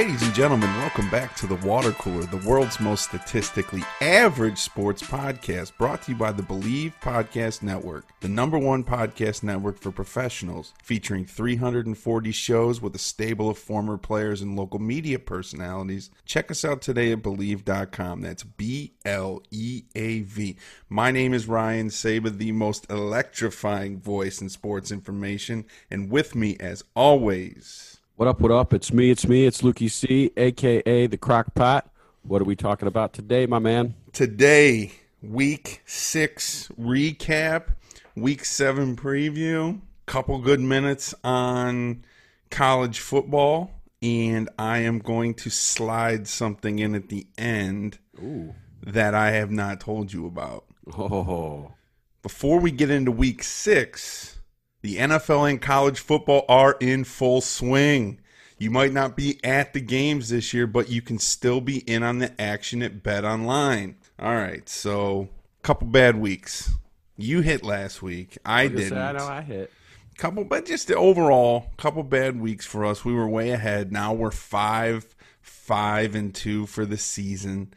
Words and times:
Ladies 0.00 0.22
and 0.22 0.32
gentlemen, 0.32 0.70
welcome 0.78 1.10
back 1.10 1.36
to 1.36 1.46
the 1.46 1.56
Water 1.56 1.92
Cooler, 1.92 2.24
the 2.24 2.48
world's 2.48 2.80
most 2.80 3.04
statistically 3.04 3.82
average 4.00 4.56
sports 4.56 5.02
podcast, 5.02 5.76
brought 5.76 6.00
to 6.04 6.12
you 6.12 6.16
by 6.16 6.32
the 6.32 6.42
Bleav 6.42 6.94
Podcast 7.02 7.60
Network, 7.62 8.06
the 8.20 8.28
number 8.28 8.58
one 8.58 8.82
podcast 8.82 9.42
network 9.42 9.78
for 9.78 9.92
professionals, 9.92 10.72
featuring 10.82 11.26
340 11.26 12.32
shows 12.32 12.80
with 12.80 12.94
a 12.94 12.98
stable 12.98 13.50
of 13.50 13.58
former 13.58 13.98
players 13.98 14.40
and 14.40 14.56
local 14.56 14.78
media 14.78 15.18
personalities. 15.18 16.08
Check 16.24 16.50
us 16.50 16.64
out 16.64 16.80
today 16.80 17.12
at 17.12 17.20
Bleav.com. 17.20 18.22
That's 18.22 18.42
B 18.42 18.94
L 19.04 19.42
E 19.50 19.82
A 19.94 20.22
V. 20.22 20.56
My 20.88 21.10
name 21.10 21.34
is 21.34 21.46
Ryan 21.46 21.90
Saber, 21.90 22.30
the 22.30 22.52
most 22.52 22.90
electrifying 22.90 24.00
voice 24.00 24.40
in 24.40 24.48
sports 24.48 24.90
information, 24.90 25.66
and 25.90 26.10
with 26.10 26.34
me, 26.34 26.56
as 26.58 26.84
always, 26.96 27.99
What 28.20 28.28
up, 28.28 28.40
what 28.40 28.52
up? 28.52 28.74
It's 28.74 28.92
me, 28.92 29.10
it's 29.10 29.26
me, 29.26 29.46
it's 29.46 29.62
Lukey 29.62 29.90
C, 29.90 30.30
aka 30.36 31.06
the 31.06 31.16
Crock 31.16 31.54
Pot. 31.54 31.90
What 32.20 32.42
are 32.42 32.44
we 32.44 32.54
talking 32.54 32.86
about 32.86 33.14
today, 33.14 33.46
my 33.46 33.58
man? 33.58 33.94
Today, 34.12 34.92
week 35.22 35.80
six 35.86 36.68
recap, 36.78 37.68
week 38.14 38.44
seven 38.44 38.94
preview, 38.94 39.80
couple 40.04 40.38
good 40.38 40.60
minutes 40.60 41.14
on 41.24 42.04
college 42.50 43.00
football, 43.00 43.70
and 44.02 44.50
I 44.58 44.80
am 44.80 44.98
going 44.98 45.32
to 45.36 45.48
slide 45.48 46.28
something 46.28 46.78
in 46.78 46.94
at 46.94 47.08
the 47.08 47.26
end 47.38 48.00
Ooh. 48.22 48.54
that 48.82 49.14
I 49.14 49.30
have 49.30 49.50
not 49.50 49.80
told 49.80 50.12
you 50.12 50.26
about. 50.26 50.66
Oh. 50.94 51.72
Before 52.20 52.60
we 52.60 52.70
get 52.70 52.90
into 52.90 53.12
week 53.12 53.42
six, 53.42 54.39
the 54.82 54.96
NFL 54.96 55.50
and 55.50 55.60
college 55.60 56.00
football 56.00 56.44
are 56.48 56.76
in 56.80 57.04
full 57.04 57.40
swing. 57.40 58.20
You 58.58 58.70
might 58.70 58.92
not 58.92 59.16
be 59.16 59.40
at 59.42 59.72
the 59.72 59.80
games 59.80 60.28
this 60.28 60.52
year, 60.52 60.66
but 60.66 60.90
you 60.90 61.00
can 61.00 61.18
still 61.18 61.60
be 61.60 61.78
in 61.78 62.02
on 62.02 62.18
the 62.18 62.38
action 62.40 62.82
at 62.82 63.02
Bet 63.02 63.24
Online. 63.24 63.96
All 64.18 64.34
right, 64.34 64.68
so 64.68 65.28
couple 65.62 65.86
bad 65.86 66.16
weeks. 66.16 66.70
You 67.16 67.40
hit 67.40 67.64
last 67.64 68.02
week. 68.02 68.38
I 68.44 68.68
didn't. 68.68 68.96
I 68.98 69.12
know 69.12 69.26
I 69.26 69.42
hit. 69.42 69.70
couple, 70.18 70.44
but 70.44 70.66
just 70.66 70.88
the 70.88 70.96
overall 70.96 71.70
couple 71.76 72.02
bad 72.02 72.40
weeks 72.40 72.66
for 72.66 72.84
us. 72.84 73.04
We 73.04 73.14
were 73.14 73.28
way 73.28 73.50
ahead. 73.50 73.92
Now 73.92 74.12
we're 74.12 74.30
five, 74.30 75.14
five 75.40 76.14
and 76.14 76.34
two 76.34 76.66
for 76.66 76.84
the 76.84 76.98
season. 76.98 77.72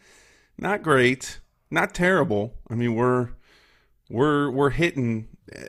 Not 0.57 0.83
great, 0.83 1.39
not 1.71 1.93
terrible. 1.93 2.53
I 2.69 2.75
mean, 2.75 2.95
we're 2.95 3.29
we're 4.09 4.49
we're 4.49 4.69
hitting 4.69 5.27
uh, 5.53 5.67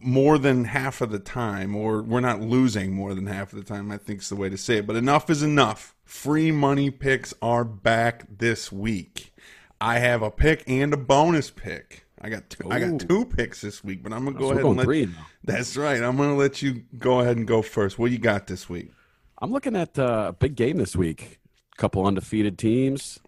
more 0.00 0.38
than 0.38 0.64
half 0.64 1.00
of 1.00 1.10
the 1.10 1.18
time, 1.18 1.74
or 1.74 2.02
we're 2.02 2.20
not 2.20 2.40
losing 2.40 2.94
more 2.94 3.14
than 3.14 3.26
half 3.26 3.52
of 3.52 3.58
the 3.58 3.64
time. 3.64 3.90
I 3.90 3.96
think 3.96 4.20
is 4.20 4.28
the 4.28 4.36
way 4.36 4.48
to 4.48 4.58
say 4.58 4.78
it. 4.78 4.86
But 4.86 4.96
enough 4.96 5.30
is 5.30 5.42
enough. 5.42 5.94
Free 6.04 6.50
money 6.50 6.90
picks 6.90 7.34
are 7.42 7.64
back 7.64 8.26
this 8.38 8.70
week. 8.70 9.34
I 9.80 9.98
have 9.98 10.22
a 10.22 10.30
pick 10.30 10.64
and 10.66 10.92
a 10.94 10.96
bonus 10.96 11.50
pick. 11.50 12.04
I 12.20 12.30
got 12.30 12.48
two, 12.48 12.70
I 12.70 12.80
got 12.80 13.00
two 13.00 13.26
picks 13.26 13.60
this 13.60 13.84
week, 13.84 14.02
but 14.02 14.12
I'm 14.12 14.24
gonna 14.24 14.38
go 14.38 14.48
So 14.48 14.52
ahead 14.52 14.64
and 14.64 14.76
let 14.76 14.84
three 14.84 15.08
that's 15.44 15.76
right. 15.76 16.02
I'm 16.02 16.16
to 16.16 16.34
let 16.34 16.62
you 16.62 16.82
go 16.98 17.20
ahead 17.20 17.36
and 17.36 17.46
go 17.46 17.62
first. 17.62 17.98
What 17.98 18.10
you 18.10 18.18
got 18.18 18.46
this 18.46 18.68
week? 18.68 18.90
I'm 19.40 19.52
looking 19.52 19.76
at 19.76 19.98
uh, 19.98 20.26
a 20.28 20.32
big 20.32 20.56
game 20.56 20.78
this 20.78 20.96
week. 20.96 21.40
A 21.74 21.76
Couple 21.76 22.06
undefeated 22.06 22.58
teams. 22.58 23.20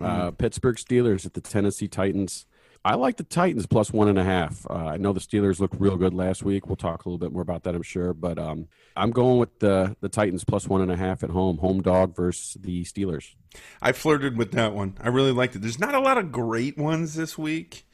Uh, 0.00 0.30
Pittsburgh 0.32 0.76
Steelers 0.76 1.24
at 1.24 1.34
the 1.34 1.40
Tennessee 1.40 1.88
Titans. 1.88 2.46
I 2.86 2.94
like 2.94 3.16
the 3.16 3.24
Titans 3.24 3.66
plus 3.66 3.92
one 3.92 4.06
and 4.06 4.16
a 4.16 4.22
half. 4.22 4.64
Uh, 4.70 4.74
I 4.74 4.96
know 4.96 5.12
the 5.12 5.18
Steelers 5.18 5.58
looked 5.58 5.74
real 5.80 5.96
good 5.96 6.14
last 6.14 6.44
week. 6.44 6.68
We'll 6.68 6.76
talk 6.76 7.04
a 7.04 7.08
little 7.08 7.18
bit 7.18 7.32
more 7.32 7.42
about 7.42 7.64
that, 7.64 7.74
I'm 7.74 7.82
sure. 7.82 8.14
But 8.14 8.38
um, 8.38 8.68
I'm 8.96 9.10
going 9.10 9.40
with 9.40 9.58
the 9.58 9.96
the 10.00 10.08
Titans 10.08 10.44
plus 10.44 10.68
one 10.68 10.80
and 10.80 10.92
a 10.92 10.96
half 10.96 11.24
at 11.24 11.30
home, 11.30 11.58
home 11.58 11.82
dog 11.82 12.14
versus 12.14 12.56
the 12.60 12.84
Steelers. 12.84 13.34
I 13.82 13.90
flirted 13.90 14.38
with 14.38 14.52
that 14.52 14.72
one. 14.72 14.96
I 15.00 15.08
really 15.08 15.32
liked 15.32 15.56
it. 15.56 15.62
There's 15.62 15.80
not 15.80 15.96
a 15.96 15.98
lot 15.98 16.16
of 16.16 16.30
great 16.30 16.78
ones 16.78 17.16
this 17.16 17.36
week. 17.36 17.88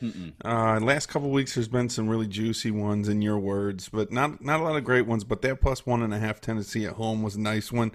Uh, 0.45 0.79
last 0.81 1.07
couple 1.07 1.29
of 1.29 1.33
weeks, 1.33 1.55
there's 1.55 1.69
been 1.69 1.89
some 1.89 2.07
really 2.07 2.29
juicy 2.29 2.71
ones 2.71 3.09
in 3.09 3.23
your 3.23 3.39
words, 3.39 3.89
but 3.89 4.13
not 4.13 4.45
not 4.45 4.61
a 4.61 4.63
lot 4.63 4.77
of 4.77 4.85
great 4.85 5.07
ones. 5.07 5.25
But 5.25 5.41
that 5.41 5.63
plus 5.63 5.87
one 5.87 6.03
and 6.03 6.13
a 6.13 6.19
half 6.19 6.39
Tennessee 6.39 6.85
at 6.85 6.95
home 6.95 7.23
was 7.23 7.37
a 7.37 7.41
nice 7.41 7.73
one. 7.73 7.93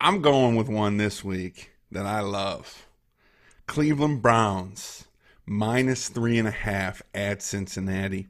I'm 0.00 0.22
going 0.22 0.56
with 0.56 0.70
one 0.70 0.96
this 0.96 1.22
week 1.22 1.72
that 1.90 2.06
I 2.06 2.20
love. 2.20 2.86
Cleveland 3.66 4.22
Browns 4.22 5.04
minus 5.46 6.08
three 6.08 6.38
and 6.38 6.48
a 6.48 6.52
half 6.52 7.02
at 7.14 7.42
Cincinnati. 7.42 8.28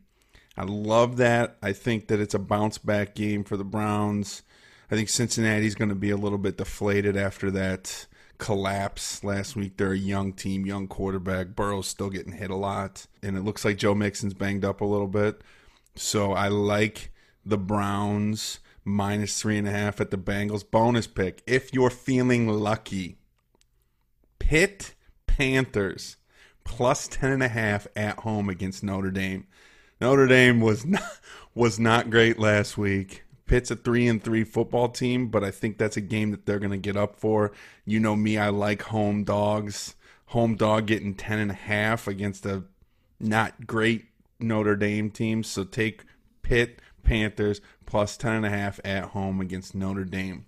I 0.56 0.64
love 0.64 1.16
that. 1.16 1.56
I 1.62 1.72
think 1.72 2.08
that 2.08 2.20
it's 2.20 2.34
a 2.34 2.38
bounce 2.38 2.78
back 2.78 3.14
game 3.14 3.44
for 3.44 3.56
the 3.56 3.64
Browns. 3.64 4.42
I 4.90 4.94
think 4.94 5.08
Cincinnati's 5.08 5.74
going 5.74 5.88
to 5.88 5.94
be 5.94 6.10
a 6.10 6.16
little 6.16 6.38
bit 6.38 6.56
deflated 6.56 7.16
after 7.16 7.50
that 7.52 8.06
collapse 8.38 9.24
last 9.24 9.56
week. 9.56 9.76
They're 9.76 9.92
a 9.92 9.98
young 9.98 10.32
team, 10.32 10.66
young 10.66 10.86
quarterback. 10.86 11.48
Burrow's 11.48 11.88
still 11.88 12.10
getting 12.10 12.32
hit 12.32 12.50
a 12.50 12.56
lot, 12.56 13.06
and 13.22 13.36
it 13.36 13.42
looks 13.42 13.64
like 13.64 13.78
Joe 13.78 13.94
Mixon's 13.94 14.34
banged 14.34 14.64
up 14.64 14.80
a 14.80 14.84
little 14.84 15.08
bit. 15.08 15.40
So 15.96 16.32
I 16.32 16.48
like 16.48 17.12
the 17.44 17.58
Browns 17.58 18.60
minus 18.84 19.40
three 19.40 19.58
and 19.58 19.66
a 19.66 19.70
half 19.70 20.00
at 20.00 20.10
the 20.10 20.18
Bengals. 20.18 20.68
Bonus 20.68 21.06
pick 21.06 21.42
if 21.46 21.72
you're 21.72 21.90
feeling 21.90 22.48
lucky. 22.48 23.16
Pitt 24.38 24.94
Panthers 25.26 26.16
plus 26.64 27.08
ten 27.08 27.30
and 27.30 27.42
a 27.42 27.48
half 27.48 27.86
at 27.94 28.20
home 28.20 28.48
against 28.48 28.82
Notre 28.82 29.10
Dame. 29.10 29.46
Notre 30.00 30.26
Dame 30.26 30.60
was 30.60 30.84
not, 30.86 31.02
was 31.54 31.78
not 31.78 32.10
great 32.10 32.38
last 32.38 32.76
week. 32.76 33.24
Pitt's 33.46 33.70
a 33.70 33.76
three 33.76 34.08
and 34.08 34.22
three 34.22 34.44
football 34.44 34.88
team, 34.88 35.28
but 35.28 35.44
I 35.44 35.50
think 35.50 35.76
that's 35.76 35.96
a 35.96 36.02
game 36.02 36.30
that 36.30 36.46
they're 36.46 36.58
going 36.58 36.70
to 36.70 36.76
get 36.78 36.96
up 36.96 37.16
for. 37.16 37.52
You 37.84 38.00
know 38.00 38.16
me, 38.16 38.38
I 38.38 38.48
like 38.48 38.82
home 38.82 39.24
dogs. 39.24 39.94
Home 40.28 40.56
dog 40.56 40.86
getting 40.86 41.14
ten 41.14 41.38
and 41.38 41.50
a 41.50 41.54
half 41.54 42.08
against 42.08 42.46
a 42.46 42.64
not 43.20 43.66
great 43.66 44.06
Notre 44.40 44.76
Dame 44.76 45.10
team. 45.10 45.42
So 45.42 45.64
take 45.64 46.04
Pitt 46.42 46.80
Panthers 47.02 47.60
plus 47.86 48.16
ten 48.16 48.32
and 48.32 48.46
a 48.46 48.50
half 48.50 48.80
at 48.84 49.04
home 49.10 49.40
against 49.40 49.74
Notre 49.74 50.04
Dame. 50.04 50.46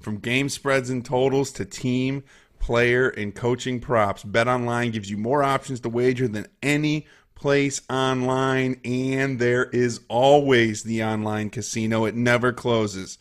From 0.00 0.18
game 0.18 0.48
spreads 0.48 0.90
and 0.90 1.04
totals 1.04 1.50
to 1.52 1.64
team, 1.64 2.22
player, 2.60 3.08
and 3.08 3.34
coaching 3.34 3.80
props, 3.80 4.24
BetOnline 4.24 4.92
gives 4.92 5.10
you 5.10 5.16
more 5.16 5.42
options 5.42 5.80
to 5.80 5.88
wager 5.88 6.28
than 6.28 6.46
any 6.62 7.06
place 7.34 7.80
online, 7.88 8.80
and 8.84 9.38
there 9.38 9.66
is 9.66 10.00
always 10.08 10.82
the 10.82 11.02
online 11.02 11.50
casino. 11.50 12.04
It 12.04 12.14
never 12.14 12.52
closes. 12.52 13.18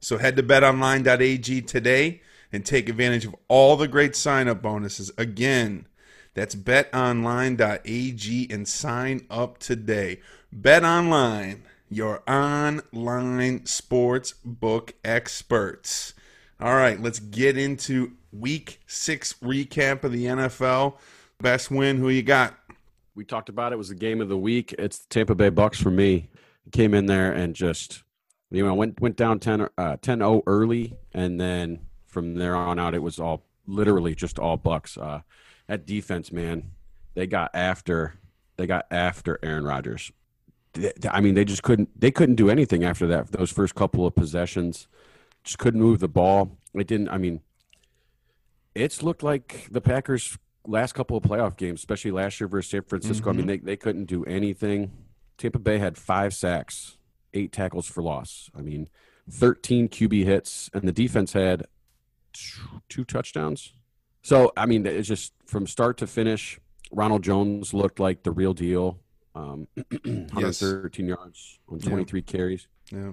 So 0.00 0.18
head 0.18 0.36
to 0.36 0.42
betonline.ag 0.42 1.62
today 1.62 2.22
and 2.52 2.64
take 2.64 2.88
advantage 2.88 3.24
of 3.24 3.34
all 3.48 3.76
the 3.76 3.88
great 3.88 4.14
sign 4.14 4.46
up 4.48 4.62
bonuses. 4.62 5.10
Again, 5.18 5.86
that's 6.34 6.54
betonline.ag 6.54 8.48
and 8.50 8.68
sign 8.68 9.26
up 9.30 9.58
today. 9.58 10.20
BetOnline, 10.54 11.62
your 11.88 12.22
online 12.28 13.66
sports 13.66 14.34
book 14.44 14.94
experts. 15.04 16.14
All 16.58 16.74
right, 16.74 16.98
let's 16.98 17.18
get 17.18 17.58
into 17.58 18.12
week 18.32 18.80
six 18.86 19.34
recap 19.42 20.04
of 20.04 20.12
the 20.12 20.24
NFL. 20.24 20.96
Best 21.38 21.70
win, 21.70 21.98
who 21.98 22.08
you 22.08 22.22
got? 22.22 22.54
We 23.14 23.26
talked 23.26 23.50
about 23.50 23.74
it 23.74 23.76
was 23.76 23.90
the 23.90 23.94
game 23.94 24.22
of 24.22 24.30
the 24.30 24.38
week. 24.38 24.74
It's 24.78 25.00
the 25.00 25.08
Tampa 25.10 25.34
Bay 25.34 25.50
Bucks 25.50 25.78
for 25.78 25.90
me. 25.90 26.30
Came 26.72 26.94
in 26.94 27.04
there 27.06 27.30
and 27.30 27.54
just 27.54 28.02
you 28.50 28.64
know 28.64 28.74
went 28.74 29.00
went 29.00 29.16
down 29.16 29.38
10 29.38 29.62
uh 29.62 29.96
10-0 29.98 30.42
early 30.46 30.96
and 31.12 31.38
then 31.38 31.80
from 32.06 32.34
there 32.34 32.56
on 32.56 32.78
out 32.78 32.94
it 32.94 33.02
was 33.02 33.18
all 33.18 33.44
literally 33.66 34.14
just 34.14 34.38
all 34.38 34.56
Bucks. 34.56 34.96
Uh 34.96 35.20
that 35.66 35.84
defense, 35.84 36.32
man, 36.32 36.70
they 37.14 37.26
got 37.26 37.50
after 37.54 38.14
they 38.56 38.66
got 38.66 38.86
after 38.90 39.38
Aaron 39.42 39.64
Rodgers. 39.64 40.10
I 41.10 41.20
mean, 41.20 41.34
they 41.34 41.44
just 41.44 41.62
couldn't 41.62 42.00
they 42.00 42.10
couldn't 42.10 42.36
do 42.36 42.48
anything 42.48 42.82
after 42.82 43.06
that. 43.08 43.32
Those 43.32 43.52
first 43.52 43.74
couple 43.74 44.06
of 44.06 44.14
possessions, 44.14 44.88
just 45.46 45.58
couldn't 45.58 45.80
move 45.80 46.00
the 46.00 46.08
ball. 46.08 46.58
It 46.74 46.86
didn't. 46.86 47.08
I 47.08 47.16
mean, 47.16 47.40
it's 48.74 49.02
looked 49.02 49.22
like 49.22 49.68
the 49.70 49.80
Packers' 49.80 50.36
last 50.66 50.92
couple 50.92 51.16
of 51.16 51.22
playoff 51.22 51.56
games, 51.56 51.80
especially 51.80 52.10
last 52.10 52.38
year 52.40 52.48
versus 52.48 52.70
San 52.70 52.82
Francisco. 52.82 53.30
I 53.30 53.32
mean, 53.32 53.46
they 53.46 53.56
they 53.58 53.76
couldn't 53.76 54.04
do 54.04 54.24
anything. 54.24 54.90
Tampa 55.38 55.58
Bay 55.58 55.78
had 55.78 55.96
five 55.96 56.34
sacks, 56.34 56.98
eight 57.32 57.52
tackles 57.52 57.86
for 57.86 58.02
loss. 58.02 58.50
I 58.54 58.60
mean, 58.60 58.88
thirteen 59.30 59.88
QB 59.88 60.24
hits, 60.24 60.68
and 60.74 60.82
the 60.86 60.92
defense 60.92 61.32
had 61.32 61.64
two- 62.88 63.04
touchdowns. 63.04 63.72
So 64.22 64.52
I 64.56 64.66
mean, 64.66 64.84
it's 64.84 65.08
just 65.08 65.32
from 65.46 65.66
start 65.66 65.96
to 65.98 66.06
finish. 66.06 66.58
Ronald 66.92 67.22
Jones 67.22 67.72
looked 67.72 67.98
like 67.98 68.22
the 68.24 68.30
real 68.30 68.52
deal. 68.54 69.00
um, 69.34 69.66
113 70.04 71.06
yards 71.06 71.58
on 71.68 71.78
23 71.80 72.22
carries. 72.22 72.68
Yeah. 72.90 73.10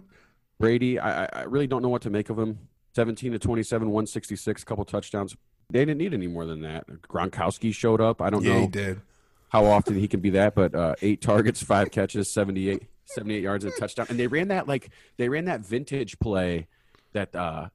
Brady, 0.64 0.98
I, 0.98 1.26
I 1.26 1.44
really 1.44 1.68
don't 1.68 1.82
know 1.82 1.90
what 1.90 2.04
to 2.04 2.10
make 2.10 2.30
of 2.30 2.40
him. 2.40 2.58
17 2.96 3.34
to 3.34 3.40
27, 3.40 3.90
166, 3.90 4.64
couple 4.64 4.86
touchdowns. 4.86 5.36
They 5.70 5.80
didn't 5.84 5.98
need 5.98 6.14
any 6.14 6.28
more 6.28 6.46
than 6.46 6.62
that. 6.62 6.88
Gronkowski 6.88 7.74
showed 7.74 8.00
up. 8.00 8.22
I 8.22 8.30
don't 8.30 8.44
Yeah, 8.46 8.54
know 8.54 8.60
he 8.62 8.68
did. 8.68 9.02
how 9.50 9.66
often 9.66 9.96
he 10.00 10.08
can 10.08 10.22
be 10.22 10.30
that, 10.32 10.56
but 10.56 10.74
uh, 10.74 10.96
eight 11.02 11.20
targets, 11.22 11.62
five 11.62 11.92
catches, 11.92 12.32
78, 12.32 12.82
78 13.08 13.44
yards 13.44 13.66
and 13.66 13.74
a 13.74 13.78
touchdown. 13.78 14.06
And 14.10 14.18
they 14.18 14.28
ran 14.28 14.48
that 14.50 14.66
like 14.66 14.90
they 15.18 15.28
ran 15.28 15.46
that 15.46 15.66
vintage 15.66 16.18
play 16.20 16.68
that 17.12 17.36
uh, 17.36 17.68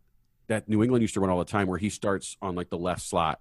that 0.46 0.66
New 0.66 0.82
England 0.82 1.02
used 1.02 1.12
to 1.12 1.20
run 1.20 1.28
all 1.28 1.38
the 1.40 1.44
time, 1.44 1.66
where 1.66 1.78
he 1.78 1.90
starts 1.90 2.38
on 2.40 2.54
like 2.54 2.70
the 2.70 2.78
left 2.78 3.02
slot 3.02 3.38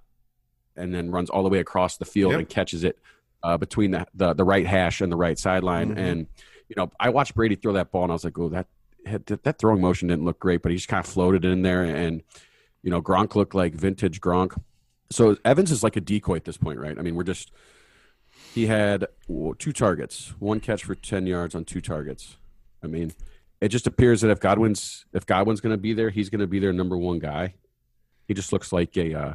and 0.76 0.94
then 0.94 1.10
runs 1.10 1.30
all 1.30 1.44
the 1.44 1.50
way 1.50 1.60
across 1.60 1.96
the 1.96 2.06
field 2.06 2.32
Yep. 2.34 2.40
and 2.40 2.50
catches 2.50 2.84
it 2.84 3.00
uh, 3.44 3.56
between 3.58 3.92
the, 3.92 4.06
the 4.14 4.34
the 4.34 4.44
right 4.44 4.68
hash 4.68 5.00
and 5.00 5.10
the 5.10 5.16
right 5.16 5.40
sideline. 5.40 5.96
Mhm. 5.96 5.98
And 6.00 6.28
you 6.68 6.76
know, 6.76 6.92
I 7.00 7.12
watched 7.12 7.34
Brady 7.34 7.56
throw 7.56 7.72
that 7.74 7.92
ball, 7.92 8.04
and 8.04 8.12
I 8.12 8.16
was 8.16 8.26
like, 8.26 8.38
oh, 8.38 8.50
that 8.50 8.68
that, 9.08 9.60
throwing 9.60 9.82
motion 9.82 10.08
didn't 10.08 10.26
look 10.26 10.40
great, 10.40 10.62
but 10.62 10.72
he 10.72 10.78
just 10.78 10.88
kind 10.88 11.04
of 11.04 11.12
floated 11.12 11.46
in 11.46 11.62
there, 11.62 11.84
and 11.84 12.24
you 12.82 12.92
know, 12.92 13.02
Gronk 13.02 13.36
looked 13.36 13.56
like 13.56 13.74
vintage 13.74 14.22
Gronk. 14.22 14.60
So 15.10 15.38
Evans 15.46 15.72
is 15.72 15.84
like 15.84 15.96
a 15.96 16.02
decoy 16.02 16.36
at 16.36 16.46
this 16.46 16.58
point, 16.58 16.80
right? 16.80 16.98
I 16.98 17.02
mean, 17.02 17.16
we're 17.16 17.24
just 17.24 17.52
he 18.54 18.68
had 18.68 19.08
two 19.60 19.74
targets, 19.74 20.34
one 20.40 20.60
catch 20.60 20.84
for 20.84 20.96
ten 20.96 21.28
yards 21.28 21.56
on 21.56 21.66
two 21.66 21.82
targets. 21.82 22.38
I 22.84 22.88
mean, 22.88 23.14
it 23.62 23.70
just 23.70 23.88
appears 23.88 24.22
that 24.22 24.30
if 24.30 24.40
Godwin's 24.40 25.06
if 25.14 25.26
Godwin's 25.26 25.62
going 25.62 25.74
to 25.74 25.82
be 25.82 25.94
there, 25.94 26.10
he's 26.10 26.30
going 26.30 26.42
to 26.42 26.48
be 26.48 26.60
their 26.60 26.74
number 26.74 26.98
one 26.98 27.20
guy. 27.20 27.56
He 28.28 28.34
just 28.34 28.52
looks 28.52 28.72
like 28.72 28.96
a 28.98 29.14
uh, 29.14 29.34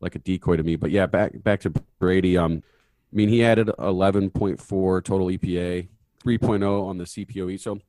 like 0.00 0.14
a 0.14 0.18
decoy 0.18 0.56
to 0.56 0.62
me. 0.62 0.76
But 0.76 0.90
yeah, 0.90 1.06
back 1.06 1.42
back 1.42 1.60
to 1.60 1.70
Brady. 1.98 2.36
Um, 2.36 2.62
I 3.12 3.16
mean, 3.16 3.28
he 3.28 3.44
added 3.44 3.70
eleven 3.78 4.30
point 4.30 4.60
four 4.60 5.00
total 5.00 5.28
EPA, 5.28 5.88
3.0 6.24 6.84
on 6.84 6.98
the 6.98 7.04
CPOE. 7.04 7.60
So, 7.60 7.80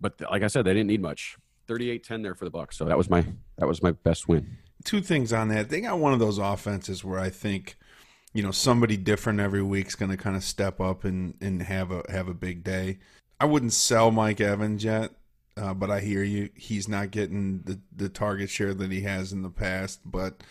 but 0.00 0.20
like 0.30 0.42
I 0.42 0.48
said, 0.48 0.64
they 0.64 0.74
didn't 0.74 0.88
need 0.88 1.02
much. 1.02 1.36
38-10 1.68 2.22
there 2.22 2.34
for 2.34 2.44
the 2.44 2.50
Bucks. 2.50 2.76
So 2.76 2.84
that 2.84 2.96
was 2.96 3.10
my 3.10 3.24
that 3.58 3.66
was 3.66 3.82
my 3.82 3.90
best 3.92 4.28
win. 4.28 4.58
two 4.84 5.00
things 5.00 5.32
on 5.32 5.48
that. 5.48 5.68
They 5.68 5.80
got 5.80 5.98
one 5.98 6.12
of 6.12 6.18
those 6.18 6.38
offenses 6.38 7.02
where 7.04 7.18
I 7.18 7.30
think, 7.30 7.76
you 8.32 8.42
know, 8.42 8.52
somebody 8.52 8.96
different 8.96 9.40
every 9.40 9.62
week's 9.62 9.94
going 9.94 10.10
to 10.10 10.16
kind 10.16 10.36
of 10.36 10.44
step 10.44 10.80
up 10.80 11.04
and 11.04 11.34
and 11.40 11.62
have 11.62 11.90
a 11.90 12.02
have 12.08 12.28
a 12.28 12.34
big 12.34 12.62
day. 12.62 12.98
I 13.40 13.46
wouldn't 13.46 13.72
sell 13.72 14.10
Mike 14.10 14.40
Evans 14.40 14.84
yet, 14.84 15.10
uh, 15.56 15.74
but 15.74 15.90
I 15.90 16.00
hear 16.00 16.22
you. 16.22 16.50
He's 16.54 16.88
not 16.88 17.10
getting 17.10 17.62
the 17.64 17.80
the 17.94 18.08
target 18.08 18.48
share 18.48 18.74
that 18.74 18.90
he 18.92 19.00
has 19.02 19.32
in 19.32 19.42
the 19.42 19.50
past, 19.50 20.00
but 20.04 20.42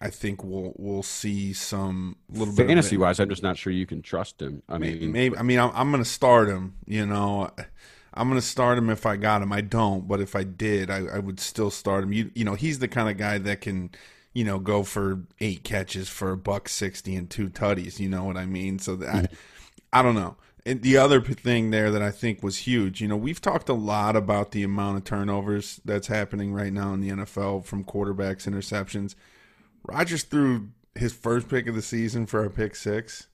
I 0.00 0.10
think 0.10 0.42
we'll 0.44 0.72
we'll 0.76 1.02
see 1.02 1.52
some 1.52 2.16
little 2.28 2.54
bit 2.54 2.62
of 2.62 2.68
Fantasy 2.68 2.96
wise, 2.96 3.20
I'm 3.20 3.28
just 3.28 3.42
not 3.42 3.56
sure 3.56 3.72
you 3.72 3.86
can 3.86 4.02
trust 4.02 4.42
him. 4.42 4.62
I 4.68 4.78
mean, 4.78 5.12
Maybe 5.12 5.36
I 5.36 5.42
mean 5.42 5.58
I'm, 5.58 5.70
I'm 5.74 5.90
going 5.90 6.02
to 6.02 6.08
start 6.08 6.48
him. 6.48 6.74
You 6.86 7.06
know, 7.06 7.50
I'm 8.16 8.28
going 8.28 8.40
to 8.40 8.46
start 8.46 8.78
him 8.78 8.90
if 8.90 9.06
I 9.06 9.16
got 9.16 9.42
him. 9.42 9.52
I 9.52 9.60
don't, 9.60 10.08
but 10.08 10.20
if 10.20 10.34
I 10.34 10.44
did, 10.44 10.90
I, 10.90 11.06
I 11.06 11.18
would 11.18 11.40
still 11.40 11.70
start 11.70 12.04
him. 12.04 12.12
You 12.12 12.30
you 12.34 12.44
know, 12.44 12.54
he's 12.54 12.78
the 12.78 12.88
kind 12.88 13.08
of 13.08 13.16
guy 13.16 13.38
that 13.38 13.60
can, 13.60 13.90
you 14.32 14.44
know, 14.44 14.58
go 14.58 14.82
for 14.82 15.22
eight 15.40 15.64
catches 15.64 16.08
for 16.08 16.32
a 16.32 16.36
buck 16.36 16.68
sixty 16.68 17.14
and 17.14 17.28
two 17.28 17.48
tutties. 17.48 17.98
You 18.00 18.08
know 18.08 18.24
what 18.24 18.36
I 18.36 18.46
mean? 18.46 18.78
So 18.78 18.96
that 18.96 19.30
I, 19.92 20.00
I 20.00 20.02
don't 20.02 20.14
know. 20.14 20.36
And 20.64 20.82
the 20.82 20.96
other 20.96 21.20
thing 21.20 21.70
there 21.70 21.92
that 21.92 22.02
I 22.02 22.10
think 22.10 22.42
was 22.42 22.58
huge, 22.58 23.00
you 23.00 23.06
know, 23.06 23.16
we've 23.16 23.40
talked 23.40 23.68
a 23.68 23.74
lot 23.74 24.16
about 24.16 24.50
the 24.50 24.64
amount 24.64 24.96
of 24.98 25.04
turnovers 25.04 25.80
that's 25.84 26.08
happening 26.08 26.52
right 26.52 26.72
now 26.72 26.92
in 26.92 27.00
the 27.00 27.10
NFL 27.10 27.64
from 27.64 27.84
quarterbacks, 27.84 28.48
interceptions. 28.48 29.14
Rodgers 29.84 30.24
threw 30.24 30.70
his 30.96 31.12
first 31.12 31.48
pick 31.48 31.68
of 31.68 31.76
the 31.76 31.82
season 31.82 32.26
for 32.26 32.44
a 32.44 32.50
pick 32.50 32.74
six 32.74 33.28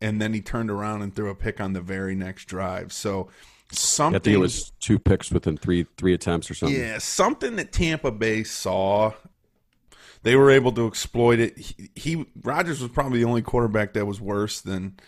and 0.00 0.20
then 0.20 0.32
he 0.32 0.40
turned 0.40 0.70
around 0.70 1.02
and 1.02 1.14
threw 1.14 1.30
a 1.30 1.34
pick 1.34 1.60
on 1.60 1.72
the 1.72 1.80
very 1.80 2.14
next 2.14 2.44
drive. 2.44 2.92
So 2.92 3.28
I 3.70 3.74
something 3.74 4.20
think 4.20 4.34
it 4.34 4.40
was 4.40 4.72
two 4.80 4.98
picks 4.98 5.30
within 5.30 5.56
three 5.56 5.86
three 5.96 6.14
attempts 6.14 6.50
or 6.50 6.54
something. 6.54 6.78
yeah, 6.78 6.98
something 6.98 7.56
that 7.56 7.72
Tampa 7.72 8.10
Bay 8.10 8.44
saw. 8.44 9.12
They 10.24 10.34
were 10.34 10.50
able 10.50 10.72
to 10.72 10.86
exploit 10.86 11.38
it. 11.38 11.56
He, 11.56 11.90
he 11.94 12.26
Rodgers 12.42 12.80
was 12.80 12.90
probably 12.90 13.20
the 13.20 13.28
only 13.28 13.42
quarterback 13.42 13.92
that 13.92 14.04
was 14.04 14.20
worse 14.20 14.60
than 14.60 14.98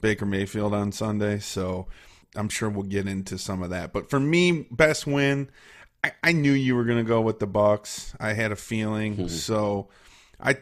Baker 0.00 0.26
Mayfield 0.26 0.74
on 0.74 0.92
Sunday. 0.92 1.38
So 1.38 1.86
I'm 2.36 2.48
sure 2.48 2.68
we'll 2.68 2.82
get 2.82 3.06
into 3.06 3.38
some 3.38 3.62
of 3.62 3.70
that. 3.70 3.92
But 3.92 4.10
for 4.10 4.20
me, 4.20 4.66
best 4.70 5.06
win. 5.06 5.50
I, 6.04 6.12
I 6.22 6.32
knew 6.32 6.52
you 6.52 6.76
were 6.76 6.84
going 6.84 6.98
to 6.98 7.08
go 7.08 7.20
with 7.20 7.38
the 7.38 7.46
Bucks. 7.46 8.14
I 8.20 8.32
had 8.34 8.52
a 8.52 8.56
feeling. 8.56 9.16
Mm-hmm. 9.16 9.28
So 9.28 9.88
I 10.38 10.56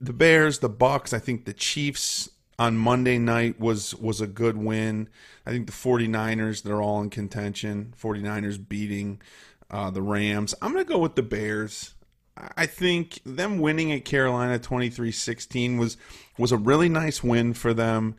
the 0.00 0.12
Bears, 0.12 0.60
the 0.60 0.68
Bucks, 0.68 1.12
I 1.12 1.18
think 1.18 1.44
the 1.44 1.52
Chiefs 1.52 2.30
on 2.58 2.76
Monday 2.76 3.18
night 3.18 3.60
was 3.60 3.94
was 3.94 4.20
a 4.20 4.26
good 4.26 4.56
win. 4.56 5.08
I 5.46 5.50
think 5.50 5.66
the 5.66 5.72
49ers, 5.72 6.62
they're 6.62 6.82
all 6.82 7.00
in 7.00 7.10
contention. 7.10 7.94
49ers 8.00 8.68
beating 8.68 9.20
uh, 9.70 9.90
the 9.90 10.02
Rams. 10.02 10.54
I'm 10.60 10.72
going 10.72 10.84
to 10.84 10.92
go 10.92 10.98
with 10.98 11.14
the 11.14 11.22
Bears. 11.22 11.94
I- 12.56 12.66
think 12.66 13.20
them 13.24 13.58
winning 13.58 13.90
at 13.92 14.04
Carolina 14.04 14.58
23-16 14.58 15.78
was 15.78 15.96
was 16.36 16.52
a 16.52 16.56
really 16.56 16.88
nice 16.88 17.22
win 17.22 17.54
for 17.54 17.74
them. 17.74 18.16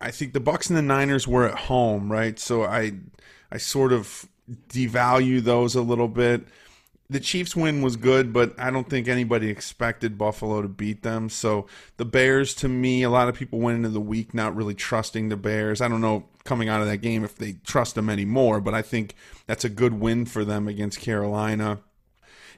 I 0.00 0.10
think 0.10 0.32
the 0.32 0.40
Bucks 0.40 0.68
and 0.68 0.76
the 0.76 0.82
Niners 0.82 1.26
were 1.28 1.46
at 1.48 1.58
home, 1.58 2.10
right? 2.10 2.38
So 2.38 2.64
I 2.64 2.92
I 3.50 3.58
sort 3.58 3.92
of 3.92 4.26
devalue 4.68 5.42
those 5.42 5.74
a 5.74 5.82
little 5.82 6.08
bit 6.08 6.46
the 7.10 7.20
Chiefs 7.20 7.56
win 7.56 7.80
was 7.80 7.96
good, 7.96 8.32
but 8.34 8.58
I 8.58 8.70
don't 8.70 8.88
think 8.88 9.08
anybody 9.08 9.48
expected 9.48 10.18
Buffalo 10.18 10.60
to 10.60 10.68
beat 10.68 11.02
them. 11.02 11.30
So 11.30 11.66
the 11.96 12.04
Bears, 12.04 12.54
to 12.56 12.68
me, 12.68 13.02
a 13.02 13.10
lot 13.10 13.28
of 13.28 13.34
people 13.34 13.58
went 13.60 13.76
into 13.76 13.88
the 13.88 14.00
week 14.00 14.34
not 14.34 14.54
really 14.54 14.74
trusting 14.74 15.28
the 15.28 15.36
Bears. 15.36 15.80
I 15.80 15.88
don't 15.88 16.02
know 16.02 16.26
coming 16.44 16.68
out 16.68 16.82
of 16.82 16.86
that 16.86 16.98
game 16.98 17.24
if 17.24 17.36
they 17.36 17.52
trust 17.64 17.94
them 17.94 18.10
anymore, 18.10 18.60
but 18.60 18.74
I 18.74 18.82
think 18.82 19.14
that's 19.46 19.64
a 19.64 19.70
good 19.70 19.94
win 19.94 20.26
for 20.26 20.44
them 20.44 20.68
against 20.68 21.00
Carolina. 21.00 21.80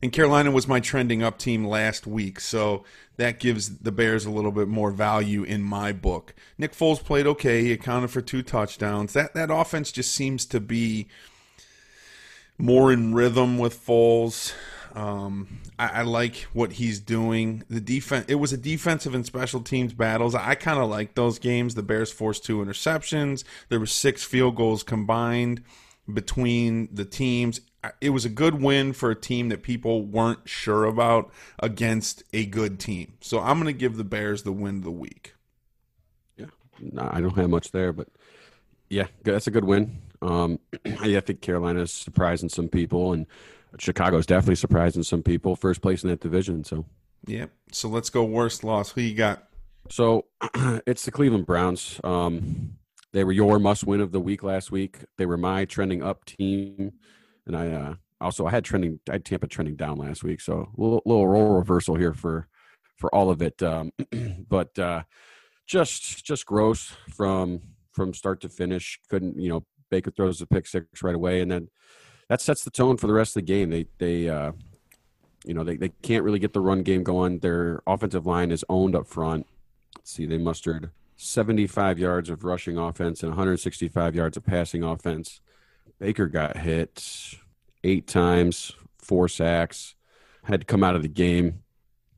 And 0.03 0.13
Carolina 0.13 0.51
was 0.51 0.67
my 0.67 0.81
trending 0.81 1.23
up 1.23 1.39
team 1.39 1.65
last 1.65 2.07
week, 2.07 2.41
so 2.41 2.85
that 3.19 3.39
gives 3.39 3.79
the 3.79 3.93
Bears 3.93 4.25
a 4.25 4.31
little 4.31 4.53
bit 4.53 4.67
more 4.67 4.91
value 4.91 5.43
in 5.43 5.63
my 5.63 5.93
book. 5.93 6.35
Nick 6.57 6.73
Foles 6.73 7.05
played 7.05 7.27
okay; 7.27 7.63
he 7.63 7.73
accounted 7.73 8.11
for 8.11 8.23
two 8.23 8.43
touchdowns. 8.43 9.13
That 9.13 9.35
that 9.35 9.51
offense 9.51 9.93
just 9.93 10.13
seems 10.13 10.47
to 10.47 10.59
be 10.59 11.09
more 12.61 12.93
in 12.93 13.15
rhythm 13.15 13.59
with 13.59 13.85
Foles. 13.85 14.53
Um, 14.95 15.61
I, 15.79 15.89
I 15.89 16.03
like 16.03 16.37
what 16.53 16.73
he's 16.73 17.01
doing. 17.01 17.63
The 17.71 17.81
defense. 17.81 18.27
It 18.29 18.37
was 18.37 18.53
a 18.53 18.57
defensive 18.57 19.15
and 19.15 19.25
special 19.25 19.61
teams 19.61 19.95
battles. 19.95 20.35
I 20.35 20.55
kind 20.55 20.79
of 20.79 20.91
like 20.91 21.15
those 21.15 21.39
games. 21.39 21.75
The 21.75 21.83
Bears 21.83 22.13
forced 22.13 22.45
two 22.45 22.59
interceptions. 22.59 23.45
There 23.69 23.81
were 23.81 23.87
six 23.87 24.25
field 24.25 24.57
goals 24.57 24.83
combined 24.83 25.63
between 26.13 26.89
the 26.93 27.05
teams. 27.05 27.61
It 28.01 28.11
was 28.11 28.25
a 28.25 28.29
good 28.29 28.61
win 28.61 28.93
for 28.93 29.11
a 29.11 29.15
team 29.15 29.49
that 29.49 29.63
people 29.63 30.05
weren't 30.05 30.47
sure 30.49 30.85
about 30.85 31.33
against 31.61 32.25
a 32.33 32.45
good 32.45 32.79
team. 32.79 33.15
So 33.21 33.41
I'm 33.41 33.59
going 33.61 33.73
to 33.73 33.79
give 33.79 33.97
the 33.97 34.05
Bears 34.05 34.43
the 34.43 34.53
win 34.53 34.79
of 34.79 34.85
the 34.85 34.91
week. 34.91 35.35
Yeah, 36.37 36.47
no, 36.79 37.09
I 37.11 37.21
don't 37.21 37.37
have 37.37 37.49
much 37.49 37.71
there, 37.71 37.93
but 37.93 38.09
yeah, 38.91 39.07
that's 39.23 39.47
a 39.47 39.51
good 39.51 39.65
win. 39.65 40.03
Um, 40.23 40.59
I 41.01 41.21
think 41.21 41.41
Carolina's 41.41 41.93
surprising 41.93 42.49
some 42.49 42.69
people, 42.69 43.13
and 43.13 43.27
Chicago's 43.79 44.27
definitely 44.27 44.57
surprising 44.57 45.03
some 45.03 45.23
people. 45.23 45.57
First 45.57 45.83
place 45.83 46.03
in 46.03 46.11
that 46.11 46.21
division, 46.21 46.65
so 46.65 46.87
Yep. 47.27 47.51
So 47.73 47.89
let's 47.89 48.11
go 48.11 48.25
worst 48.25 48.65
loss. 48.65 48.91
Who 48.91 49.01
you 49.03 49.15
got? 49.15 49.47
so 49.91 50.27
it's 50.87 51.05
the 51.05 51.11
Cleveland 51.11 51.47
Browns. 51.47 52.01
Um, 52.05 52.77
they 53.13 53.25
were 53.25 53.33
your 53.33 53.59
must 53.59 53.85
win 53.85 54.01
of 54.01 54.13
the 54.13 54.21
week 54.21 54.43
last 54.43 54.71
week. 54.71 54.99
They 55.19 55.27
were 55.27 55.37
my 55.37 55.65
trending 55.65 56.03
up 56.03 56.25
team, 56.25 56.93
and 57.47 57.57
I 57.57 57.69
uh, 57.69 57.95
also 58.21 58.47
I 58.47 58.51
had 58.51 58.65
trending 58.65 59.01
I 59.09 59.15
had 59.15 59.25
Tampa 59.25 59.49
trending 59.49 59.77
down 59.77 59.99
last 59.99 60.23
week, 60.23 60.41
so 60.41 60.69
a 60.77 60.81
little, 60.81 61.03
little 61.05 61.27
role 61.27 61.57
reversal 61.57 61.97
here 61.97 62.15
for 62.15 62.49
for 62.97 63.13
all 63.15 63.31
of 63.31 63.43
it. 63.43 63.63
Um, 63.63 63.93
but 64.49 64.79
uh, 64.79 65.03
just 65.67 66.25
just 66.25 66.47
gross 66.47 66.93
from 67.11 67.61
from 67.93 68.15
start 68.15 68.41
to 68.43 68.49
finish. 68.49 69.01
Couldn't 69.09 69.39
you 69.39 69.49
know 69.49 69.65
Baker 69.91 70.11
throws 70.11 70.39
the 70.39 70.47
pick 70.47 70.67
six 70.67 71.03
right 71.03 71.15
away, 71.15 71.41
and 71.41 71.51
then 71.51 71.69
that 72.29 72.41
sets 72.41 72.65
the 72.65 72.71
tone 72.71 72.97
for 72.97 73.07
the 73.07 73.13
rest 73.13 73.37
of 73.37 73.43
the 73.43 73.47
game. 73.47 73.71
They 73.71 73.87
they 73.99 74.29
uh, 74.29 74.53
you 75.45 75.55
know 75.55 75.65
they, 75.65 75.77
they 75.77 75.91
can't 76.03 76.25
really 76.25 76.39
get 76.39 76.53
the 76.53 76.61
run 76.61 76.83
game 76.83 77.03
going. 77.03 77.41
Their 77.41 77.83
offensive 77.87 78.27
line 78.27 78.51
is 78.51 78.65
owned 78.69 78.95
up 78.95 79.07
front. 79.07 79.47
Let's 79.97 80.13
see, 80.13 80.27
they 80.27 80.39
mustered 80.39 80.91
75 81.17 81.99
yards 81.99 82.31
of 82.31 82.45
rushing 82.45 82.79
offense 82.79 83.23
and 83.23 83.31
165 83.31 84.15
yards 84.15 84.37
of 84.37 84.45
passing 84.45 84.83
offense. 84.83 85.41
Baker 85.99 86.27
got 86.29 86.57
hit 86.57 87.05
eight 87.85 88.07
times, 88.07 88.73
four 88.99 89.29
sacks, 89.29 89.95
had 90.45 90.61
to 90.61 90.67
come 90.67 90.83
out 90.83 90.97
of 90.97 91.03
the 91.03 91.09
game. 91.09 91.63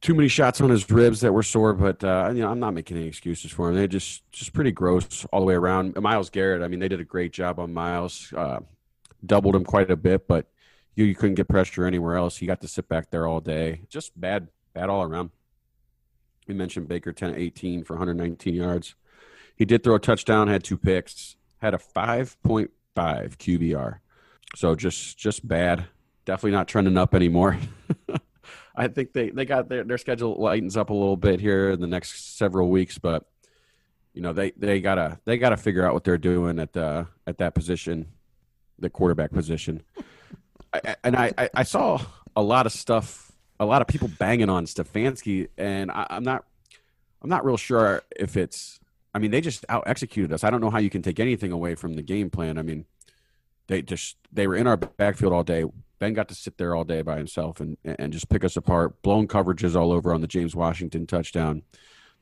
Too 0.03 0.15
many 0.15 0.27
shots 0.27 0.61
on 0.61 0.69
his 0.69 0.91
ribs 0.91 1.21
that 1.21 1.33
were 1.33 1.45
sore, 1.45 1.75
but 1.75 2.03
uh, 2.03 2.33
you 2.35 2.43
know 2.43 2.51
I'm 2.51 2.59
not 2.59 2.75
making 2.75 2.97
any 2.97 3.07
excuses 3.07 3.53
for 3.53 3.71
him. 3.71 3.77
They 3.77 3.87
just 3.87 4.29
just 4.33 4.53
pretty 4.53 4.73
gross 4.73 5.25
all 5.27 5.39
the 5.39 5.47
way 5.47 5.55
around. 5.55 5.95
Myles 5.95 6.29
Garrett, 6.29 6.61
I 6.61 6.67
mean, 6.67 6.81
they 6.81 6.89
did 6.89 6.99
a 6.99 7.05
great 7.05 7.33
job 7.33 7.61
on 7.61 7.73
Myles, 7.73 8.33
uh, 8.37 8.61
doubled 9.25 9.55
him 9.55 9.65
quite 9.65 9.93
a 9.93 9.97
bit, 9.97 10.27
but 10.27 10.49
you, 10.97 11.05
you 11.05 11.15
couldn't 11.15 11.37
get 11.37 11.49
pressure 11.49 11.87
anywhere 11.87 12.17
else. 12.17 12.37
He 12.37 12.47
got 12.47 12.61
to 12.63 12.69
sit 12.69 12.89
back 12.89 13.13
there 13.13 13.29
all 13.29 13.41
day. 13.41 13.83
Just 13.89 14.21
bad, 14.21 14.49
bad 14.75 14.91
all 14.91 15.05
around. 15.05 15.31
We 16.49 16.55
mentioned 16.55 16.89
Baker 16.89 17.13
10 17.13 17.37
18 17.37 17.85
for 17.85 17.95
119 17.95 18.55
yards. 18.55 18.97
he 19.55 19.65
did 19.65 19.85
throw 19.85 19.95
a 19.95 20.01
touchdown, 20.01 20.49
had 20.49 20.65
two 20.65 20.77
picks, 20.77 21.37
had 21.59 21.75
a 21.75 21.79
5.5 21.79 22.69
QBR. 22.97 23.99
So 24.57 24.75
just 24.75 25.17
just 25.17 25.47
bad. 25.47 25.85
Definitely 26.25 26.57
not 26.57 26.67
trending 26.67 26.99
up 26.99 27.15
anymore. 27.15 27.57
I 28.75 28.88
think 28.88 29.12
they, 29.12 29.31
they 29.31 29.45
got 29.45 29.69
their, 29.69 29.85
their 29.85 29.99
schedule 29.99 30.37
lightens 30.38 30.76
up 30.76 30.91
a 30.91 30.95
little 30.95 31.17
bit 31.17 31.41
here 31.41 31.71
in 31.71 31.81
the 31.81 31.87
next 31.87 32.37
several 32.37 32.69
weeks, 32.71 32.99
but 32.99 33.25
you 34.14 34.23
know 34.23 34.33
they, 34.33 34.50
they 34.52 34.81
gotta 34.81 35.19
they 35.25 35.38
gotta 35.38 35.57
figure 35.57 35.87
out 35.87 35.95
what 35.95 36.05
they're 36.05 36.19
doing 36.19 36.59
at 36.59 36.73
the 36.73 37.07
at 37.26 37.38
that 37.38 37.55
position, 37.55 38.07
the 38.79 38.91
quarterback 38.91 39.33
position. 39.33 39.83
I, 40.73 40.97
and 41.05 41.17
I, 41.17 41.50
I 41.55 41.62
saw 41.64 42.00
a 42.35 42.43
lot 42.43 42.67
of 42.67 42.73
stuff, 42.73 43.33
a 43.61 43.67
lot 43.67 43.83
of 43.83 43.88
people 43.88 44.09
banging 44.19 44.49
on 44.49 44.67
Stefanski, 44.67 45.49
and 45.59 45.91
I, 45.91 46.07
I'm 46.11 46.25
not 46.25 46.45
I'm 47.23 47.31
not 47.31 47.45
real 47.45 47.57
sure 47.57 48.02
if 48.14 48.37
it's. 48.37 48.81
I 49.14 49.19
mean, 49.19 49.31
they 49.31 49.43
just 49.43 49.67
out 49.69 49.85
executed 49.87 50.33
us. 50.33 50.43
I 50.43 50.50
don't 50.50 50.61
know 50.61 50.71
how 50.71 50.79
you 50.79 50.91
can 50.91 51.02
take 51.02 51.21
anything 51.21 51.52
away 51.52 51.75
from 51.75 51.95
the 51.95 52.02
game 52.02 52.31
plan. 52.31 52.57
I 52.57 52.62
mean, 52.62 52.87
they 53.69 53.83
just 53.83 54.17
they 54.33 54.47
were 54.47 54.57
in 54.57 54.67
our 54.67 54.76
backfield 54.76 55.33
all 55.33 55.45
day. 55.45 55.64
Ben 56.03 56.15
got 56.15 56.27
to 56.31 56.35
sit 56.35 56.59
there 56.59 56.75
all 56.75 56.83
day 56.83 57.03
by 57.03 57.17
himself 57.17 57.61
and 57.61 57.77
and 57.85 58.13
just 58.13 58.29
pick 58.29 58.43
us 58.43 58.57
apart. 58.57 59.01
Blown 59.03 59.29
coverages 59.29 59.77
all 59.77 59.93
over 59.93 60.13
on 60.13 60.21
the 60.21 60.27
James 60.27 60.57
Washington 60.57 61.07
touchdown. 61.07 61.63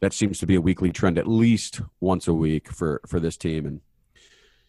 That 0.01 0.13
seems 0.13 0.39
to 0.41 0.47
be 0.47 0.55
a 0.55 0.61
weekly 0.61 0.93
trend, 0.93 1.17
at 1.17 1.27
least 1.27 1.81
once 1.99 2.29
a 2.29 2.35
week 2.35 2.69
for 2.69 3.01
for 3.07 3.19
this 3.19 3.39
team. 3.39 3.65
And 3.65 3.81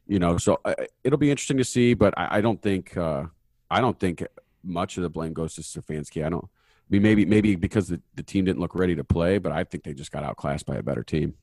you 0.08 0.18
know, 0.18 0.38
so 0.38 0.62
uh, 0.64 0.76
it'll 1.04 1.20
be 1.20 1.30
interesting 1.30 1.58
to 1.58 1.66
see. 1.66 1.94
But 1.94 2.14
I, 2.16 2.38
I 2.38 2.42
don't 2.42 2.62
think 2.62 2.96
uh, 2.96 3.26
I 3.70 3.82
don't 3.82 4.00
think 4.00 4.26
much 4.64 4.96
of 4.96 5.04
the 5.04 5.10
blame 5.10 5.34
goes 5.34 5.56
to 5.56 5.62
Stefanski. 5.62 6.26
I 6.26 6.30
don't. 6.30 6.46
I 6.46 6.88
mean, 6.90 7.02
maybe 7.02 7.26
maybe 7.26 7.58
because 7.58 7.90
the, 7.90 8.00
the 8.16 8.24
team 8.24 8.46
didn't 8.46 8.62
look 8.62 8.76
ready 8.76 8.96
to 8.96 9.04
play, 9.04 9.40
but 9.40 9.52
I 9.52 9.66
think 9.66 9.84
they 9.84 9.94
just 9.94 10.14
got 10.14 10.24
outclassed 10.24 10.66
by 10.66 10.78
a 10.78 10.84
better 10.84 11.04
team. 11.04 11.34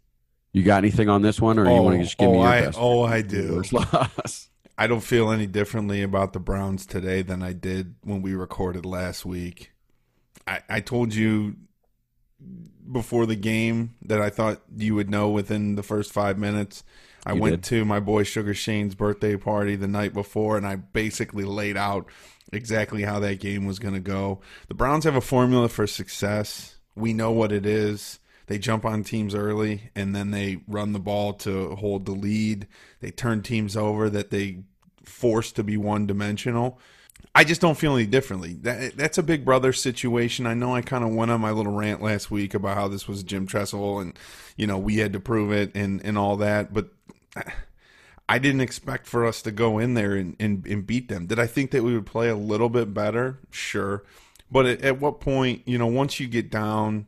You 0.54 0.62
got 0.62 0.78
anything 0.78 1.10
on 1.10 1.20
this 1.20 1.38
one, 1.38 1.58
or 1.58 1.66
oh, 1.66 1.74
you 1.74 1.82
want 1.82 1.98
to 1.98 2.02
just 2.02 2.16
give 2.16 2.30
oh, 2.30 2.32
me 2.32 2.38
your 2.38 2.48
I, 2.48 2.60
best? 2.62 2.78
Oh, 2.80 3.02
I 3.02 3.20
do. 3.20 3.62
loss? 3.72 4.48
I 4.80 4.86
don't 4.86 5.00
feel 5.00 5.32
any 5.32 5.46
differently 5.46 6.02
about 6.02 6.32
the 6.32 6.38
Browns 6.38 6.86
today 6.86 7.22
than 7.22 7.42
I 7.42 7.52
did 7.52 7.96
when 8.02 8.22
we 8.22 8.34
recorded 8.34 8.86
last 8.86 9.26
week. 9.26 9.72
I, 10.46 10.60
I 10.68 10.80
told 10.80 11.12
you 11.12 11.56
before 12.90 13.26
the 13.26 13.36
game 13.36 13.96
that 14.02 14.20
I 14.20 14.30
thought 14.30 14.62
you 14.76 14.94
would 14.94 15.10
know 15.10 15.30
within 15.30 15.74
the 15.74 15.82
first 15.82 16.12
five 16.12 16.38
minutes. 16.38 16.84
I 17.26 17.32
You 17.32 17.40
went 17.40 17.54
did. 17.56 17.64
to 17.64 17.84
my 17.84 17.98
boy 17.98 18.22
Sugar 18.22 18.54
Shane's 18.54 18.94
birthday 18.94 19.36
party 19.36 19.74
the 19.74 19.88
night 19.88 20.14
before, 20.14 20.56
and 20.56 20.66
I 20.66 20.76
basically 20.76 21.44
laid 21.44 21.76
out 21.76 22.06
exactly 22.52 23.02
how 23.02 23.18
that 23.18 23.40
game 23.40 23.66
was 23.66 23.80
going 23.80 23.94
to 23.94 24.00
go. 24.00 24.40
The 24.68 24.74
Browns 24.74 25.04
have 25.04 25.16
a 25.16 25.20
formula 25.20 25.68
for 25.68 25.88
success. 25.88 26.76
We 26.94 27.12
know 27.12 27.32
what 27.32 27.50
it 27.50 27.66
is. 27.66 28.20
They 28.48 28.58
jump 28.58 28.84
on 28.86 29.04
teams 29.04 29.34
early, 29.34 29.90
and 29.94 30.16
then 30.16 30.30
they 30.30 30.60
run 30.66 30.94
the 30.94 30.98
ball 30.98 31.34
to 31.34 31.76
hold 31.76 32.06
the 32.06 32.12
lead. 32.12 32.66
They 33.00 33.10
turn 33.10 33.42
teams 33.42 33.76
over 33.76 34.08
that 34.10 34.30
they 34.30 34.60
force 35.04 35.52
to 35.52 35.62
be 35.62 35.76
one 35.76 36.06
dimensional. 36.06 36.80
I 37.34 37.44
just 37.44 37.60
don't 37.60 37.76
feel 37.76 37.94
any 37.94 38.06
differently. 38.06 38.54
That 38.54 38.96
that's 38.96 39.18
a 39.18 39.22
big 39.22 39.44
brother 39.44 39.74
situation. 39.74 40.46
I 40.46 40.54
know 40.54 40.74
I 40.74 40.80
kind 40.80 41.04
of 41.04 41.10
went 41.14 41.30
on 41.30 41.42
my 41.42 41.50
little 41.50 41.72
rant 41.72 42.02
last 42.02 42.30
week 42.30 42.54
about 42.54 42.76
how 42.76 42.88
this 42.88 43.06
was 43.06 43.22
Jim 43.22 43.46
Tressel 43.46 44.00
and 44.00 44.18
you 44.56 44.66
know 44.66 44.78
we 44.78 44.96
had 44.96 45.12
to 45.12 45.20
prove 45.20 45.52
it 45.52 45.70
and 45.74 46.02
and 46.04 46.16
all 46.16 46.36
that, 46.38 46.72
but 46.72 46.88
I 48.30 48.38
didn't 48.38 48.62
expect 48.62 49.06
for 49.06 49.26
us 49.26 49.42
to 49.42 49.50
go 49.50 49.78
in 49.78 49.94
there 49.94 50.14
and, 50.14 50.36
and, 50.40 50.66
and 50.66 50.86
beat 50.86 51.08
them. 51.08 51.26
Did 51.26 51.38
I 51.38 51.46
think 51.46 51.70
that 51.70 51.82
we 51.82 51.94
would 51.94 52.06
play 52.06 52.28
a 52.28 52.36
little 52.36 52.68
bit 52.68 52.92
better? 52.94 53.38
Sure, 53.50 54.04
but 54.50 54.64
at, 54.64 54.82
at 54.82 55.00
what 55.00 55.20
point, 55.20 55.62
you 55.66 55.76
know, 55.76 55.86
once 55.86 56.18
you 56.18 56.28
get 56.28 56.50
down, 56.50 57.06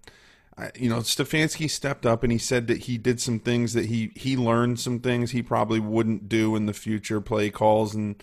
you 0.75 0.89
know, 0.89 0.99
Stefanski 0.99 1.71
stepped 1.71 2.05
up 2.05 2.23
and 2.23 2.33
he 2.33 2.39
said 2.39 2.67
that 2.67 2.85
he 2.85 2.99
did 2.99 3.21
some 3.21 3.39
things 3.39 3.73
that 3.75 3.87
he 3.87 4.13
he 4.15 4.37
learned 4.37 4.81
some 4.81 5.01
things 5.01 5.31
he 5.31 5.43
probably 5.43 5.81
wouldn't 5.81 6.29
do 6.29 6.57
in 6.57 6.67
the 6.67 6.73
future, 6.73 7.21
play 7.21 7.51
calls 7.51 7.95
and 7.95 8.23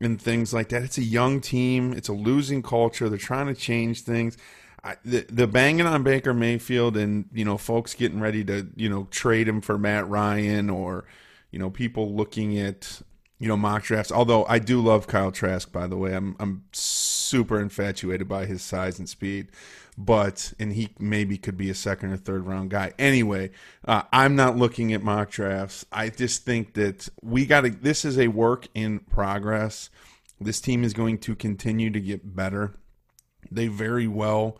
and 0.00 0.20
things 0.20 0.52
like 0.52 0.70
that. 0.70 0.82
It's 0.82 0.98
a 0.98 1.04
young 1.04 1.40
team. 1.40 1.92
It's 1.92 2.08
a 2.08 2.12
losing 2.12 2.62
culture. 2.62 3.08
They're 3.08 3.18
trying 3.18 3.46
to 3.46 3.54
change 3.54 4.02
things. 4.02 4.36
I, 4.82 4.96
the, 5.04 5.26
the 5.30 5.46
banging 5.46 5.86
on 5.86 6.02
Baker 6.02 6.34
Mayfield 6.34 6.96
and 6.96 7.26
you 7.32 7.44
know 7.44 7.56
folks 7.56 7.94
getting 7.94 8.20
ready 8.20 8.44
to 8.44 8.68
you 8.76 8.88
know 8.88 9.08
trade 9.10 9.48
him 9.48 9.60
for 9.60 9.78
Matt 9.78 10.08
Ryan 10.08 10.70
or 10.70 11.06
you 11.50 11.58
know 11.58 11.70
people 11.70 12.14
looking 12.14 12.58
at 12.58 13.00
you 13.38 13.48
know 13.48 13.56
mock 13.56 13.84
drafts. 13.84 14.12
Although 14.12 14.44
I 14.46 14.58
do 14.58 14.80
love 14.80 15.06
Kyle 15.06 15.32
Trask, 15.32 15.72
by 15.72 15.86
the 15.86 15.96
way, 15.96 16.14
I'm 16.14 16.36
I'm 16.38 16.64
super 17.24 17.60
infatuated 17.60 18.28
by 18.28 18.46
his 18.46 18.62
size 18.62 18.98
and 18.98 19.08
speed. 19.08 19.48
But 19.96 20.52
and 20.58 20.72
he 20.72 20.90
maybe 20.98 21.38
could 21.38 21.56
be 21.56 21.70
a 21.70 21.74
second 21.74 22.12
or 22.12 22.16
third 22.16 22.46
round 22.46 22.70
guy. 22.70 22.92
Anyway, 22.98 23.50
uh, 23.84 24.02
I'm 24.12 24.34
not 24.34 24.56
looking 24.56 24.92
at 24.92 25.02
mock 25.02 25.30
drafts. 25.30 25.86
I 25.92 26.08
just 26.08 26.44
think 26.44 26.74
that 26.74 27.08
we 27.22 27.46
got 27.46 27.60
to. 27.62 27.70
This 27.70 28.04
is 28.04 28.18
a 28.18 28.28
work 28.28 28.66
in 28.74 28.98
progress. 28.98 29.90
This 30.40 30.60
team 30.60 30.82
is 30.82 30.92
going 30.92 31.18
to 31.18 31.36
continue 31.36 31.90
to 31.90 32.00
get 32.00 32.34
better. 32.34 32.74
They 33.50 33.68
very 33.68 34.08
well 34.08 34.58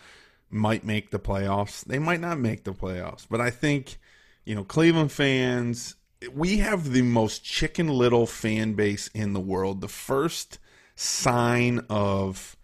might 0.51 0.85
make 0.85 1.11
the 1.11 1.19
playoffs. 1.19 1.85
They 1.85 1.99
might 1.99 2.21
not 2.21 2.39
make 2.39 2.63
the 2.63 2.73
playoffs, 2.73 3.27
but 3.29 3.41
I 3.41 3.51
think 3.51 3.99
you 4.45 4.55
know 4.55 4.65
Cleveland 4.65 5.11
fans. 5.11 5.97
We 6.33 6.59
have 6.59 6.93
the 6.93 7.03
most 7.03 7.45
chicken 7.45 7.89
little 7.89 8.27
fan 8.27 8.75
base 8.75 9.09
in 9.09 9.33
the 9.33 9.41
world. 9.41 9.81
The 9.81 9.89
first 9.89 10.59
sign 10.95 11.81
of 11.91 12.57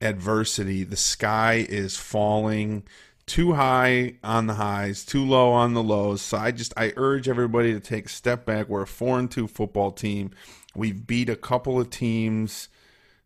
adversity, 0.00 0.84
the 0.84 0.96
sky 0.96 1.66
is 1.68 1.96
falling 1.96 2.82
too 3.26 3.52
high 3.54 4.14
on 4.24 4.46
the 4.46 4.54
highs, 4.54 5.04
too 5.04 5.24
low 5.24 5.52
on 5.52 5.74
the 5.74 5.82
lows. 5.82 6.20
So 6.20 6.36
I 6.36 6.50
just 6.50 6.72
I 6.76 6.92
urge 6.96 7.28
everybody 7.28 7.72
to 7.72 7.80
take 7.80 8.06
a 8.06 8.10
step 8.10 8.44
back. 8.44 8.68
We're 8.68 8.82
a 8.82 8.86
four 8.86 9.18
and 9.18 9.30
two 9.30 9.46
football 9.46 9.92
team. 9.92 10.32
We've 10.74 11.06
beat 11.06 11.28
a 11.28 11.36
couple 11.36 11.80
of 11.80 11.90
teams 11.90 12.68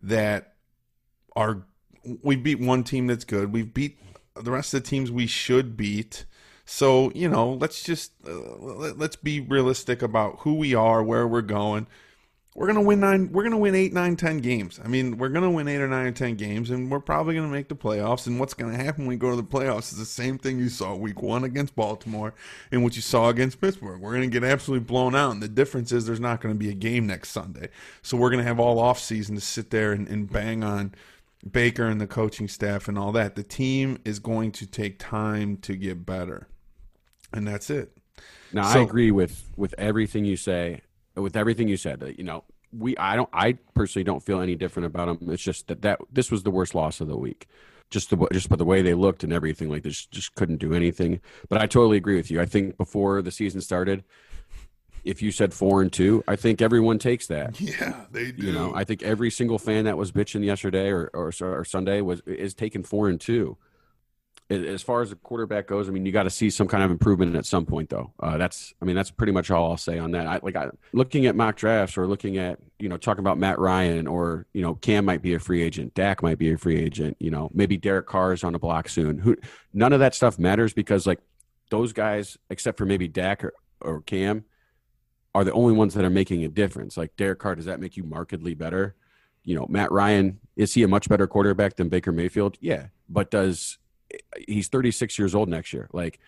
that 0.03 0.55
are 1.35 1.65
we 2.23 2.37
beat 2.37 2.61
one 2.61 2.85
team 2.85 3.07
that's 3.07 3.25
good. 3.25 3.53
We've 3.53 3.73
beat 3.73 3.99
the 4.41 4.51
rest 4.51 4.75
of 4.75 4.83
the 4.83 4.89
teams 4.89 5.11
we 5.11 5.27
should 5.27 5.77
beat. 5.77 6.25
So 6.65 7.11
you 7.15 7.29
know, 7.29 7.53
let's 7.53 7.83
just 7.83 8.13
uh, 8.27 8.33
let- 8.59 8.99
let's 8.99 9.17
be 9.17 9.41
realistic 9.41 10.03
about 10.03 10.41
who 10.41 10.55
we 10.55 10.75
are, 10.75 11.03
where 11.03 11.27
we're 11.27 11.43
going. 11.43 11.87
We're 12.57 12.67
gonna 12.69 12.81
win 12.81 13.01
nine. 13.01 13.31
We're 13.33 13.43
gonna 13.43 13.59
win 13.59 13.75
eight, 13.75 13.93
nine, 13.93 14.17
ten 14.17 14.39
games. 14.39 14.81
I 14.83 14.89
mean, 14.89 15.19
we're 15.19 15.29
gonna 15.29 15.51
win 15.51 15.69
eight 15.69 15.77
or 15.77 15.89
nine 15.89 16.07
or 16.07 16.11
ten 16.13 16.37
games, 16.37 16.71
and 16.71 16.91
we're 16.91 17.01
probably 17.01 17.35
gonna 17.35 17.49
make 17.49 17.69
the 17.69 17.77
playoffs. 17.77 18.27
And 18.27 18.41
what's 18.41 18.55
gonna 18.55 18.77
happen 18.83 19.03
when 19.03 19.09
we 19.09 19.17
go 19.17 19.29
to 19.29 19.37
the 19.37 19.43
playoffs 19.43 19.93
is 19.93 19.99
the 19.99 20.07
same 20.07 20.39
thing 20.39 20.59
you 20.59 20.71
saw 20.71 20.95
week 20.95 21.21
one 21.21 21.45
against 21.45 21.77
Baltimore 21.77 22.33
and 22.73 22.83
what 22.83 22.97
you 22.97 23.03
saw 23.03 23.29
against 23.29 23.61
Pittsburgh. 23.61 24.01
We're 24.01 24.15
gonna 24.15 24.29
get 24.29 24.43
absolutely 24.43 24.87
blown 24.87 25.15
out, 25.15 25.33
and 25.33 25.43
the 25.43 25.49
difference 25.49 25.93
is 25.93 26.07
there's 26.07 26.19
not 26.19 26.41
gonna 26.41 26.55
be 26.55 26.71
a 26.71 26.75
game 26.75 27.07
next 27.07 27.29
Sunday. 27.29 27.69
So 28.01 28.17
we're 28.17 28.31
gonna 28.31 28.43
have 28.43 28.59
all 28.59 28.79
off 28.79 28.99
season 28.99 29.35
to 29.35 29.43
sit 29.43 29.69
there 29.69 29.93
and, 29.93 30.09
and 30.09 30.33
bang 30.33 30.65
on 30.65 30.95
Baker 31.49 31.87
and 31.87 32.01
the 32.01 32.07
coaching 32.07 32.49
staff 32.49 32.89
and 32.89 32.99
all 32.99 33.13
that. 33.13 33.35
The 33.37 33.43
team 33.43 33.99
is 34.07 34.19
going 34.19 34.51
to 34.53 34.67
take 34.67 34.99
time 34.99 35.59
to 35.59 35.77
get 35.77 36.07
better, 36.07 36.49
and 37.35 37.47
that's 37.47 37.69
it. 37.69 37.93
Now 38.51 38.63
So- 38.73 38.81
I 38.81 38.83
agree 38.83 39.11
with 39.11 39.47
with 39.59 39.75
everything 39.77 40.25
you 40.25 40.37
say. 40.39 40.81
With 41.17 41.37
everything 41.37 41.69
you 41.69 41.77
said, 41.77 42.03
uh, 42.03 42.07
you 42.07 42.25
know, 42.25 42.45
we 42.73 42.97
I 42.97 43.17
don't 43.17 43.31
I 43.33 43.55
personally 43.75 44.05
don't 44.05 44.23
feel 44.23 44.41
any 44.41 44.55
different 44.55 44.87
about 44.87 45.19
them. 45.19 45.31
It's 45.31 45.43
just 45.43 45.69
that 45.69 45.83
that 45.83 46.01
this 46.13 46.31
was 46.31 46.43
the 46.43 46.51
worst 46.51 46.75
loss 46.75 47.01
of 47.01 47.09
the 47.09 47.17
week. 47.17 47.47
Just 47.91 48.11
the 48.11 48.29
just 48.33 48.49
by 48.49 48.57
the 48.57 48.65
way 48.65 48.83
they 48.83 48.95
looked 48.95 49.25
and 49.25 49.33
everything 49.33 49.71
like 49.71 49.83
this, 49.83 50.07
just 50.07 50.35
couldn't 50.35 50.59
do 50.59 50.75
anything. 50.75 51.21
But 51.49 51.61
I 51.61 51.67
totally 51.67 51.97
agree 51.97 52.17
with 52.17 52.31
you. 52.31 52.41
I 52.41 52.47
think 52.47 52.77
before 52.77 53.23
the 53.23 53.31
season 53.31 53.61
started, 53.61 54.05
if 55.05 55.23
you 55.23 55.31
said 55.31 55.55
four 55.55 55.83
and 55.83 55.93
two, 55.93 56.25
I 56.27 56.35
think 56.37 56.61
everyone 56.61 56.99
takes 56.99 57.29
that. 57.29 57.61
Yeah, 57.67 58.05
they 58.11 58.33
do. 58.33 58.47
You 58.47 58.53
know, 58.53 58.75
I 58.75 58.85
think 58.85 59.03
every 59.03 59.31
single 59.31 59.59
fan 59.59 59.85
that 59.85 59.97
was 59.97 60.11
bitching 60.13 60.45
yesterday 60.45 60.89
or, 60.89 61.11
or 61.15 61.33
or 61.41 61.65
Sunday 61.65 62.01
was 62.01 62.21
is 62.27 62.55
taking 62.55 62.83
four 62.83 63.09
and 63.09 63.21
two. 63.21 63.57
As 64.49 64.81
far 64.81 65.03
as 65.03 65.11
the 65.11 65.17
quarterback 65.17 65.67
goes, 65.67 65.89
I 65.89 65.93
mean, 65.93 66.07
you 66.07 66.13
got 66.13 66.23
to 66.23 66.31
see 66.31 66.51
some 66.51 66.69
kind 66.69 66.85
of 66.85 66.93
improvement 66.93 67.35
at 67.35 67.47
some 67.47 67.67
point, 67.67 67.91
though. 67.91 68.13
Uh, 68.21 68.39
that's, 68.39 68.73
I 68.81 68.85
mean, 68.85 68.95
that's 68.95 69.11
pretty 69.11 69.33
much 69.33 69.51
all 69.51 69.73
I'll 69.73 69.77
say 69.77 69.99
on 69.99 70.13
that. 70.13 70.29
I, 70.29 70.39
like, 70.41 70.55
I, 70.55 70.69
looking 70.93 71.27
at 71.27 71.35
mock 71.35 71.57
drafts 71.57 71.99
or 71.99 72.07
looking 72.07 72.39
at, 72.39 72.61
you 72.79 72.89
know, 72.89 72.97
talking 72.97 73.21
about 73.21 73.39
Matt 73.39 73.59
Ryan 73.59 74.07
or 74.07 74.47
you 74.53 74.63
know, 74.63 74.75
Cam 74.75 75.05
might 75.05 75.21
be 75.21 75.35
a 75.35 75.41
free 75.41 75.63
agent, 75.63 75.95
Dak 75.95 76.23
might 76.23 76.39
be 76.39 76.53
a 76.53 76.59
free 76.59 76.79
agent, 76.79 77.17
you 77.19 77.31
know, 77.31 77.51
maybe 77.53 77.77
Derek 77.77 78.07
Carr 78.07 78.33
is 78.33 78.45
on 78.45 78.53
the 78.53 78.59
block 78.61 78.89
soon. 78.89 79.19
Who, 79.19 79.37
none 79.75 79.93
of 79.93 79.99
that 79.99 80.15
stuff 80.15 80.39
matters 80.39 80.73
because 80.73 81.09
like 81.09 81.19
those 81.71 81.93
guys, 81.93 82.39
except 82.49 82.79
for 82.79 82.85
maybe 82.85 83.09
Dak 83.09 83.43
or, 83.43 83.53
or 83.81 84.03
Cam, 84.03 84.45
are 85.35 85.45
the 85.45 85.53
only 85.53 85.75
ones 85.75 85.95
that 85.95 86.05
are 86.05 86.11
making 86.11 86.45
a 86.45 86.49
difference. 86.49 86.97
Like 86.97 87.17
Derek 87.17 87.41
Carr, 87.41 87.57
does 87.57 87.67
that 87.67 87.81
make 87.81 87.97
you 87.97 88.05
markedly 88.05 88.55
better? 88.55 88.95
You 89.45 89.55
know, 89.55 89.67
Matt 89.69 89.93
Ryan, 89.93 90.41
is 90.57 90.73
he 90.73 90.83
a 90.83 90.89
much 90.89 91.09
better 91.09 91.27
quarterback 91.27 91.77
than 91.77 91.89
Baker 91.89 92.11
Mayfield? 92.11 92.57
Yeah. 92.61 92.87
But 93.09 93.31
does 93.31 93.79
he's 94.47 94.69
36 94.69 95.19
years 95.19 95.35
old 95.35 95.49
next 95.49 95.73
year? 95.73 95.89
Like, 95.93 96.19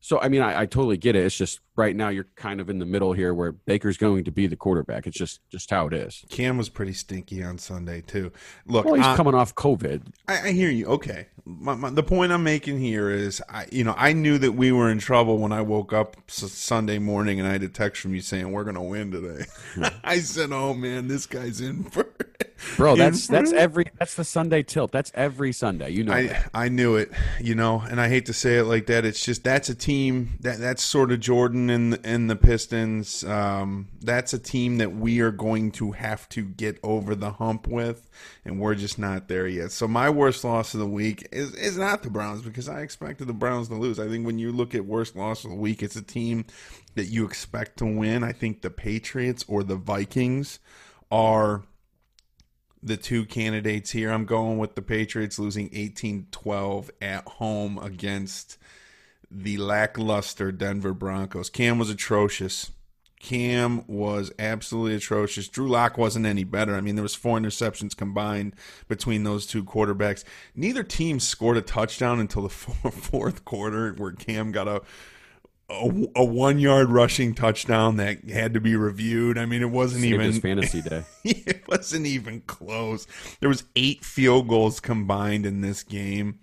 So 0.00 0.20
I 0.20 0.28
mean, 0.28 0.42
I, 0.42 0.62
I, 0.62 0.66
totally 0.66 0.96
get 0.96 1.16
it. 1.16 1.24
It's 1.24 1.36
just 1.36 1.60
right 1.74 1.96
now 1.96 2.08
you're 2.10 2.28
kind 2.36 2.60
of 2.60 2.70
in 2.70 2.78
the 2.78 2.86
middle 2.86 3.12
here, 3.12 3.34
where 3.34 3.52
Baker's 3.52 3.96
going 3.96 4.24
to 4.24 4.30
be 4.30 4.46
the 4.46 4.56
quarterback. 4.56 5.06
It's 5.06 5.16
just 5.16 5.40
just 5.50 5.70
how 5.70 5.86
it 5.86 5.94
is. 5.94 6.24
Cam 6.28 6.58
was 6.58 6.68
pretty 6.68 6.92
stinky 6.92 7.42
on 7.42 7.58
Sunday 7.58 8.02
too. 8.02 8.30
Look, 8.66 8.84
well, 8.84 8.94
he's 8.94 9.16
coming 9.16 9.34
off 9.34 9.54
COVID. 9.54 10.02
I, 10.28 10.48
I 10.48 10.52
hear 10.52 10.70
you. 10.70 10.86
Okay, 10.86 11.26
my, 11.46 11.76
my, 11.76 11.90
the 11.90 12.02
point 12.02 12.32
I'm 12.32 12.42
making 12.42 12.80
here 12.80 13.08
is, 13.08 13.40
I 13.48 13.66
you 13.70 13.84
know 13.84 13.94
I 13.96 14.12
knew 14.12 14.36
that 14.38 14.52
we 14.52 14.72
were 14.72 14.90
in 14.90 14.98
trouble 14.98 15.38
when 15.38 15.52
I 15.52 15.62
woke 15.62 15.92
up 15.92 16.16
Sunday 16.26 16.98
morning 16.98 17.38
and 17.38 17.48
I 17.48 17.52
had 17.52 17.62
a 17.62 17.68
text 17.68 18.02
from 18.02 18.14
you 18.14 18.20
saying 18.20 18.50
we're 18.50 18.64
going 18.64 18.74
to 18.74 18.82
win 18.82 19.12
today. 19.12 19.44
I 20.04 20.18
said, 20.18 20.50
"Oh 20.52 20.74
man, 20.74 21.06
this 21.06 21.26
guy's 21.26 21.60
in 21.60 21.84
for." 21.84 22.08
Bro, 22.76 22.96
that's 22.96 23.26
that's 23.26 23.52
every 23.52 23.84
that's 23.98 24.14
the 24.14 24.24
Sunday 24.24 24.62
tilt. 24.62 24.90
That's 24.90 25.12
every 25.14 25.52
Sunday. 25.52 25.90
You 25.90 26.04
know. 26.04 26.12
I 26.12 26.26
that. 26.26 26.50
I 26.52 26.68
knew 26.68 26.96
it. 26.96 27.12
You 27.40 27.54
know, 27.54 27.80
and 27.80 28.00
I 28.00 28.08
hate 28.08 28.26
to 28.26 28.32
say 28.32 28.56
it 28.56 28.64
like 28.64 28.86
that. 28.86 29.04
It's 29.04 29.24
just 29.24 29.44
that's 29.44 29.68
a 29.68 29.74
team 29.74 30.38
that 30.40 30.58
that's 30.58 30.82
sort 30.82 31.12
of 31.12 31.20
Jordan 31.20 31.70
and 31.70 31.98
and 32.04 32.28
the 32.28 32.36
Pistons. 32.36 33.24
Um, 33.24 33.88
that's 34.00 34.32
a 34.32 34.38
team 34.38 34.78
that 34.78 34.96
we 34.96 35.20
are 35.20 35.30
going 35.30 35.70
to 35.72 35.92
have 35.92 36.28
to 36.30 36.42
get 36.42 36.78
over 36.82 37.14
the 37.14 37.32
hump 37.32 37.68
with, 37.68 38.08
and 38.46 38.60
we're 38.60 38.76
just 38.76 38.96
not 38.96 39.26
there 39.26 39.48
yet. 39.48 39.72
So 39.72 39.88
my 39.88 40.08
worst 40.08 40.44
loss 40.44 40.72
of 40.72 40.80
the 40.80 40.86
week 40.86 41.26
is 41.32 41.52
is 41.54 41.76
not 41.76 42.02
the 42.02 42.10
Browns 42.10 42.42
because 42.42 42.68
I 42.68 42.80
expected 42.80 43.26
the 43.26 43.32
Browns 43.32 43.68
to 43.68 43.74
lose. 43.74 43.98
I 43.98 44.08
think 44.08 44.24
when 44.24 44.38
you 44.38 44.52
look 44.52 44.74
at 44.74 44.86
worst 44.86 45.16
loss 45.16 45.44
of 45.44 45.50
the 45.50 45.56
week, 45.56 45.82
it's 45.82 45.96
a 45.96 46.02
team 46.02 46.46
that 46.94 47.06
you 47.06 47.26
expect 47.26 47.76
to 47.78 47.86
win. 47.86 48.22
I 48.22 48.32
think 48.32 48.62
the 48.62 48.70
Patriots 48.70 49.44
or 49.48 49.64
the 49.64 49.74
Vikings 49.74 50.60
are 51.10 51.64
the 52.82 52.96
two 52.96 53.26
candidates 53.26 53.90
here. 53.90 54.12
I'm 54.12 54.24
going 54.24 54.58
with 54.58 54.76
the 54.76 54.82
Patriots 54.82 55.40
losing 55.40 55.68
18-12 55.70 56.90
at 57.02 57.26
home 57.26 57.78
against 57.78 58.58
the 59.28 59.56
lackluster 59.56 60.52
Denver 60.52 60.94
Broncos. 60.94 61.50
Cam 61.50 61.80
was 61.80 61.90
atrocious. 61.90 62.70
Cam 63.26 63.82
was 63.88 64.30
absolutely 64.38 64.94
atrocious. 64.94 65.48
Drew 65.48 65.68
Lock 65.68 65.98
wasn't 65.98 66.26
any 66.26 66.44
better. 66.44 66.76
I 66.76 66.80
mean, 66.80 66.94
there 66.94 67.02
was 67.02 67.16
four 67.16 67.36
interceptions 67.36 67.96
combined 67.96 68.54
between 68.86 69.24
those 69.24 69.46
two 69.46 69.64
quarterbacks. 69.64 70.22
Neither 70.54 70.84
team 70.84 71.18
scored 71.18 71.56
a 71.56 71.60
touchdown 71.60 72.20
until 72.20 72.42
the 72.42 72.48
fourth 72.48 73.44
quarter, 73.44 73.94
where 73.94 74.12
Cam 74.12 74.52
got 74.52 74.68
a 74.68 74.82
a, 75.68 75.90
a, 76.14 76.24
one 76.24 76.60
yard 76.60 76.88
rushing 76.90 77.34
touchdown 77.34 77.96
that 77.96 78.30
had 78.30 78.54
to 78.54 78.60
be 78.60 78.76
reviewed. 78.76 79.38
I 79.38 79.44
mean, 79.44 79.60
it 79.60 79.72
wasn't 79.72 80.02
Saved 80.02 80.22
even 80.22 80.40
fantasy 80.40 80.80
day. 80.80 81.02
it 81.24 81.66
wasn't 81.66 82.06
even 82.06 82.42
close. 82.42 83.08
There 83.40 83.48
was 83.48 83.64
eight 83.74 84.04
field 84.04 84.46
goals 84.46 84.78
combined 84.78 85.44
in 85.44 85.62
this 85.62 85.82
game. 85.82 86.38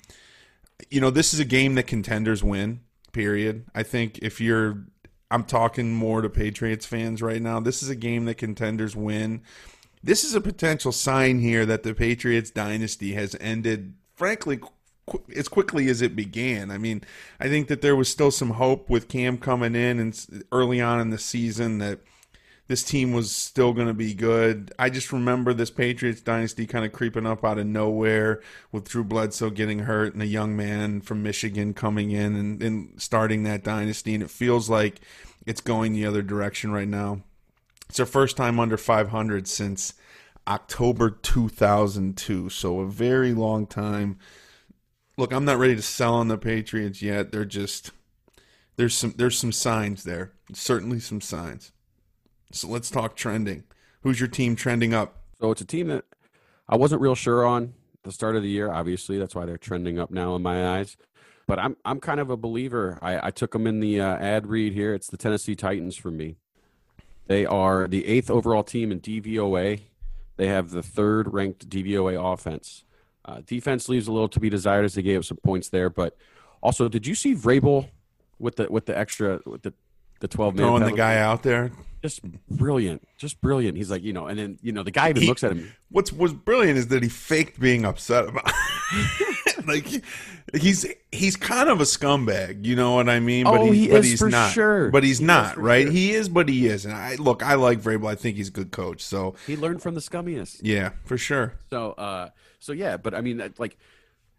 You 0.91 0.99
know, 0.99 1.11
this 1.11 1.33
is 1.33 1.39
a 1.39 1.45
game 1.45 1.75
that 1.75 1.87
contenders 1.87 2.43
win. 2.43 2.81
Period. 3.13 3.67
I 3.73 3.83
think 3.83 4.17
if 4.17 4.41
you're, 4.41 4.83
I'm 5.33 5.43
talking 5.45 5.91
more 5.95 6.21
to 6.21 6.29
Patriots 6.29 6.85
fans 6.85 7.19
right 7.23 7.41
now. 7.41 7.59
This 7.59 7.81
is 7.81 7.89
a 7.89 7.95
game 7.95 8.25
that 8.25 8.35
contenders 8.35 8.95
win. 8.95 9.41
This 10.03 10.23
is 10.23 10.35
a 10.35 10.41
potential 10.41 10.91
sign 10.91 11.39
here 11.39 11.65
that 11.65 11.81
the 11.81 11.95
Patriots 11.95 12.51
dynasty 12.51 13.13
has 13.13 13.35
ended, 13.41 13.95
frankly, 14.13 14.59
as 15.35 15.47
quickly 15.47 15.89
as 15.89 16.03
it 16.03 16.15
began. 16.15 16.69
I 16.69 16.77
mean, 16.77 17.01
I 17.39 17.47
think 17.47 17.67
that 17.69 17.81
there 17.81 17.95
was 17.95 18.09
still 18.09 18.29
some 18.29 18.51
hope 18.51 18.91
with 18.91 19.07
Cam 19.07 19.39
coming 19.39 19.73
in 19.73 19.99
and 19.99 20.43
early 20.51 20.79
on 20.79 20.99
in 20.99 21.09
the 21.09 21.17
season 21.17 21.79
that 21.79 22.01
this 22.67 22.83
team 22.83 23.11
was 23.11 23.31
still 23.35 23.73
going 23.73 23.87
to 23.87 23.93
be 23.93 24.13
good. 24.13 24.71
I 24.79 24.89
just 24.89 25.11
remember 25.11 25.53
this 25.53 25.69
Patriots 25.69 26.21
dynasty 26.21 26.65
kind 26.65 26.85
of 26.85 26.93
creeping 26.93 27.25
up 27.25 27.43
out 27.43 27.57
of 27.57 27.67
nowhere 27.67 28.41
with 28.71 28.89
Drew 28.89 29.03
Bledsoe 29.03 29.49
getting 29.49 29.79
hurt 29.79 30.13
and 30.13 30.21
a 30.21 30.27
young 30.27 30.55
man 30.55 31.01
from 31.01 31.23
Michigan 31.23 31.73
coming 31.73 32.11
in 32.11 32.35
and, 32.35 32.61
and 32.63 33.01
starting 33.01 33.43
that 33.43 33.63
dynasty. 33.63 34.13
And 34.13 34.23
it 34.23 34.29
feels 34.29 34.69
like 34.69 35.01
it's 35.45 35.61
going 35.61 35.93
the 35.93 36.05
other 36.05 36.21
direction 36.21 36.71
right 36.71 36.87
now. 36.87 37.21
It's 37.89 37.99
our 37.99 38.05
first 38.05 38.37
time 38.37 38.59
under 38.59 38.77
500 38.77 39.47
since 39.47 39.93
October 40.47 41.09
2002. 41.09 42.49
So 42.49 42.79
a 42.79 42.87
very 42.87 43.33
long 43.33 43.67
time 43.67 44.17
look, 45.17 45.31
I'm 45.31 45.45
not 45.45 45.59
ready 45.59 45.75
to 45.75 45.81
sell 45.81 46.15
on 46.15 46.27
the 46.27 46.37
Patriots 46.37 47.01
yet. 47.01 47.31
They're 47.31 47.45
just 47.45 47.91
there's 48.75 48.95
some 48.95 49.13
there's 49.17 49.37
some 49.37 49.51
signs 49.51 50.03
there. 50.03 50.33
Certainly 50.53 51.01
some 51.01 51.21
signs. 51.21 51.71
So 52.53 52.67
let's 52.67 52.91
talk 52.91 53.15
trending. 53.15 53.63
Who's 54.03 54.19
your 54.19 54.29
team 54.29 54.55
trending 54.55 54.93
up? 54.93 55.15
So 55.39 55.49
it's 55.49 55.61
a 55.61 55.65
team 55.65 55.87
that 55.87 56.05
I 56.69 56.75
wasn't 56.77 57.01
real 57.01 57.15
sure 57.15 57.45
on 57.45 57.73
the 58.03 58.11
start 58.11 58.35
of 58.35 58.43
the 58.43 58.49
year. 58.49 58.71
Obviously, 58.71 59.17
that's 59.17 59.33
why 59.33 59.45
they're 59.45 59.57
trending 59.57 59.97
up 59.97 60.11
now 60.11 60.35
in 60.35 60.43
my 60.43 60.77
eyes. 60.77 60.95
But 61.47 61.57
I'm 61.57 61.75
I'm 61.83 61.99
kind 61.99 62.19
of 62.19 62.29
a 62.29 62.37
believer. 62.37 62.99
I, 63.01 63.27
I 63.27 63.31
took 63.31 63.53
them 63.53 63.65
in 63.65 63.79
the 63.79 63.99
uh, 63.99 64.17
ad 64.17 64.45
read 64.45 64.73
here. 64.73 64.93
It's 64.93 65.07
the 65.07 65.17
Tennessee 65.17 65.55
Titans 65.55 65.97
for 65.97 66.11
me. 66.11 66.37
They 67.25 67.43
are 67.45 67.87
the 67.87 68.05
eighth 68.05 68.29
overall 68.29 68.63
team 68.63 68.91
in 68.91 68.99
DVOA. 68.99 69.81
They 70.37 70.47
have 70.47 70.69
the 70.69 70.83
third 70.83 71.33
ranked 71.33 71.67
DVOA 71.69 72.33
offense. 72.33 72.83
Uh, 73.25 73.41
defense 73.45 73.89
leaves 73.89 74.07
a 74.07 74.11
little 74.11 74.29
to 74.29 74.39
be 74.39 74.49
desired 74.49 74.85
as 74.85 74.93
they 74.93 75.01
gave 75.01 75.19
up 75.19 75.25
some 75.25 75.37
points 75.37 75.69
there, 75.69 75.89
but 75.89 76.15
also, 76.61 76.87
did 76.87 77.07
you 77.07 77.15
see 77.15 77.33
Vrabel 77.35 77.89
with 78.39 78.57
the 78.57 78.67
with 78.69 78.85
the 78.85 78.97
extra 78.97 79.39
with 79.45 79.63
the 79.63 79.73
the 80.23 80.27
twelve 80.29 80.55
man 80.55 80.65
throwing 80.65 80.83
the 80.83 80.93
guy 80.93 81.17
out 81.17 81.43
there? 81.43 81.69
Just 82.01 82.21
brilliant, 82.49 83.05
just 83.17 83.41
brilliant. 83.41 83.75
He's 83.75 83.91
like, 83.91 84.03
you 84.03 84.13
know, 84.13 84.27
and 84.27 84.39
then 84.39 84.57
you 84.61 84.71
know 84.71 84.81
the 84.81 84.91
guy 84.91 85.09
even 85.09 85.21
he, 85.21 85.27
looks 85.27 85.43
at 85.43 85.51
him. 85.51 85.73
What's 85.89 86.13
was 86.13 86.33
brilliant 86.33 86.77
is 86.77 86.87
that 86.87 87.03
he 87.03 87.09
faked 87.09 87.59
being 87.59 87.83
upset 87.83 88.29
about. 88.29 88.49
like 89.67 89.85
he's 90.55 90.85
he's 91.11 91.35
kind 91.35 91.67
of 91.67 91.81
a 91.81 91.83
scumbag, 91.83 92.63
you 92.63 92.73
know 92.77 92.95
what 92.95 93.09
I 93.09 93.19
mean? 93.19 93.43
But 93.43 93.59
oh, 93.59 93.71
he, 93.71 93.81
he 93.81 93.87
but 93.89 94.05
he's 94.05 94.21
not. 94.21 94.51
Sure. 94.51 94.89
But 94.89 95.03
he's 95.03 95.19
he 95.19 95.25
not, 95.25 95.57
right? 95.57 95.83
Sure. 95.83 95.91
He 95.91 96.13
is, 96.13 96.29
but 96.29 96.47
he 96.47 96.67
is. 96.67 96.85
And 96.85 96.93
I 96.93 97.15
look, 97.15 97.43
I 97.43 97.55
like 97.55 97.81
Vrabel. 97.81 98.07
I 98.07 98.15
think 98.15 98.37
he's 98.37 98.47
a 98.47 98.51
good 98.51 98.71
coach. 98.71 99.01
So 99.01 99.35
he 99.45 99.57
learned 99.57 99.81
from 99.81 99.93
the 99.93 100.01
scummiest. 100.01 100.61
Yeah, 100.61 100.91
for 101.03 101.17
sure. 101.17 101.55
So, 101.69 101.91
uh, 101.91 102.29
so 102.59 102.71
yeah, 102.71 102.95
but 102.95 103.13
I 103.13 103.19
mean, 103.19 103.53
like, 103.57 103.77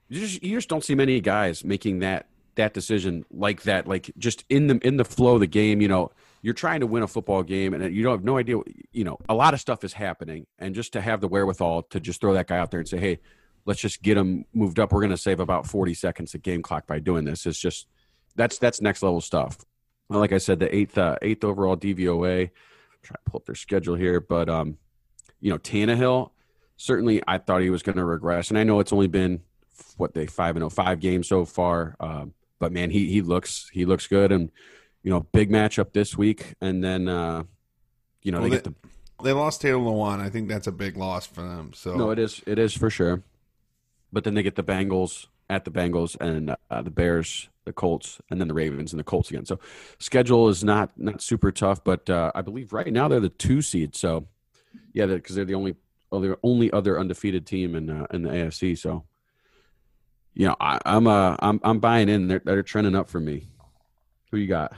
you 0.09 0.21
just 0.21 0.43
you 0.43 0.57
just 0.57 0.71
don't 0.71 0.83
see 0.83 0.95
many 0.95 1.21
guys 1.21 1.63
making 1.63 1.99
that 1.99 2.27
that 2.57 2.75
decision 2.75 3.25
like 3.31 3.63
that, 3.63 3.87
like 3.87 4.11
just 4.19 4.45
in 4.49 4.67
the 4.67 4.79
in 4.87 4.97
the 4.97 5.05
flow 5.05 5.35
of 5.35 5.41
the 5.41 5.47
game. 5.47 5.81
You 5.81 5.89
know, 5.89 6.11
you're 6.43 6.55
trying 6.55 6.81
to 6.81 6.87
win 6.87 7.03
a 7.03 7.09
football 7.09 7.43
game, 7.43 7.75
and 7.75 7.95
you 7.95 8.03
don't 8.03 8.13
have 8.13 8.25
no 8.25 8.39
idea. 8.39 8.57
You 8.93 9.05
know, 9.05 9.19
a 9.29 9.35
lot 9.35 9.55
of 9.55 9.61
stuff 9.61 9.85
is 9.85 9.93
happening, 9.93 10.47
and 10.59 10.75
just 10.75 10.93
to 10.95 11.01
have 11.01 11.21
the 11.21 11.29
wherewithal 11.29 11.83
to 11.85 12.01
just 12.01 12.21
throw 12.21 12.35
that 12.35 12.49
guy 12.49 12.59
out 12.59 12.71
there 12.71 12.81
and 12.81 12.89
say, 12.89 12.99
"Hey, 12.99 13.21
let's 13.65 13.81
just 13.81 14.03
get 14.03 14.17
him 14.17 14.45
moved 14.53 14.79
up. 14.79 14.93
We're 14.93 15.01
going 15.01 15.11
to 15.11 15.17
save 15.17 15.41
about 15.41 15.67
40 15.67 15.95
seconds 15.95 16.35
of 16.35 16.43
game 16.43 16.63
clock 16.63 16.87
by 16.87 16.99
doing 16.99 17.25
this." 17.25 17.47
It's 17.47 17.59
just 17.59 17.87
that's 18.37 18.59
that's 18.59 18.81
next 18.81 19.03
level 19.03 19.21
stuff. 19.21 19.59
Well, 20.09 20.21
like 20.21 20.33
I 20.33 20.39
said, 20.39 20.59
the 20.59 20.75
eighth 20.75 20.99
uh, 20.99 21.17
eighth 21.23 21.45
overall 21.45 21.77
DVOA. 21.77 22.51
Try 23.03 23.17
to 23.17 23.31
pull 23.31 23.39
up 23.39 23.45
their 23.45 23.55
schedule 23.55 23.97
here, 23.97 24.19
but 24.19 24.49
um, 24.49 24.79
you 25.41 25.51
know, 25.51 25.59
Tannehill 25.59 26.31
certainly 26.77 27.23
I 27.27 27.39
thought 27.39 27.63
he 27.63 27.71
was 27.71 27.83
going 27.83 27.97
to 27.97 28.05
regress, 28.05 28.51
and 28.51 28.59
I 28.59 28.65
know 28.65 28.81
it's 28.81 28.93
only 28.93 29.07
been 29.07 29.41
what 29.97 30.15
they 30.15 30.27
five 30.27 30.57
and 30.57 30.65
oh 30.65 30.69
five 30.69 31.01
games 31.01 31.29
so 31.29 31.45
far. 31.45 31.97
Um, 32.01 32.35
but 32.59 32.73
man, 32.73 32.91
he 32.91 33.11
he 33.11 33.23
looks 33.23 33.69
he 33.73 33.85
looks 33.85 34.07
good, 34.07 34.33
and 34.33 34.51
you 35.03 35.11
know, 35.11 35.27
big 35.33 35.51
matchup 35.51 35.93
this 35.93 36.17
week, 36.17 36.55
and 36.61 36.83
then 36.83 37.09
uh, 37.09 37.45
you 38.23 38.33
know 38.33 38.41
well, 38.41 38.51
they, 38.51 38.57
they, 38.57 38.63
get 38.63 38.65
the 38.65 38.75
they 39.23 39.33
lost 39.33 39.61
Taylor 39.61 39.81
Lewan. 39.81 40.21
I 40.21 40.31
think 40.31 40.49
that's 40.49 40.67
a 40.67 40.73
big 40.73 40.97
loss 40.97 41.27
for 41.27 41.43
them. 41.43 41.73
So 41.75 41.95
no, 41.95 42.11
it 42.11 42.19
is 42.19 42.43
it 42.47 42.59
is 42.59 42.75
for 42.75 42.91
sure. 42.91 43.23
But 44.13 44.25
then 44.25 44.35
they 44.35 44.43
get 44.43 44.55
the 44.55 44.63
Bengals 44.63 45.27
at 45.51 45.65
the 45.65 45.71
Bengals 45.71 46.17
and 46.21 46.55
uh, 46.71 46.83
the 46.83 46.91
Bears, 46.91 47.49
the 47.65 47.73
Colts, 47.73 48.21
and 48.31 48.41
then 48.41 48.49
the 48.49 48.55
Ravens 48.55 48.93
and 48.93 49.01
the 49.01 49.05
Colts 49.05 49.31
again. 49.31 49.45
So 49.45 49.59
schedule 49.99 50.49
is 50.49 50.63
not 50.63 50.91
not 50.97 51.21
super 51.21 51.53
tough, 51.53 51.83
but 51.83 52.09
uh, 52.09 52.33
I 52.35 52.43
believe 52.43 52.73
right 52.73 52.93
now 52.93 53.09
they're 53.09 53.21
the 53.21 53.29
two 53.29 53.63
seed. 53.63 53.97
So 53.97 54.27
yeah, 54.93 55.07
because 55.07 55.37
they're 55.37 55.45
the 55.45 55.55
only 55.55 55.77
well, 56.11 56.21
they're 56.21 56.39
only 56.45 56.71
other 56.71 56.99
undefeated 56.99 57.45
team 57.45 57.75
in 57.75 57.91
uh, 57.91 58.07
in 58.13 58.23
the 58.23 58.31
AFC. 58.31 58.79
So, 58.79 59.05
you 60.35 60.49
know, 60.49 60.57
I, 60.61 60.79
am 60.85 61.07
uh, 61.07 61.37
I'm 61.39 61.61
I'm 61.63 61.79
buying 61.79 62.09
in. 62.09 62.29
They're 62.29 62.43
they're 62.45 62.63
trending 62.63 62.97
up 62.97 63.09
for 63.09 63.21
me. 63.21 63.47
Who 64.31 64.39
you 64.39 64.49
got? 64.49 64.73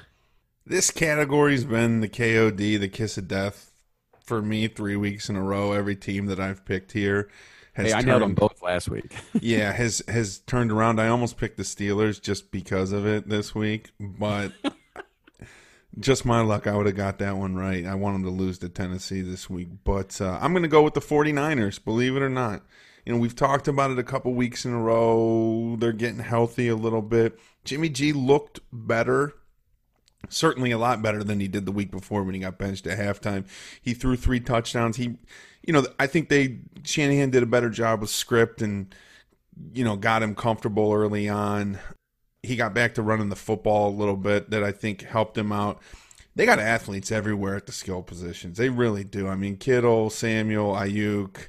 This 0.66 0.90
category's 0.90 1.64
been 1.64 2.00
the 2.00 2.08
KOD, 2.08 2.78
the 2.78 2.88
kiss 2.88 3.16
of 3.16 3.28
death, 3.28 3.72
for 4.20 4.42
me 4.42 4.68
three 4.68 4.96
weeks 4.96 5.28
in 5.28 5.36
a 5.36 5.42
row. 5.42 5.72
Every 5.72 5.96
team 5.96 6.26
that 6.26 6.38
I've 6.38 6.64
picked 6.64 6.92
here 6.92 7.30
has. 7.72 7.86
Hey, 7.86 7.92
I 7.92 7.96
turned, 7.96 8.06
nailed 8.06 8.22
them 8.22 8.34
both 8.34 8.62
last 8.62 8.90
week. 8.90 9.16
yeah, 9.40 9.72
has 9.72 10.02
has 10.08 10.40
turned 10.40 10.70
around. 10.70 11.00
I 11.00 11.08
almost 11.08 11.38
picked 11.38 11.56
the 11.56 11.62
Steelers 11.62 12.20
just 12.20 12.50
because 12.50 12.92
of 12.92 13.06
it 13.06 13.28
this 13.28 13.54
week, 13.54 13.92
but 13.98 14.52
just 15.98 16.26
my 16.26 16.42
luck. 16.42 16.66
I 16.66 16.76
would 16.76 16.86
have 16.86 16.96
got 16.96 17.18
that 17.20 17.38
one 17.38 17.54
right. 17.54 17.86
I 17.86 17.94
want 17.94 18.16
them 18.16 18.24
to 18.24 18.30
lose 18.30 18.58
to 18.58 18.68
Tennessee 18.68 19.22
this 19.22 19.48
week, 19.48 19.68
but 19.84 20.20
uh, 20.20 20.38
I'm 20.40 20.52
going 20.52 20.64
to 20.64 20.68
go 20.68 20.82
with 20.82 20.94
the 20.94 21.00
49ers, 21.00 21.82
believe 21.82 22.14
it 22.14 22.22
or 22.22 22.28
not. 22.28 22.62
You 23.06 23.14
know, 23.14 23.18
we've 23.18 23.36
talked 23.36 23.68
about 23.68 23.92
it 23.92 23.98
a 23.98 24.04
couple 24.04 24.34
weeks 24.34 24.64
in 24.64 24.72
a 24.72 24.80
row. 24.80 25.76
They're 25.78 25.92
getting 25.92 26.18
healthy 26.18 26.68
a 26.68 26.76
little 26.76 27.02
bit. 27.02 27.38
Jimmy 27.64 27.88
G 27.88 28.12
looked 28.12 28.60
better, 28.72 29.32
certainly 30.28 30.72
a 30.72 30.78
lot 30.78 31.02
better 31.02 31.24
than 31.24 31.40
he 31.40 31.48
did 31.48 31.64
the 31.64 31.72
week 31.72 31.90
before 31.90 32.24
when 32.24 32.34
he 32.34 32.40
got 32.40 32.58
benched 32.58 32.86
at 32.86 32.98
halftime. 32.98 33.46
He 33.80 33.94
threw 33.94 34.16
three 34.16 34.40
touchdowns. 34.40 34.96
He, 34.96 35.16
you 35.64 35.72
know, 35.72 35.86
I 35.98 36.06
think 36.06 36.28
they 36.28 36.58
Shanahan 36.82 37.30
did 37.30 37.42
a 37.42 37.46
better 37.46 37.70
job 37.70 38.00
with 38.00 38.10
script 38.10 38.60
and 38.60 38.94
you 39.72 39.84
know 39.84 39.96
got 39.96 40.22
him 40.22 40.34
comfortable 40.34 40.92
early 40.92 41.30
on 41.30 41.78
he 42.46 42.56
got 42.56 42.74
back 42.74 42.94
to 42.94 43.02
running 43.02 43.28
the 43.28 43.36
football 43.36 43.88
a 43.88 43.90
little 43.90 44.16
bit 44.16 44.50
that 44.50 44.62
I 44.62 44.72
think 44.72 45.02
helped 45.02 45.36
him 45.36 45.52
out. 45.52 45.82
They 46.34 46.46
got 46.46 46.58
athletes 46.58 47.10
everywhere 47.10 47.56
at 47.56 47.66
the 47.66 47.72
skill 47.72 48.02
positions. 48.02 48.58
They 48.58 48.68
really 48.68 49.04
do. 49.04 49.26
I 49.26 49.34
mean, 49.34 49.56
Kittle, 49.56 50.10
Samuel, 50.10 50.74
Aiyuk, 50.74 51.48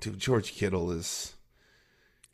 dude, 0.00 0.18
George 0.18 0.52
Kittle 0.54 0.90
is 0.90 1.34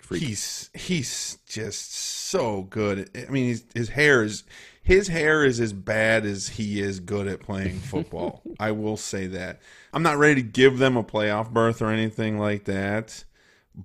Freak. 0.04 0.22
he's 0.22 0.70
he's 0.74 1.38
just 1.48 1.94
so 1.94 2.62
good. 2.62 3.10
I 3.16 3.30
mean, 3.30 3.48
his, 3.48 3.64
his 3.74 3.88
hair 3.90 4.22
is 4.22 4.44
his 4.82 5.08
hair 5.08 5.44
is 5.44 5.60
as 5.60 5.72
bad 5.72 6.26
as 6.26 6.48
he 6.48 6.80
is 6.80 7.00
good 7.00 7.26
at 7.26 7.40
playing 7.40 7.78
football. 7.80 8.42
I 8.60 8.72
will 8.72 8.98
say 8.98 9.26
that. 9.28 9.60
I'm 9.94 10.02
not 10.02 10.18
ready 10.18 10.42
to 10.42 10.48
give 10.48 10.78
them 10.78 10.98
a 10.98 11.02
playoff 11.02 11.50
berth 11.50 11.80
or 11.80 11.88
anything 11.88 12.38
like 12.38 12.64
that, 12.64 13.24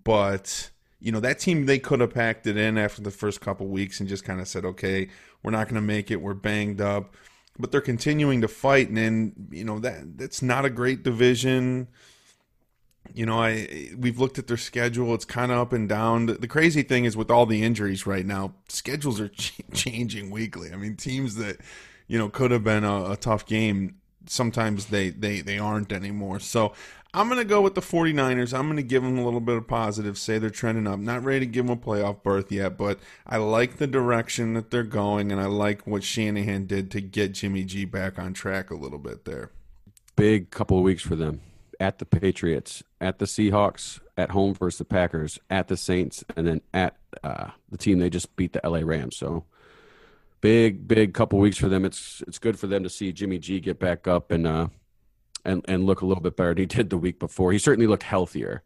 but 0.03 0.71
you 0.99 1.13
know 1.13 1.21
that 1.21 1.39
team 1.39 1.67
they 1.67 1.79
could 1.79 2.01
have 2.01 2.13
packed 2.13 2.47
it 2.47 2.57
in 2.57 2.77
after 2.77 3.01
the 3.01 3.11
first 3.11 3.39
couple 3.39 3.67
weeks 3.67 4.01
and 4.01 4.09
just 4.09 4.25
kind 4.25 4.41
of 4.41 4.47
said, 4.49 4.65
okay, 4.65 5.07
we're 5.41 5.51
not 5.51 5.69
going 5.69 5.75
to 5.75 5.81
make 5.81 6.11
it. 6.11 6.21
We're 6.21 6.33
banged 6.33 6.81
up, 6.81 7.15
but 7.57 7.71
they're 7.71 7.79
continuing 7.79 8.41
to 8.41 8.49
fight, 8.49 8.89
and 8.89 8.97
then 8.97 9.33
you 9.51 9.63
know 9.63 9.79
that 9.79 10.17
that's 10.17 10.41
not 10.41 10.65
a 10.65 10.69
great 10.69 11.03
division 11.03 11.87
you 13.13 13.25
know, 13.25 13.41
I 13.41 13.89
we've 13.97 14.19
looked 14.19 14.39
at 14.39 14.47
their 14.47 14.57
schedule. 14.57 15.13
It's 15.13 15.25
kind 15.25 15.51
of 15.51 15.57
up 15.57 15.73
and 15.73 15.89
down. 15.89 16.27
The, 16.27 16.33
the, 16.33 16.47
crazy 16.47 16.83
thing 16.83 17.05
is 17.05 17.17
with 17.17 17.31
all 17.31 17.45
the 17.45 17.63
injuries 17.63 18.05
right 18.05 18.25
now, 18.25 18.53
schedules 18.67 19.19
are 19.19 19.27
ch- 19.29 19.61
changing 19.73 20.29
weekly. 20.29 20.71
I 20.71 20.75
mean, 20.75 20.95
teams 20.95 21.35
that 21.35 21.57
you 22.07 22.17
know 22.17 22.29
could 22.29 22.51
have 22.51 22.63
been 22.63 22.83
a, 22.83 23.11
a, 23.11 23.17
tough 23.17 23.45
game, 23.45 23.95
sometimes 24.25 24.87
they 24.87 25.09
they 25.09 25.41
they 25.41 25.57
aren't 25.57 25.91
anymore. 25.91 26.39
So 26.39 26.73
I'm 27.13 27.27
going 27.27 27.39
to 27.39 27.45
go 27.45 27.61
with 27.61 27.73
the 27.73 27.81
49ers. 27.81 28.57
I'm 28.57 28.67
going 28.67 28.77
to 28.77 28.83
give 28.83 29.01
them 29.01 29.17
a 29.17 29.25
little 29.25 29.39
bit 29.39 29.57
of 29.57 29.67
positive. 29.67 30.15
Say 30.17 30.37
they're 30.37 30.51
trending 30.51 30.85
up. 30.85 30.99
Not 30.99 31.23
ready 31.23 31.39
to 31.39 31.45
give 31.47 31.65
them 31.65 31.75
a 31.75 31.81
playoff 31.81 32.21
berth 32.21 32.51
yet, 32.51 32.77
but 32.77 32.99
I 33.25 33.37
like 33.37 33.77
the 33.77 33.87
direction 33.87 34.53
that 34.53 34.69
they're 34.69 34.83
going, 34.83 35.31
and 35.31 35.41
I 35.41 35.45
like 35.45 35.87
what 35.87 36.03
Shanahan 36.03 36.67
did 36.67 36.91
to 36.91 37.01
get 37.01 37.33
Jimmy 37.33 37.63
G 37.63 37.85
back 37.85 38.19
on 38.19 38.33
track 38.33 38.69
a 38.69 38.75
little 38.75 38.99
bit 38.99 39.25
there. 39.25 39.51
Big 40.15 40.51
couple 40.51 40.77
of 40.77 40.83
weeks 40.83 41.01
for 41.01 41.15
them 41.15 41.41
at 41.79 41.99
the 41.99 42.05
Patriots, 42.05 42.83
at 42.99 43.19
the 43.19 43.25
Seahawks, 43.25 43.99
at 44.17 44.31
home 44.31 44.53
versus 44.53 44.79
the 44.79 44.85
Packers, 44.85 45.39
at 45.49 45.67
the 45.67 45.77
Saints, 45.77 46.23
and 46.35 46.45
then 46.45 46.61
at 46.73 46.97
uh, 47.23 47.51
the 47.69 47.77
team 47.77 47.99
they 47.99 48.09
just 48.09 48.35
beat 48.35 48.53
the 48.53 48.61
LA 48.63 48.81
Rams. 48.83 49.15
So 49.15 49.45
big, 50.41 50.87
big 50.87 51.13
couple 51.13 51.39
weeks 51.39 51.57
for 51.57 51.69
them. 51.69 51.85
It's 51.85 52.21
it's 52.27 52.39
good 52.39 52.59
for 52.59 52.67
them 52.67 52.83
to 52.83 52.89
see 52.89 53.11
Jimmy 53.11 53.39
G 53.39 53.59
get 53.59 53.79
back 53.79 54.07
up 54.07 54.31
and 54.31 54.45
uh, 54.45 54.67
and 55.45 55.63
and 55.67 55.85
look 55.85 56.01
a 56.01 56.05
little 56.05 56.23
bit 56.23 56.35
better 56.35 56.53
than 56.53 56.59
he 56.59 56.65
did 56.65 56.89
the 56.89 56.97
week 56.97 57.19
before. 57.19 57.51
He 57.51 57.59
certainly 57.59 57.87
looked 57.87 58.03
healthier. 58.03 58.63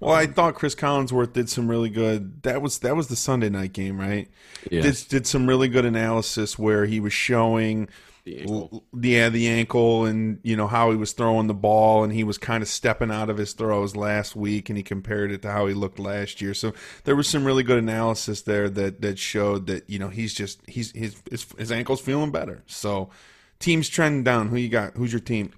Well, 0.00 0.14
I 0.14 0.26
thought 0.26 0.54
Cris 0.54 0.74
Collinsworth 0.74 1.34
did 1.34 1.50
some 1.50 1.68
really 1.68 1.90
good. 1.90 2.42
That 2.42 2.62
was 2.62 2.78
that 2.78 2.96
was 2.96 3.08
the 3.08 3.16
Sunday 3.16 3.50
night 3.50 3.72
game, 3.72 4.00
right? 4.00 4.28
Yeah. 4.70 4.82
Did 4.82 4.96
did 5.08 5.26
some 5.26 5.46
really 5.46 5.68
good 5.68 5.84
analysis 5.84 6.58
where 6.58 6.86
he 6.86 7.00
was 7.00 7.12
showing 7.12 7.88
The 8.24 8.40
ankle. 8.40 8.84
yeah, 8.98 9.28
the 9.28 9.48
ankle 9.48 10.06
and 10.06 10.38
you 10.42 10.56
know 10.56 10.66
how 10.66 10.90
he 10.90 10.96
was 10.96 11.12
throwing 11.12 11.46
the 11.46 11.52
ball 11.54 12.04
and 12.04 12.12
he 12.12 12.24
was 12.24 12.38
kind 12.38 12.62
of 12.62 12.68
stepping 12.68 13.10
out 13.10 13.28
of 13.28 13.36
his 13.36 13.52
throws 13.52 13.94
last 13.96 14.34
week 14.34 14.70
and 14.70 14.78
he 14.78 14.82
compared 14.82 15.30
it 15.30 15.42
to 15.42 15.50
how 15.52 15.66
he 15.66 15.74
looked 15.74 15.98
last 15.98 16.40
year. 16.40 16.54
So 16.54 16.72
there 17.04 17.14
was 17.16 17.28
some 17.28 17.44
really 17.44 17.62
good 17.62 17.78
analysis 17.78 18.40
there 18.42 18.70
that 18.70 19.02
that 19.02 19.18
showed 19.18 19.66
that 19.66 19.90
you 19.90 19.98
know 19.98 20.08
he's 20.08 20.32
just 20.32 20.60
he's 20.66 20.90
his 20.92 21.16
his, 21.30 21.46
his 21.58 21.70
ankle's 21.70 22.00
feeling 22.00 22.30
better. 22.30 22.62
So 22.66 23.10
teams 23.58 23.90
trending 23.90 24.24
down. 24.24 24.48
Who 24.48 24.56
you 24.56 24.70
got? 24.70 24.94
Who's 24.96 25.12
your 25.12 25.20
team? 25.20 25.52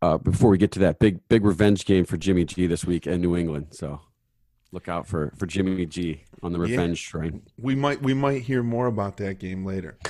Uh, 0.00 0.16
before 0.18 0.48
we 0.50 0.56
get 0.58 0.72
to 0.72 0.78
that 0.78 0.98
big 0.98 1.26
big 1.28 1.44
revenge 1.44 1.84
game 1.84 2.06
for 2.06 2.16
Jimmy 2.16 2.46
G 2.46 2.66
this 2.66 2.86
week 2.86 3.06
in 3.06 3.20
New 3.20 3.36
England, 3.36 3.68
so 3.72 4.00
look 4.72 4.88
out 4.88 5.06
for 5.06 5.32
for 5.36 5.44
Jimmy 5.46 5.84
G 5.84 6.22
on 6.42 6.52
the 6.52 6.58
Yeah. 6.60 6.76
revenge 6.78 7.06
train. 7.06 7.42
We 7.58 7.74
might 7.74 8.00
we 8.00 8.14
might 8.14 8.40
hear 8.42 8.62
more 8.62 8.86
about 8.86 9.18
that 9.18 9.38
game 9.38 9.66
later. 9.66 9.98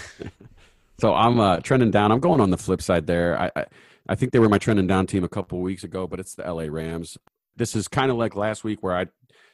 So 1.00 1.14
I'm 1.14 1.40
uh, 1.40 1.58
trending 1.58 1.90
down. 1.90 2.12
I'm 2.12 2.20
going 2.20 2.40
on 2.40 2.50
the 2.50 2.58
flip 2.58 2.80
side 2.80 3.06
there. 3.06 3.38
I, 3.38 3.50
I 3.56 3.66
I 4.08 4.14
think 4.14 4.32
they 4.32 4.38
were 4.38 4.48
my 4.48 4.58
trending 4.58 4.86
down 4.86 5.06
team 5.06 5.24
a 5.24 5.28
couple 5.28 5.60
weeks 5.60 5.84
ago, 5.84 6.06
but 6.06 6.20
it's 6.20 6.34
the 6.34 6.42
LA 6.42 6.64
Rams. 6.68 7.16
This 7.56 7.74
is 7.74 7.88
kind 7.88 8.10
of 8.10 8.16
like 8.16 8.36
last 8.36 8.64
week 8.64 8.82
where 8.82 8.96
I 8.96 9.06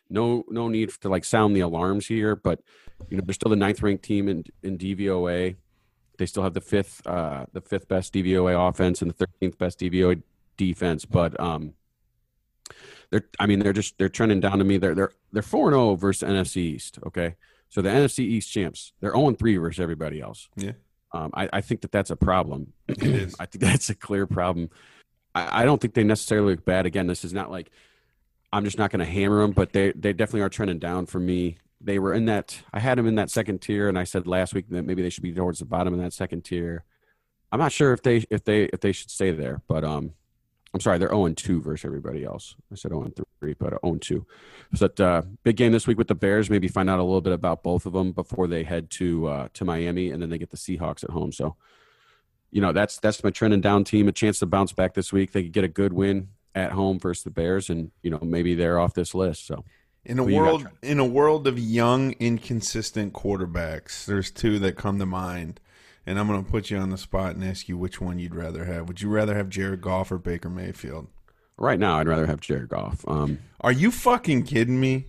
no 0.08 0.44
no 0.48 0.68
need 0.68 0.90
to 1.00 1.08
like 1.08 1.24
sound 1.24 1.54
the 1.54 1.60
alarms 1.60 2.06
here, 2.06 2.34
but 2.34 2.60
you 3.08 3.16
know 3.16 3.22
they're 3.24 3.34
still 3.34 3.50
the 3.50 3.56
ninth 3.56 3.82
ranked 3.82 4.04
team 4.04 4.28
in 4.28 4.44
in 4.62 4.76
DVOA. 4.76 5.56
They 6.18 6.26
still 6.26 6.42
have 6.42 6.54
the 6.54 6.60
fifth 6.60 7.06
uh, 7.06 7.46
the 7.52 7.60
fifth 7.60 7.88
best 7.88 8.12
DVOA 8.12 8.68
offense 8.68 9.02
and 9.02 9.10
the 9.10 9.14
thirteenth 9.14 9.56
best 9.58 9.78
DVOA 9.80 10.22
defense, 10.56 11.04
but 11.04 11.38
um. 11.40 11.74
They're, 13.10 13.28
I 13.40 13.46
mean, 13.46 13.58
they're 13.58 13.72
just 13.72 13.98
they're 13.98 14.08
trending 14.08 14.38
down 14.38 14.58
to 14.58 14.64
me. 14.64 14.78
They're 14.78 14.94
they're 14.94 15.10
they're 15.32 15.42
four 15.42 15.72
zero 15.72 15.96
versus 15.96 16.28
NFC 16.28 16.58
East. 16.58 17.00
Okay, 17.04 17.34
so 17.68 17.82
the 17.82 17.88
NFC 17.88 18.20
East 18.20 18.52
champs, 18.52 18.92
they're 19.00 19.10
zero 19.10 19.26
and 19.26 19.36
three 19.36 19.56
versus 19.56 19.80
everybody 19.80 20.20
else. 20.20 20.48
Yeah. 20.54 20.72
Um, 21.12 21.30
I, 21.34 21.48
I 21.52 21.60
think 21.60 21.80
that 21.82 21.92
that's 21.92 22.10
a 22.10 22.16
problem. 22.16 22.72
It 22.88 23.02
is. 23.02 23.34
I 23.40 23.46
think 23.46 23.62
that's 23.62 23.90
a 23.90 23.94
clear 23.94 24.26
problem. 24.26 24.70
I, 25.34 25.62
I 25.62 25.64
don't 25.64 25.80
think 25.80 25.94
they 25.94 26.04
necessarily 26.04 26.54
look 26.54 26.64
bad. 26.64 26.86
Again, 26.86 27.06
this 27.06 27.24
is 27.24 27.32
not 27.32 27.50
like 27.50 27.70
I'm 28.52 28.64
just 28.64 28.78
not 28.78 28.90
going 28.90 29.00
to 29.00 29.10
hammer 29.10 29.40
them, 29.40 29.52
but 29.52 29.72
they 29.72 29.92
they 29.92 30.12
definitely 30.12 30.42
are 30.42 30.48
trending 30.48 30.78
down 30.78 31.06
for 31.06 31.20
me. 31.20 31.58
They 31.80 31.98
were 31.98 32.12
in 32.12 32.26
that. 32.26 32.62
I 32.72 32.80
had 32.80 32.98
them 32.98 33.06
in 33.06 33.14
that 33.16 33.30
second 33.30 33.60
tier, 33.60 33.88
and 33.88 33.98
I 33.98 34.04
said 34.04 34.26
last 34.26 34.54
week 34.54 34.68
that 34.70 34.84
maybe 34.84 35.02
they 35.02 35.10
should 35.10 35.22
be 35.22 35.32
towards 35.32 35.60
the 35.60 35.64
bottom 35.64 35.94
of 35.94 36.00
that 36.00 36.12
second 36.12 36.44
tier. 36.44 36.84
I'm 37.52 37.60
not 37.60 37.72
sure 37.72 37.92
if 37.92 38.02
they 38.02 38.24
if 38.30 38.44
they 38.44 38.64
if 38.64 38.80
they 38.80 38.92
should 38.92 39.10
stay 39.10 39.30
there, 39.30 39.62
but 39.66 39.84
um, 39.84 40.12
I'm 40.72 40.80
sorry, 40.80 40.98
they're 40.98 41.08
0 41.08 41.28
2 41.28 41.60
versus 41.60 41.84
everybody 41.84 42.24
else. 42.24 42.54
I 42.70 42.76
said 42.76 42.92
0 42.92 43.10
3, 43.40 43.54
but 43.54 43.70
0 43.84 43.96
2. 44.00 44.26
So 44.74 44.88
that 44.88 45.00
uh, 45.00 45.22
big 45.42 45.56
game 45.56 45.72
this 45.72 45.86
week 45.86 45.98
with 45.98 46.08
the 46.08 46.14
Bears. 46.14 46.48
Maybe 46.48 46.68
find 46.68 46.88
out 46.88 47.00
a 47.00 47.02
little 47.02 47.20
bit 47.20 47.32
about 47.32 47.62
both 47.62 47.86
of 47.86 47.92
them 47.92 48.12
before 48.12 48.46
they 48.46 48.62
head 48.62 48.90
to 48.90 49.26
uh, 49.26 49.48
to 49.54 49.64
Miami, 49.64 50.10
and 50.10 50.22
then 50.22 50.30
they 50.30 50.38
get 50.38 50.50
the 50.50 50.56
Seahawks 50.56 51.02
at 51.02 51.10
home. 51.10 51.32
So, 51.32 51.56
you 52.52 52.60
know, 52.60 52.72
that's 52.72 52.98
that's 52.98 53.24
my 53.24 53.30
trending 53.30 53.60
down 53.60 53.84
team. 53.84 54.06
A 54.06 54.12
chance 54.12 54.38
to 54.40 54.46
bounce 54.46 54.72
back 54.72 54.94
this 54.94 55.12
week. 55.12 55.32
They 55.32 55.42
could 55.42 55.52
get 55.52 55.64
a 55.64 55.68
good 55.68 55.92
win 55.92 56.28
at 56.54 56.72
home 56.72 57.00
versus 57.00 57.24
the 57.24 57.30
Bears, 57.30 57.68
and 57.68 57.90
you 58.02 58.10
know 58.10 58.20
maybe 58.22 58.54
they're 58.54 58.78
off 58.78 58.94
this 58.94 59.12
list. 59.12 59.46
So 59.46 59.64
In 60.04 60.20
a 60.20 60.24
Who 60.24 60.36
world 60.36 60.68
in 60.82 61.00
a 61.00 61.04
world 61.04 61.48
of 61.48 61.58
young, 61.58 62.12
inconsistent 62.20 63.12
quarterbacks, 63.12 64.04
there's 64.04 64.30
two 64.30 64.60
that 64.60 64.76
come 64.76 65.00
to 65.00 65.06
mind, 65.06 65.58
and 66.06 66.18
I'm 66.18 66.26
going 66.28 66.44
to 66.44 66.50
put 66.50 66.70
you 66.70 66.78
on 66.78 66.90
the 66.90 66.98
spot 66.98 67.34
and 67.34 67.44
ask 67.44 67.68
you 67.68 67.76
which 67.76 68.00
one 68.00 68.18
you'd 68.18 68.34
rather 68.34 68.64
have. 68.64 68.88
Would 68.88 69.00
you 69.02 69.08
rather 69.08 69.34
have 69.34 69.48
Jared 69.48 69.80
Goff 69.80 70.10
or 70.12 70.18
Baker 70.18 70.50
Mayfield? 70.50 71.08
right 71.58 71.78
now, 71.78 71.98
I'd 71.98 72.08
rather 72.08 72.26
have 72.26 72.40
Jared 72.40 72.70
Goff. 72.70 73.04
Um, 73.06 73.38
Are 73.60 73.72
you 73.72 73.90
fucking 73.90 74.44
kidding 74.44 74.80
me? 74.80 75.06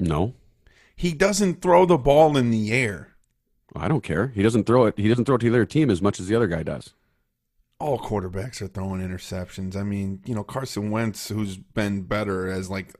no, 0.00 0.34
He 0.96 1.12
doesn't 1.12 1.62
throw 1.62 1.86
the 1.86 1.96
ball 1.96 2.36
in 2.36 2.50
the 2.50 2.72
air. 2.72 3.14
I 3.74 3.86
don't 3.88 4.02
care. 4.02 4.28
He 4.34 4.42
doesn't 4.42 4.64
throw 4.64 4.86
it. 4.86 4.94
He 4.98 5.08
doesn't 5.08 5.26
throw 5.26 5.36
it 5.36 5.38
to 5.40 5.46
the 5.50 5.54
other 5.56 5.64
team 5.64 5.90
as 5.90 6.02
much 6.02 6.18
as 6.18 6.26
the 6.28 6.34
other 6.34 6.46
guy 6.48 6.62
does. 6.64 6.92
All 7.78 7.98
quarterbacks 7.98 8.62
are 8.62 8.68
throwing 8.68 9.00
interceptions. 9.06 9.76
I 9.76 9.82
mean, 9.82 10.22
you 10.24 10.34
know, 10.34 10.42
Carson 10.42 10.90
Wentz, 10.90 11.28
who's 11.28 11.56
been 11.58 12.02
better, 12.02 12.50
has 12.50 12.70
like 12.70 12.94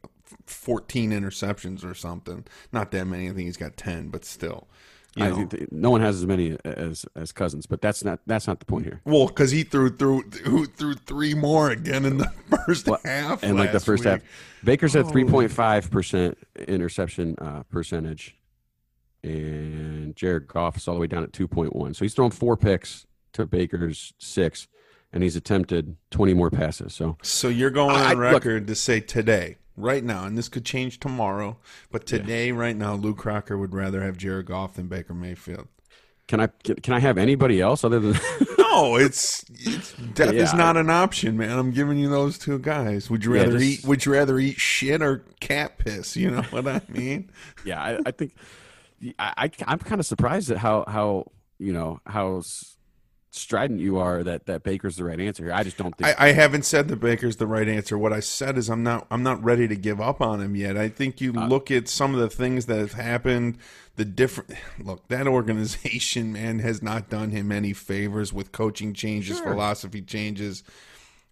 14 0.45 1.11
interceptions 1.13 1.85
or 1.85 1.95
something. 1.95 2.45
Not 2.73 2.91
that 2.91 3.07
many. 3.07 3.25
I 3.29 3.33
think 3.33 3.47
he's 3.47 3.57
got 3.57 3.77
10, 3.77 4.09
but 4.11 4.25
still. 4.25 4.69
You 5.17 5.25
I 5.25 5.29
know. 5.31 5.47
think 5.47 5.73
no 5.73 5.91
one 5.91 6.03
has 6.03 6.17
as 6.17 6.27
many 6.27 6.57
as 6.65 7.07
as 7.17 7.33
Cousins, 7.33 7.65
but 7.67 7.81
that's 7.81 8.05
not 8.05 8.21
that's 8.27 8.47
not 8.47 8.59
the 8.61 8.67
point 8.67 8.85
here. 8.85 9.01
Well, 9.07 9.27
because 9.29 9.51
he 9.51 9.63
threw 9.63 9.89
through 9.97 10.23
who 10.45 10.67
threw 10.67 10.93
three 10.95 11.33
more 11.33 11.71
again 11.71 12.05
in 12.05 12.19
the 12.19 12.31
first 12.67 12.87
Well, 12.87 13.01
half, 13.05 13.43
and 13.43 13.57
like 13.59 13.73
the 13.73 13.81
first 13.81 14.05
week. 14.05 14.11
half, 14.13 14.21
Baker's 14.63 14.95
at 14.95 15.03
Holy- 15.05 15.13
three 15.13 15.25
point 15.25 15.51
five 15.51 15.91
percent 15.91 16.37
interception 16.69 17.35
uh, 17.41 17.63
percentage, 17.71 18.37
and 19.25 20.15
Jared 20.15 20.47
Goff 20.49 20.77
is 20.77 20.87
all 20.87 20.95
the 20.95 21.01
way 21.01 21.07
down 21.07 21.23
at 21.23 21.33
two 21.33 21.49
point 21.49 21.75
one. 21.75 21.95
So 21.95 22.05
he's 22.05 22.15
thrown 22.15 22.31
four 22.31 22.57
picks 22.57 23.07
to 23.33 23.47
Baker's 23.47 24.13
six, 24.19 24.69
and 25.13 25.23
he's 25.23 25.37
attempted 25.37 25.97
twenty 26.11 26.35
more 26.35 26.51
passes. 26.51 26.95
So 26.95 27.17
So 27.23 27.49
you're 27.49 27.71
going 27.71 27.97
I- 27.97 28.11
on 28.13 28.19
look- 28.19 28.33
record 28.45 28.67
to 28.67 28.75
say 28.75 29.01
today, 29.01 29.57
right 29.77 30.03
now, 30.05 30.25
and 30.25 30.37
this 30.37 30.49
could 30.49 30.65
change 30.65 30.99
tomorrow, 31.01 31.59
but 31.91 32.07
today, 32.07 32.53
right 32.53 32.77
now, 32.77 32.95
Lou 32.95 33.15
Crocker 33.15 33.57
would 33.59 33.75
rather 33.75 34.03
have 34.03 34.17
Jared 34.17 34.47
Goff 34.47 34.75
than 34.75 34.87
Baker 34.89 35.15
Mayfield. 35.15 35.69
can 36.29 36.41
I 36.41 36.49
can, 36.65 36.95
I 36.95 36.99
have 37.01 37.19
anybody 37.19 37.61
else 37.61 37.85
other 37.85 38.01
than? 38.01 38.19
No, 38.77 38.97
it's, 38.97 39.43
it's 39.55 39.95
death 40.13 40.35
is 40.35 40.53
Yeah. 40.53 40.59
not 40.59 40.77
an 40.77 40.91
option, 40.91 41.39
man. 41.39 41.59
I'm 41.59 41.71
giving 41.71 41.97
you 41.97 42.11
those 42.11 42.37
two 42.37 42.59
guys. 42.59 43.09
Would 43.09 43.25
you 43.25 43.33
Yeah, 43.35 43.45
rather 43.45 43.59
just- 43.59 43.85
eat? 43.85 43.89
Would 43.89 44.05
you 44.05 44.13
rather 44.13 44.39
eat 44.39 44.59
shit 44.61 45.01
or 45.01 45.25
cat 45.41 45.79
piss? 45.79 46.15
You 46.15 46.31
know 46.33 46.43
what 46.51 46.69
I 46.69 46.83
mean? 46.89 47.31
yeah, 47.65 47.83
I, 47.83 47.99
I 48.05 48.11
think 48.11 48.35
I, 49.19 49.51
I 49.67 49.73
am 49.73 49.79
kind 49.79 49.99
of 49.99 50.05
surprised 50.05 50.51
at 50.51 50.59
how 50.59 50.85
how 50.89 51.31
you 51.59 51.73
know 51.73 52.01
how 52.07 52.43
strident 53.31 53.81
you 53.81 53.99
are 53.99 54.23
that 54.25 54.47
that 54.47 54.63
Baker's 54.63 54.97
the 54.97 55.05
right 55.05 55.21
answer 55.21 55.45
here. 55.45 55.53
I 55.53 55.63
just 55.63 55.77
don't 55.77 55.95
think. 55.97 56.19
I, 56.19 56.29
I 56.29 56.33
haven't 56.33 56.65
said 56.65 56.89
that 56.89 56.97
Baker's 56.97 57.37
the 57.37 57.47
right 57.47 57.69
answer. 57.69 57.99
What 57.99 58.13
I 58.13 58.21
said 58.21 58.57
is 58.57 58.69
I'm 58.71 58.83
not 58.83 59.07
I'm 59.11 59.23
not 59.23 59.43
ready 59.45 59.69
to 59.69 59.77
give 59.77 60.01
up 60.01 60.21
on 60.21 60.41
him 60.41 60.57
yet. 60.57 60.77
I 60.77 60.89
think 60.89 61.21
you 61.21 61.33
Uh, 61.37 61.47
look 61.47 61.71
at 61.71 61.89
some 61.89 62.15
of 62.15 62.21
the 62.21 62.31
things 62.31 62.67
that 62.67 62.79
have 62.79 62.93
happened, 62.95 63.59
the 63.97 64.05
different 64.05 64.53
look, 64.83 65.07
that 65.09 65.27
organization, 65.27 66.33
man, 66.33 66.61
has 66.61 66.83
not 66.83 67.11
done 67.11 67.31
him 67.31 67.53
any 67.53 67.73
favors 67.73 68.33
with 68.33 68.53
coaching 68.53 68.95
changes, 68.95 69.39
Sure. 69.39 69.47
philosophy 69.53 70.01
changes. 70.03 70.63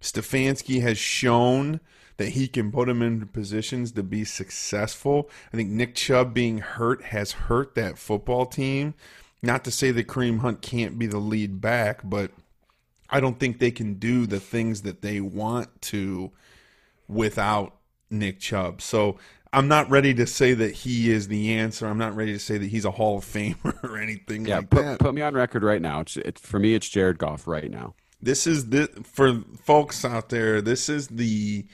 Stefanski 0.00 0.82
has 0.82 0.98
shown 0.98 1.80
that 2.16 2.30
he 2.30 2.46
can 2.46 2.70
put 2.70 2.88
him 2.88 3.02
in 3.02 3.26
positions 3.28 3.92
to 3.92 4.02
be 4.02 4.24
successful. 4.24 5.28
I 5.52 5.56
think 5.56 5.70
Nick 5.70 5.94
Chubb 5.94 6.32
being 6.34 6.58
hurt 6.58 7.04
has 7.04 7.32
hurt 7.32 7.74
that 7.74 7.98
football 7.98 8.46
team. 8.46 8.94
Not 9.44 9.64
to 9.64 9.70
say 9.70 9.90
that 9.92 10.06
Kareem 10.08 10.38
Hunt 10.40 10.62
can't 10.62 10.98
be 10.98 11.06
the 11.06 11.18
lead 11.18 11.60
back, 11.60 12.00
but 12.04 12.30
I 13.10 13.20
don't 13.20 13.38
think 13.38 13.58
they 13.58 13.70
can 13.70 13.94
do 13.94 14.26
the 14.26 14.40
things 14.40 14.82
that 14.82 15.02
they 15.02 15.20
want 15.20 15.82
to 15.82 16.32
without 17.08 17.76
Nick 18.10 18.40
Chubb. 18.40 18.80
So 18.80 19.18
I'm 19.52 19.68
not 19.68 19.88
ready 19.90 20.14
to 20.14 20.26
say 20.26 20.54
that 20.54 20.72
he 20.72 21.10
is 21.10 21.28
the 21.28 21.52
answer. 21.54 21.86
I'm 21.86 21.98
not 21.98 22.16
ready 22.16 22.32
to 22.32 22.38
say 22.38 22.58
that 22.58 22.66
he's 22.66 22.84
a 22.84 22.90
Hall 22.90 23.18
of 23.18 23.24
Famer 23.32 23.82
or 23.84 23.98
anything 23.98 24.46
Yeah, 24.46 24.58
like 24.58 24.70
put, 24.70 24.82
that. 24.82 24.98
put 24.98 25.14
me 25.14 25.22
on 25.22 25.34
record 25.34 25.62
right 25.62 25.82
now. 25.82 26.00
It's, 26.00 26.16
it, 26.16 26.38
for 26.38 26.58
me, 26.58 26.74
it's 26.74 26.88
Jared 26.88 27.18
Goff 27.18 27.46
right 27.46 27.70
now. 27.70 27.94
This 28.20 28.46
is 28.46 28.70
the 28.70 28.86
for 29.04 29.42
folks 29.62 30.04
out 30.04 30.30
there. 30.30 30.62
This 30.62 30.88
is 30.88 31.08
the. 31.08 31.66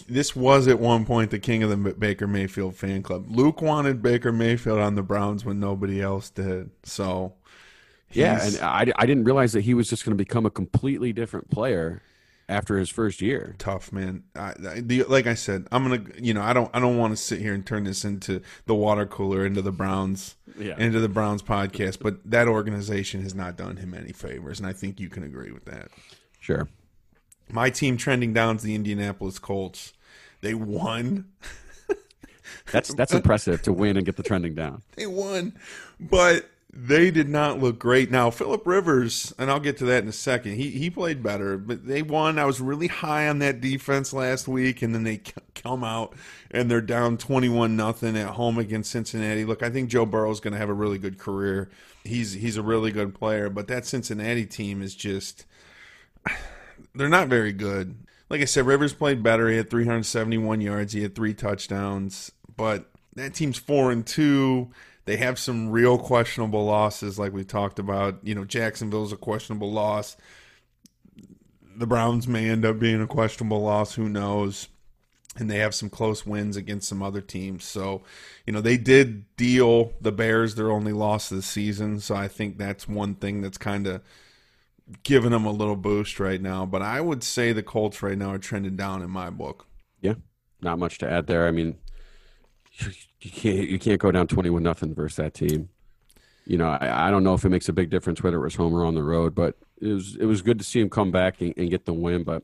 This 0.00 0.36
was 0.36 0.68
at 0.68 0.78
one 0.78 1.04
point 1.04 1.30
the 1.30 1.38
king 1.38 1.62
of 1.62 1.70
the 1.70 1.76
Baker 1.76 2.26
Mayfield 2.26 2.76
fan 2.76 3.02
club. 3.02 3.26
Luke 3.28 3.62
wanted 3.62 4.02
Baker 4.02 4.32
Mayfield 4.32 4.78
on 4.78 4.94
the 4.94 5.02
Browns 5.02 5.44
when 5.44 5.60
nobody 5.60 6.00
else 6.00 6.30
did. 6.30 6.70
So, 6.82 7.34
Yeah, 8.12 8.38
and 8.42 8.58
I, 8.60 8.92
I 8.96 9.06
didn't 9.06 9.24
realize 9.24 9.52
that 9.52 9.62
he 9.62 9.74
was 9.74 9.88
just 9.88 10.04
going 10.04 10.16
to 10.16 10.22
become 10.22 10.46
a 10.46 10.50
completely 10.50 11.12
different 11.12 11.50
player 11.50 12.02
after 12.48 12.78
his 12.78 12.88
first 12.88 13.20
year. 13.20 13.56
tough, 13.58 13.92
man. 13.92 14.22
I, 14.34 14.54
I, 14.68 14.80
the, 14.80 15.02
like 15.04 15.26
I 15.26 15.34
said, 15.34 15.66
I'm 15.72 15.82
gonna. 15.82 16.04
You 16.20 16.32
know, 16.34 16.42
I 16.42 16.52
don't. 16.52 16.70
I 16.72 16.80
don't 16.80 16.96
want 16.96 17.12
to 17.12 17.16
sit 17.16 17.40
here 17.40 17.54
and 17.54 17.66
turn 17.66 17.84
this 17.84 18.04
into 18.04 18.40
the 18.66 18.74
water 18.74 19.06
cooler 19.06 19.44
into 19.44 19.62
the 19.62 19.72
Browns. 19.72 20.36
Yeah. 20.58 20.78
Into 20.78 21.00
the 21.00 21.08
Browns 21.08 21.42
podcast, 21.42 21.98
but 22.00 22.30
that 22.30 22.48
organization 22.48 23.22
has 23.22 23.34
not 23.34 23.56
done 23.56 23.76
him 23.76 23.92
any 23.92 24.12
favors, 24.12 24.58
and 24.58 24.66
I 24.68 24.72
think 24.72 25.00
you 25.00 25.10
can 25.10 25.22
agree 25.22 25.50
with 25.50 25.66
that. 25.66 25.88
Sure. 26.40 26.68
My 27.50 27.70
team 27.70 27.96
trending 27.96 28.32
down 28.32 28.58
to 28.58 28.64
the 28.64 28.74
Indianapolis 28.74 29.38
Colts. 29.38 29.92
They 30.40 30.54
won. 30.54 31.26
That's 32.72 32.94
that's 32.94 33.12
impressive 33.12 33.62
to 33.62 33.72
win 33.72 33.96
and 33.96 34.04
get 34.04 34.16
the 34.16 34.22
trending 34.22 34.54
down. 34.54 34.82
They 34.96 35.06
won, 35.06 35.54
but 36.00 36.48
they 36.72 37.10
did 37.10 37.28
not 37.28 37.60
look 37.60 37.78
great. 37.78 38.10
Now 38.10 38.30
Philip 38.30 38.66
Rivers, 38.66 39.32
and 39.38 39.50
I'll 39.50 39.60
get 39.60 39.76
to 39.78 39.84
that 39.86 40.02
in 40.02 40.08
a 40.08 40.12
second. 40.12 40.54
He 40.56 40.70
he 40.70 40.90
played 40.90 41.22
better, 41.22 41.56
but 41.58 41.86
they 41.86 42.02
won. 42.02 42.38
I 42.38 42.44
was 42.44 42.60
really 42.60 42.86
high 42.86 43.28
on 43.28 43.38
that 43.40 43.60
defense 43.60 44.12
last 44.12 44.46
week, 44.48 44.82
and 44.82 44.94
then 44.94 45.04
they 45.04 45.22
come 45.54 45.84
out 45.84 46.14
and 46.50 46.70
they're 46.70 46.80
down 46.80 47.16
twenty-one 47.18 47.76
nothing 47.76 48.16
at 48.16 48.28
home 48.28 48.58
against 48.58 48.90
Cincinnati. 48.90 49.44
Look, 49.44 49.62
I 49.62 49.70
think 49.70 49.90
Joe 49.90 50.06
Burrow 50.06 50.30
is 50.30 50.40
going 50.40 50.52
to 50.52 50.58
have 50.58 50.68
a 50.68 50.74
really 50.74 50.98
good 50.98 51.18
career. 51.18 51.70
He's 52.04 52.32
he's 52.32 52.56
a 52.56 52.62
really 52.62 52.90
good 52.90 53.14
player, 53.14 53.48
but 53.48 53.68
that 53.68 53.86
Cincinnati 53.86 54.46
team 54.46 54.82
is 54.82 54.94
just 54.94 55.44
they're 56.96 57.08
not 57.08 57.28
very 57.28 57.52
good. 57.52 57.96
Like 58.28 58.40
I 58.40 58.44
said, 58.44 58.66
Rivers 58.66 58.92
played 58.92 59.22
better. 59.22 59.48
He 59.48 59.56
had 59.56 59.70
371 59.70 60.60
yards. 60.60 60.92
He 60.92 61.02
had 61.02 61.14
three 61.14 61.34
touchdowns. 61.34 62.32
But 62.56 62.90
that 63.14 63.34
team's 63.34 63.58
four 63.58 63.92
and 63.92 64.06
two. 64.06 64.70
They 65.04 65.16
have 65.18 65.38
some 65.38 65.70
real 65.70 65.98
questionable 65.98 66.64
losses, 66.64 67.18
like 67.18 67.32
we 67.32 67.44
talked 67.44 67.78
about. 67.78 68.18
You 68.24 68.34
know, 68.34 68.44
Jacksonville's 68.44 69.12
a 69.12 69.16
questionable 69.16 69.70
loss. 69.70 70.16
The 71.76 71.86
Browns 71.86 72.26
may 72.26 72.48
end 72.48 72.64
up 72.64 72.78
being 72.78 73.00
a 73.00 73.06
questionable 73.06 73.62
loss. 73.62 73.94
Who 73.94 74.08
knows? 74.08 74.68
And 75.36 75.50
they 75.50 75.58
have 75.58 75.74
some 75.74 75.90
close 75.90 76.26
wins 76.26 76.56
against 76.56 76.88
some 76.88 77.02
other 77.02 77.20
teams. 77.20 77.64
So, 77.64 78.02
you 78.46 78.52
know, 78.52 78.62
they 78.62 78.78
did 78.78 79.36
deal 79.36 79.92
the 80.00 80.10
Bears 80.10 80.54
their 80.54 80.72
only 80.72 80.92
loss 80.92 81.30
of 81.30 81.36
the 81.36 81.42
season. 81.42 82.00
So 82.00 82.14
I 82.14 82.26
think 82.26 82.58
that's 82.58 82.88
one 82.88 83.14
thing 83.14 83.42
that's 83.42 83.58
kind 83.58 83.86
of 83.86 84.00
giving 85.02 85.30
them 85.30 85.44
a 85.44 85.50
little 85.50 85.76
boost 85.76 86.20
right 86.20 86.40
now. 86.40 86.66
But 86.66 86.82
I 86.82 87.00
would 87.00 87.24
say 87.24 87.52
the 87.52 87.62
Colts 87.62 88.02
right 88.02 88.16
now 88.16 88.32
are 88.32 88.38
trending 88.38 88.76
down 88.76 89.02
in 89.02 89.10
my 89.10 89.30
book. 89.30 89.66
Yeah, 90.00 90.14
not 90.60 90.78
much 90.78 90.98
to 90.98 91.10
add 91.10 91.26
there. 91.26 91.46
I 91.46 91.50
mean, 91.50 91.76
you 93.20 93.30
can't 93.30 93.68
you 93.68 93.78
can't 93.78 94.00
go 94.00 94.12
down 94.12 94.26
twenty 94.26 94.50
one 94.50 94.62
nothing 94.62 94.94
versus 94.94 95.16
that 95.16 95.34
team. 95.34 95.68
You 96.46 96.58
know, 96.58 96.68
I, 96.68 97.08
I 97.08 97.10
don't 97.10 97.24
know 97.24 97.34
if 97.34 97.44
it 97.44 97.48
makes 97.48 97.68
a 97.68 97.72
big 97.72 97.90
difference 97.90 98.22
whether 98.22 98.36
it 98.36 98.44
was 98.44 98.54
home 98.54 98.74
or 98.74 98.84
on 98.84 98.94
the 98.94 99.02
road, 99.02 99.34
but 99.34 99.56
it 99.80 99.88
was 99.88 100.16
it 100.16 100.26
was 100.26 100.42
good 100.42 100.58
to 100.58 100.64
see 100.64 100.80
him 100.80 100.90
come 100.90 101.10
back 101.10 101.40
and, 101.40 101.52
and 101.56 101.70
get 101.70 101.86
the 101.86 101.92
win. 101.92 102.22
But 102.22 102.42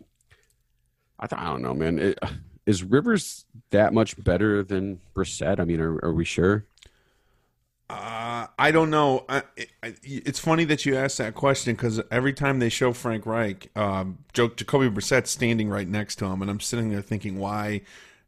I 1.19 1.27
thought 1.27 1.39
I 1.39 1.47
don't 1.47 1.63
know, 1.63 1.75
man. 1.75 1.99
It, 1.99 2.19
is 2.67 2.85
Rivers 2.85 3.45
that 3.71 3.93
much 3.93 4.23
better 4.23 4.63
than 4.63 5.01
Brissett? 5.15 5.59
I 5.59 5.65
mean, 5.65 5.81
are, 5.81 5.99
are 6.05 6.13
we 6.13 6.25
sure? 6.25 6.67
Uh, 7.93 8.47
I 8.59 8.71
don't 8.71 8.89
know. 8.89 9.27
I, 9.29 9.43
I, 9.83 9.95
it's 10.03 10.39
funny 10.39 10.65
that 10.65 10.87
you 10.87 10.97
asked 10.97 11.19
that 11.19 11.35
question 11.35 11.75
because 11.75 12.01
every 12.11 12.33
time 12.33 12.59
they 12.59 12.71
show 12.71 12.95
Frank 12.95 13.27
Reich, 13.27 13.69
um, 13.77 14.19
Joe, 14.33 14.49
Jacoby 14.49 14.89
Brissett 14.89 15.27
standing 15.27 15.69
right 15.69 15.87
next 15.87 16.17
to 16.17 16.25
him, 16.25 16.41
and 16.41 16.51
I'm 16.51 16.61
sitting 16.61 16.91
there 16.91 17.03
thinking, 17.03 17.39
why 17.39 17.83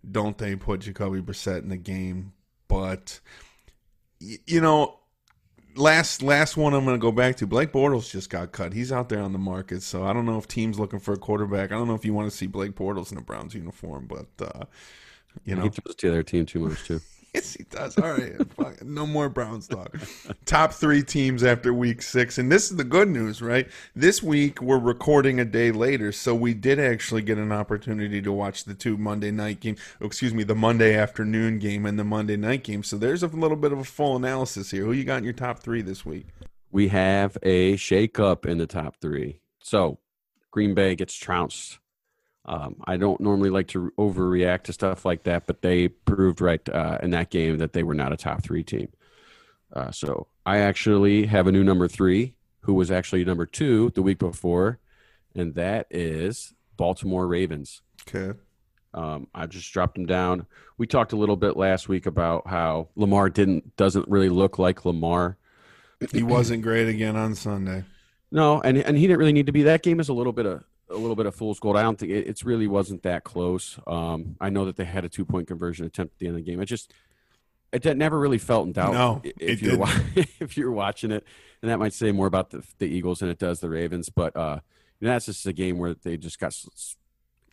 don't 0.09 0.37
they 0.37 0.55
put 0.55 0.81
Jacoby 0.81 1.23
Brissett 1.23 1.63
in 1.63 1.71
the 1.71 1.79
game? 1.79 2.35
But 2.69 3.21
y- 4.21 4.37
you 4.47 4.61
know, 4.61 4.99
last 5.77 6.23
last 6.23 6.59
one 6.59 6.75
I'm 6.75 6.85
going 6.85 6.97
to 6.97 7.03
go 7.03 7.13
back 7.13 7.37
to. 7.37 7.47
Blake 7.47 7.73
Bortles 7.73 8.11
just 8.11 8.29
got 8.29 8.53
cut. 8.53 8.75
He's 8.75 8.93
out 8.93 9.09
there 9.09 9.23
on 9.23 9.33
the 9.33 9.39
market, 9.39 9.83
so 9.83 10.05
I 10.05 10.13
don't 10.13 10.27
know 10.27 10.37
if 10.37 10.47
teams 10.47 10.79
looking 10.79 11.01
for 11.01 11.15
a 11.15 11.19
quarterback. 11.19 11.73
I 11.73 11.77
don't 11.77 11.89
know 11.89 11.95
if 11.95 12.05
you 12.05 12.13
want 12.13 12.31
to 12.31 12.37
see 12.37 12.47
Blake 12.47 12.73
Bortles 12.75 13.13
in 13.13 13.17
a 13.19 13.23
Browns 13.23 13.55
uniform, 13.55 14.07
but 14.09 14.47
uh, 14.47 14.65
you 15.47 15.55
know, 15.55 15.63
He 15.63 15.69
throws 15.71 15.95
to 15.97 16.11
their 16.11 16.23
team 16.23 16.45
too 16.45 16.61
much 16.61 16.85
too. 16.85 17.01
Yes, 17.35 17.55
he 17.55 17.65
does. 17.65 17.99
All 17.99 18.13
right. 18.13 18.35
Fuck, 18.53 18.85
no 18.85 19.07
more 19.07 19.29
Browns 19.29 19.67
talk. 19.67 19.95
Top 20.47 20.73
three 20.73 21.03
teams 21.03 21.43
after 21.43 21.75
week 21.75 22.01
six. 22.01 22.39
And 22.39 22.51
this 22.51 22.71
is 22.71 22.77
the 22.77 22.85
good 22.85 23.09
news, 23.09 23.43
right? 23.43 23.69
This 23.97 24.23
week, 24.23 24.63
we're 24.63 24.79
recording 24.79 25.41
a 25.41 25.45
day 25.45 25.73
later. 25.73 26.13
So 26.13 26.35
we 26.35 26.55
did 26.55 26.79
actually 26.79 27.23
get 27.23 27.39
an 27.39 27.53
opportunity 27.53 28.23
to 28.23 28.33
watch 28.33 28.65
the 28.65 28.75
two 28.75 28.97
Monday 28.97 29.33
night 29.33 29.61
game, 29.61 29.77
oh, 30.01 30.07
excuse 30.07 30.33
me, 30.33 30.45
the 30.45 30.55
Monday 30.55 30.95
afternoon 30.95 31.59
game 31.59 31.85
and 31.85 31.99
the 31.99 32.05
Monday 32.05 32.37
night 32.37 32.63
game. 32.63 32.83
So 32.83 32.97
there's 32.97 33.23
a 33.23 33.27
little 33.27 33.57
bit 33.57 33.73
of 33.73 33.79
a 33.81 33.85
full 33.85 34.17
analysis 34.17 34.71
here. 34.71 34.85
Who 34.85 34.93
you 34.93 35.05
got 35.05 35.19
in 35.19 35.25
your 35.25 35.33
top 35.33 35.59
three 35.59 35.83
this 35.83 36.07
week? 36.07 36.27
we 36.75 36.89
have 36.89 37.39
a 37.45 37.75
shakeup 37.75 38.45
in 38.45 38.59
the 38.59 38.67
top 38.67 38.97
three. 39.01 39.39
So 39.61 40.01
Green 40.51 40.75
Bay 40.75 40.97
gets 40.97 41.15
trounced. 41.15 41.79
Um, 42.47 42.77
I 42.85 42.97
don't 42.97 43.21
normally 43.21 43.51
like 43.51 43.69
to 43.69 43.93
overreact 43.99 44.65
to 44.65 44.73
stuff 44.73 45.05
like 45.05 45.23
that, 45.25 45.47
but 45.47 45.63
they 45.63 45.89
proved 45.89 46.41
right 46.41 46.67
uh, 46.69 46.99
in 47.03 47.11
that 47.11 47.31
game 47.31 47.59
that 47.59 47.73
they 47.73 47.83
were 47.83 47.95
not 47.95 48.13
a 48.13 48.17
top 48.17 48.43
three 48.43 48.63
team. 48.63 48.89
Uh, 49.73 49.91
so 49.91 50.27
I 50.45 50.59
actually 50.59 51.27
have 51.27 51.47
a 51.47 51.53
new 51.53 51.65
number 51.65 51.89
three, 51.89 52.35
who 52.61 52.75
was 52.75 52.91
actually 52.91 53.25
number 53.25 53.47
two 53.47 53.91
the 53.95 54.03
week 54.03 54.19
before, 54.19 54.79
and 55.35 55.55
that 55.55 55.87
is 55.91 56.55
Baltimore 56.77 57.27
Ravens. 57.27 57.83
Okay. 58.07 58.39
Um, 58.93 59.27
I 59.35 59.47
just 59.47 59.73
dropped 59.73 59.99
him 59.99 60.07
down. 60.07 60.47
We 60.79 60.87
talked 60.87 61.13
a 61.13 61.17
little 61.17 61.37
bit 61.37 61.57
last 61.57 61.89
week 61.89 62.07
about 62.07 62.47
how 62.47 62.89
Lamar 62.95 63.29
didn't 63.29 63.77
doesn't 63.77 64.07
really 64.09 64.29
look 64.29 64.59
like 64.59 64.85
Lamar. 64.85 65.37
He 66.13 66.23
wasn't 66.23 66.63
great 66.63 66.89
again 66.89 67.17
on 67.17 67.35
Sunday. 67.35 67.85
No, 68.31 68.61
and 68.61 68.79
and 68.79 68.97
he 68.97 69.07
didn't 69.07 69.19
really 69.19 69.33
need 69.33 69.47
to 69.47 69.53
be. 69.53 69.63
That 69.65 69.83
game 69.83 69.99
is 69.99 70.09
a 70.09 70.13
little 70.13 70.33
bit 70.33 70.47
of 70.47 70.63
a 70.91 70.97
little 70.97 71.17
bit 71.17 71.27
of 71.27 71.35
fool's 71.35 71.59
gold. 71.61 71.77
I 71.77 71.83
don't 71.83 71.99
think 71.99 72.13
it, 72.13 72.27
it's 72.27 72.45
really 72.45 72.67
wasn't 72.67 73.03
that 73.05 73.25
close. 73.25 73.79
Um, 73.87 74.37
I 74.41 74.51
know 74.51 74.65
that 74.67 74.77
they 74.77 74.85
had 74.85 75.05
a 75.05 75.09
two 75.09 75.25
point 75.25 75.49
conversion 75.49 75.87
attempt 75.87 76.15
at 76.15 76.19
the 76.19 76.27
end 76.27 76.37
of 76.37 76.45
the 76.45 76.51
game. 76.51 76.61
It 76.61 76.67
just 76.67 76.93
it 77.73 77.85
never 77.97 78.19
really 78.19 78.39
felt 78.39 78.67
in 78.67 78.73
doubt. 78.73 78.93
No, 78.93 79.21
it 79.25 79.35
if 79.39 79.63
you're 79.63 79.79
wa- 79.79 79.91
if 80.41 80.57
you're 80.57 80.71
watching 80.71 81.11
it, 81.11 81.25
and 81.63 81.71
that 81.71 81.79
might 81.79 81.93
say 81.93 82.13
more 82.13 82.27
about 82.27 82.51
the 82.51 82.63
the 82.79 82.87
Eagles 82.87 83.19
than 83.21 83.29
it 83.29 83.39
does 83.39 83.61
the 83.61 83.69
Ravens. 83.69 84.09
But 84.11 84.37
uh, 84.37 84.61
you 85.01 85.07
know, 85.09 85.15
that's 85.15 85.27
just 85.27 85.47
a 85.47 85.53
game 85.53 85.79
where 85.79 85.95
they 85.95 86.17
just 86.17 86.39
got 86.39 86.49
s- 86.49 86.69
s- 86.73 86.97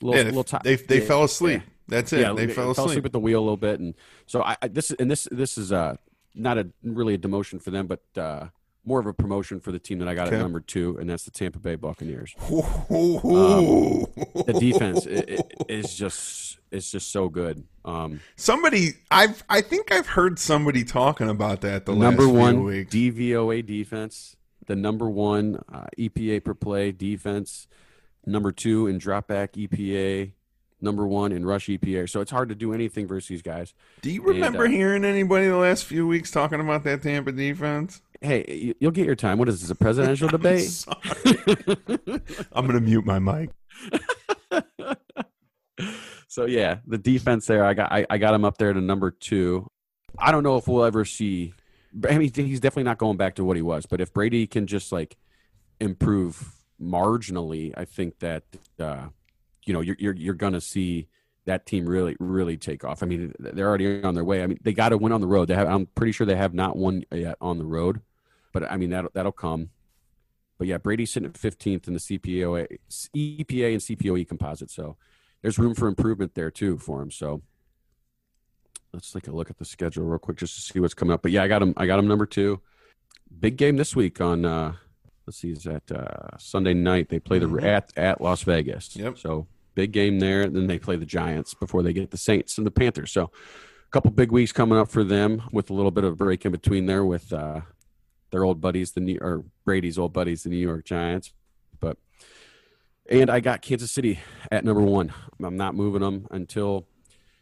a 0.02 0.06
little, 0.06 0.20
Yeah, 0.20 0.26
little 0.26 0.44
ti- 0.44 0.58
they 0.64 0.76
they 0.76 1.00
yeah, 1.00 1.06
fell 1.08 1.24
asleep. 1.24 1.62
yeah. 1.62 1.70
That's 1.88 2.14
it. 2.14 2.22
Yeah, 2.22 2.34
they 2.34 2.48
fell 2.48 2.72
asleep. 2.72 3.06
at 3.06 3.12
the 3.12 3.20
wheel 3.20 3.40
a 3.40 3.42
little 3.42 3.58
bit, 3.58 3.80
and 3.80 3.96
so 4.26 4.44
I, 4.44 4.56
I 4.62 4.68
this 4.68 4.92
and 4.92 5.10
this 5.10 5.28
this 5.32 5.58
is 5.58 5.72
uh 5.72 5.96
not 6.36 6.58
a 6.58 6.70
really 6.84 7.16
a 7.16 7.18
demotion 7.18 7.62
for 7.62 7.72
them, 7.72 7.88
but 7.88 8.02
uh, 8.16 8.48
more 8.86 9.00
of 9.00 9.06
a 9.06 9.14
promotion 9.14 9.60
for 9.60 9.72
the 9.72 9.80
team 9.80 10.00
that 10.00 10.08
I 10.08 10.16
got 10.16 10.28
Okay. 10.28 10.38
at 10.38 10.42
number 10.42 10.60
two, 10.60 10.98
and 10.98 11.10
that's 11.10 11.24
the 11.24 11.32
Tampa 11.32 11.60
Bay 11.60 11.76
Buccaneers. 11.76 12.34
Ooh. 12.52 14.08
The 14.46 14.58
defense 14.60 15.06
is 15.06 15.94
just 15.96 16.58
it's 16.72 16.90
just 16.90 17.12
so 17.12 17.28
good. 17.30 17.64
Um, 17.84 18.22
Somebody, 18.38 18.92
I've, 19.12 19.44
I 19.50 19.60
think 19.62 19.92
I've 19.92 20.08
heard 20.08 20.40
somebody 20.40 20.84
talking 20.86 21.30
about 21.30 21.62
that 21.62 21.86
the 21.86 21.94
number 21.94 22.24
last 22.24 22.34
one 22.34 22.56
few 22.56 22.64
weeks. 22.64 22.96
DVOA 22.96 23.66
defense, 23.66 24.38
the 24.68 24.76
number 24.78 25.10
one 25.10 25.62
uh, 25.72 25.88
EPA 25.98 26.44
per 26.46 26.54
play 26.54 26.92
defense, 26.94 27.68
number 28.26 28.52
two 28.54 28.88
in 28.88 29.00
dropback 29.00 29.50
EPA, 29.68 30.32
number 30.80 31.06
one 31.06 31.34
in 31.34 31.46
rush 31.46 31.68
EPA. 31.68 32.10
So 32.10 32.22
it's 32.22 32.32
hard 32.32 32.48
to 32.50 32.56
do 32.56 32.74
anything 32.74 33.06
versus 33.06 33.28
these 33.28 33.42
guys. 33.42 33.74
Do 34.02 34.10
you 34.10 34.22
remember 34.24 34.64
and, 34.64 34.74
uh, 34.74 34.78
hearing 34.78 35.04
anybody 35.04 35.48
the 35.48 35.58
last 35.58 35.84
few 35.84 36.08
weeks 36.08 36.32
talking 36.32 36.62
about 36.62 36.84
that 36.86 37.04
Tampa 37.04 37.34
defense? 37.34 38.02
Hey, 38.22 38.76
you'll 38.80 38.92
get 38.92 39.08
your 39.08 39.16
time. 39.16 39.40
What 39.40 39.50
is 39.50 39.62
this? 39.62 39.72
A 39.72 39.76
presidential 39.76 40.28
debate? 40.30 40.86
I'm 42.52 42.68
going 42.68 42.74
to 42.74 42.82
mute 42.82 43.04
my 43.04 43.18
mic. 43.18 43.50
so 46.28 46.46
yeah, 46.46 46.78
the 46.86 47.00
defense 47.00 47.48
there, 47.48 47.66
I 47.66 47.74
got 47.74 47.92
I, 47.92 48.06
I 48.10 48.18
got 48.20 48.36
him 48.36 48.46
up 48.46 48.58
there 48.58 48.74
to 48.74 48.82
number 48.82 49.10
two. 49.10 49.68
I 50.20 50.32
don't 50.32 50.44
know 50.44 50.58
if 50.58 50.68
we'll 50.68 50.84
ever 50.84 51.04
see. 51.04 51.54
I 52.08 52.18
mean, 52.18 52.32
he's 52.34 52.60
definitely 52.60 52.84
not 52.84 53.00
going 53.00 53.18
back 53.18 53.36
to 53.36 53.44
what 53.44 53.56
he 53.56 53.64
was. 53.64 53.86
But 53.88 54.02
if 54.02 54.14
Brady 54.14 54.46
can 54.46 54.68
just 54.68 54.92
like 54.92 55.18
improve 55.80 56.54
marginally, 56.80 57.74
I 57.76 57.86
think 57.86 58.20
that 58.20 58.44
uh, 58.80 59.08
you 59.66 59.74
know 59.74 59.82
you're 59.82 59.98
you're, 59.98 60.16
you're 60.16 60.34
going 60.36 60.54
to 60.54 60.62
see 60.62 61.08
that 61.46 61.66
team 61.66 61.88
really 61.88 62.16
really 62.20 62.58
take 62.58 62.84
off. 62.84 63.02
I 63.02 63.08
mean, 63.08 63.34
they're 63.40 63.68
already 63.68 64.04
on 64.04 64.14
their 64.14 64.24
way. 64.24 64.44
I 64.44 64.48
mean, 64.48 64.60
they 64.62 64.74
got 64.74 64.90
to 64.90 64.98
win 64.98 65.12
on 65.12 65.22
the 65.22 65.28
road. 65.28 65.48
They 65.48 65.56
have. 65.56 65.68
I'm 65.68 65.88
pretty 65.88 66.12
sure 66.12 66.28
they 66.28 66.36
have 66.36 66.54
not 66.54 66.78
won 66.78 67.04
yet 67.12 67.38
on 67.42 67.58
the 67.58 67.66
road, 67.66 68.02
but 68.52 68.70
I 68.70 68.78
mean 68.78 68.90
that 68.92 69.14
that'll 69.14 69.32
come. 69.32 69.70
But 70.58 70.68
yeah, 70.68 70.78
Brady's 70.78 71.12
sitting 71.12 71.30
at 71.30 71.34
15th 71.34 71.88
in 71.88 71.94
the 71.94 72.00
CPOA, 72.00 72.78
EPA 73.16 73.72
and 73.72 73.82
CPOE 73.82 74.28
composite. 74.28 74.70
So 74.70 74.96
there's 75.42 75.58
room 75.58 75.74
for 75.74 75.88
improvement 75.88 76.36
there 76.36 76.52
too 76.52 76.78
for 76.78 77.02
him. 77.02 77.10
So 77.10 77.42
let's 78.94 79.12
take 79.12 79.28
a 79.28 79.32
look 79.32 79.50
at 79.50 79.58
the 79.58 79.66
schedule 79.66 80.04
real 80.04 80.20
quick 80.20 80.38
just 80.38 80.56
to 80.56 80.62
see 80.62 80.80
what's 80.80 80.94
coming 80.94 81.14
up. 81.14 81.24
But 81.24 81.32
yeah, 81.32 81.44
I 81.44 81.48
got 81.48 81.62
him. 81.62 81.74
I 81.78 81.88
got 81.88 82.00
him 82.00 82.08
number 82.08 82.26
two. 82.26 82.62
Big 83.40 83.58
game 83.58 83.78
this 83.78 83.96
week 83.96 84.22
on. 84.22 84.46
uh 84.46 84.74
Let's 85.26 85.38
see, 85.38 85.52
is 85.52 85.64
that 85.64 85.90
uh, 85.92 86.36
Sunday 86.38 86.74
night? 86.74 87.10
They 87.10 87.20
play 87.20 87.40
the 87.40 87.46
mm-hmm. 87.46 87.66
at 87.66 87.92
at 87.96 88.22
Las 88.22 88.42
Vegas. 88.44 88.96
Yep. 88.96 89.18
So 89.20 89.48
big 89.76 89.92
game 89.92 90.20
there. 90.20 90.42
And 90.42 90.56
then 90.56 90.68
they 90.68 90.80
play 90.80 90.96
the 90.96 91.06
Giants 91.06 91.54
before 91.54 91.84
they 91.84 91.94
get 91.94 92.12
the 92.12 92.18
Saints 92.18 92.58
and 92.58 92.66
the 92.66 92.72
Panthers. 92.72 93.12
So 93.12 93.24
a 93.24 93.92
couple 93.92 94.12
big 94.12 94.32
weeks 94.32 94.52
coming 94.52 94.78
up 94.78 94.90
for 94.90 95.04
them 95.04 95.44
with 95.52 95.70
a 95.70 95.74
little 95.74 95.92
bit 95.92 96.04
of 96.04 96.14
a 96.14 96.16
break 96.16 96.46
in 96.46 96.52
between 96.52 96.86
there 96.86 97.06
with 97.06 97.32
uh, 97.32 97.62
their 98.32 98.44
old 98.44 98.62
buddies, 98.62 98.92
the 98.92 99.02
New 99.02 99.18
or 99.22 99.44
Brady's 99.66 99.98
old 99.98 100.14
buddies, 100.14 100.44
the 100.44 100.50
New 100.50 100.58
York 100.58 100.86
Giants. 100.86 101.34
But 101.80 101.98
and 103.10 103.30
I 103.30 103.40
got 103.40 103.62
Kansas 103.62 103.92
City 103.92 104.20
at 104.52 104.66
number 104.66 104.82
one. 104.82 105.14
I'm 105.44 105.58
not 105.58 105.76
moving 105.76 106.02
them 106.02 106.28
until 106.32 106.88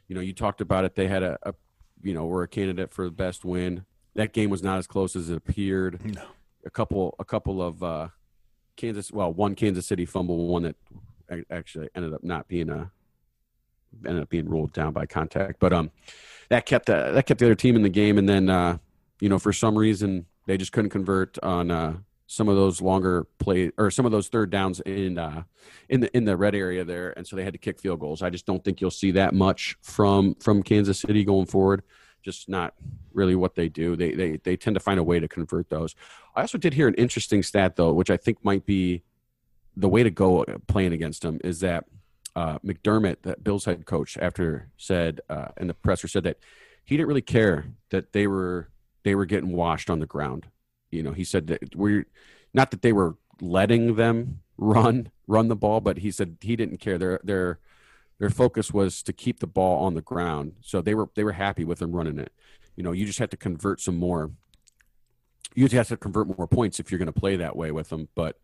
you 0.08 0.16
know 0.16 0.22
you 0.22 0.34
talked 0.34 0.62
about 0.62 0.86
it. 0.86 0.96
They 0.96 1.08
had 1.08 1.24
a, 1.24 1.38
a 1.44 1.54
you 2.02 2.14
know 2.14 2.26
were 2.26 2.44
a 2.44 2.48
candidate 2.48 2.92
for 2.92 3.06
the 3.06 3.12
best 3.12 3.46
win. 3.46 3.86
That 4.16 4.34
game 4.34 4.50
was 4.50 4.64
not 4.64 4.80
as 4.80 4.88
close 4.88 5.16
as 5.16 5.30
it 5.30 5.38
appeared. 5.38 6.04
No. 6.04 6.24
A 6.66 6.70
couple 6.70 7.16
a 7.20 7.26
couple 7.26 7.62
of 7.62 7.82
uh, 7.84 8.08
Kansas 8.76 9.12
well 9.12 9.32
one 9.32 9.56
Kansas 9.56 9.86
City 9.86 10.06
fumble, 10.06 10.48
one 10.48 10.64
that 10.64 10.76
actually 11.52 11.90
ended 11.96 12.14
up 12.14 12.24
not 12.24 12.48
being 12.48 12.70
a 12.70 12.92
ended 14.06 14.24
up 14.24 14.30
being 14.30 14.50
ruled 14.50 14.74
down 14.74 14.94
by 14.94 15.06
contact. 15.06 15.60
But 15.60 15.74
um, 15.74 15.92
that 16.50 16.66
kept 16.66 16.88
the, 16.88 17.12
that 17.14 17.26
kept 17.26 17.40
the 17.40 17.46
other 17.46 17.56
team 17.56 17.76
in 17.76 17.82
the 17.82 17.90
game, 17.90 18.18
and 18.18 18.28
then 18.28 18.50
uh, 18.50 18.78
you 19.20 19.30
know 19.30 19.40
for 19.40 19.54
some 19.54 19.78
reason 19.78 20.26
they 20.50 20.58
just 20.58 20.72
couldn't 20.72 20.90
convert 20.90 21.38
on 21.44 21.70
uh, 21.70 21.96
some 22.26 22.50
of 22.50 22.56
those 22.56 22.82
longer 22.82 23.26
play 23.38 23.72
or 23.78 23.92
some 23.92 24.08
of 24.08 24.12
those 24.12 24.30
third 24.30 24.50
downs 24.50 24.80
in 24.80 25.20
uh, 25.20 25.44
in 25.90 26.00
the 26.00 26.18
in 26.18 26.26
the 26.26 26.36
red 26.36 26.56
area 26.56 26.84
there, 26.84 27.14
and 27.16 27.28
so 27.28 27.36
they 27.36 27.44
had 27.44 27.54
to 27.54 27.60
kick 27.60 27.80
field 27.80 28.00
goals. 28.00 28.24
I 28.24 28.32
just 28.32 28.48
don't 28.48 28.64
think 28.64 28.82
you'll 28.82 28.90
see 28.90 29.12
that 29.12 29.36
much 29.36 29.78
from 29.84 30.34
from 30.36 30.64
Kansas 30.64 31.00
City 31.00 31.24
going 31.24 31.46
forward. 31.46 31.84
Just 32.24 32.50
not 32.50 32.74
really 33.14 33.36
what 33.36 33.54
they 33.54 33.70
do. 33.70 33.96
They 33.96 34.16
they 34.16 34.38
they 34.38 34.58
tend 34.58 34.74
to 34.74 34.80
find 34.80 35.00
a 35.00 35.04
way 35.04 35.20
to 35.20 35.28
convert 35.28 35.70
those. 35.70 35.94
I 36.36 36.42
also 36.42 36.58
did 36.58 36.74
hear 36.74 36.88
an 36.88 36.96
interesting 36.96 37.44
stat 37.44 37.76
though, 37.76 37.94
which 37.94 38.10
I 38.10 38.18
think 38.18 38.44
might 38.44 38.66
be 38.66 39.04
the 39.78 39.88
way 39.88 40.02
to 40.02 40.10
go 40.10 40.46
playing 40.66 40.94
against 40.94 41.22
them 41.22 41.40
is 41.44 41.60
that 41.60 41.86
uh, 42.36 42.58
McDermott, 42.66 43.18
that 43.22 43.44
Bills 43.44 43.66
head 43.66 43.86
coach, 43.86 44.18
after 44.20 44.72
said 44.78 45.22
uh, 45.30 45.50
in 45.58 45.68
the 45.68 45.76
presser 45.76 46.08
said 46.08 46.24
that 46.24 46.38
he 46.84 46.98
didn't 46.98 47.08
really 47.08 47.22
care 47.22 47.68
that 47.92 48.14
they 48.14 48.26
were 48.26 48.72
they 49.04 49.16
were 49.16 49.26
getting 49.26 49.52
washed 49.52 49.90
on 49.90 50.00
the 50.00 50.06
ground. 50.06 50.48
You 50.92 51.04
know, 51.04 51.12
he 51.12 51.24
said 51.24 51.48
that 51.48 51.76
we're 51.76 52.06
not 52.54 52.72
that 52.72 52.82
they 52.82 52.94
were 52.94 53.16
letting 53.42 53.96
them 53.96 54.42
run 54.58 55.12
run 55.28 55.48
the 55.48 55.56
ball, 55.56 55.80
but 55.80 56.00
he 56.00 56.12
said 56.12 56.38
he 56.42 56.56
didn't 56.56 56.78
care. 56.78 56.98
Their 56.98 57.20
their 57.24 57.60
their 58.20 58.30
focus 58.30 58.74
was 58.74 59.02
to 59.04 59.14
keep 59.14 59.40
the 59.40 59.48
ball 59.48 59.86
on 59.86 59.94
the 59.94 60.02
ground, 60.02 60.54
so 60.62 60.82
they 60.82 60.96
were 60.96 61.10
they 61.16 61.24
were 61.24 61.34
happy 61.34 61.64
with 61.64 61.80
them 61.80 61.92
running 61.92 62.20
it. 62.20 62.34
You 62.76 62.84
know, 62.84 62.92
you 62.92 63.06
just 63.06 63.20
have 63.20 63.30
to 63.30 63.38
convert 63.38 63.82
some 63.82 63.98
more. 63.98 64.32
You 65.56 65.66
just 65.66 65.76
have 65.76 65.88
to 65.90 65.98
convert 65.98 66.38
more 66.38 66.48
points 66.48 66.80
if 66.80 66.92
you're 66.92 67.00
going 67.00 67.12
to 67.12 67.20
play 67.20 67.36
that 67.38 67.56
way 67.56 67.72
with 67.72 67.90
them, 67.90 68.08
but 68.16 68.38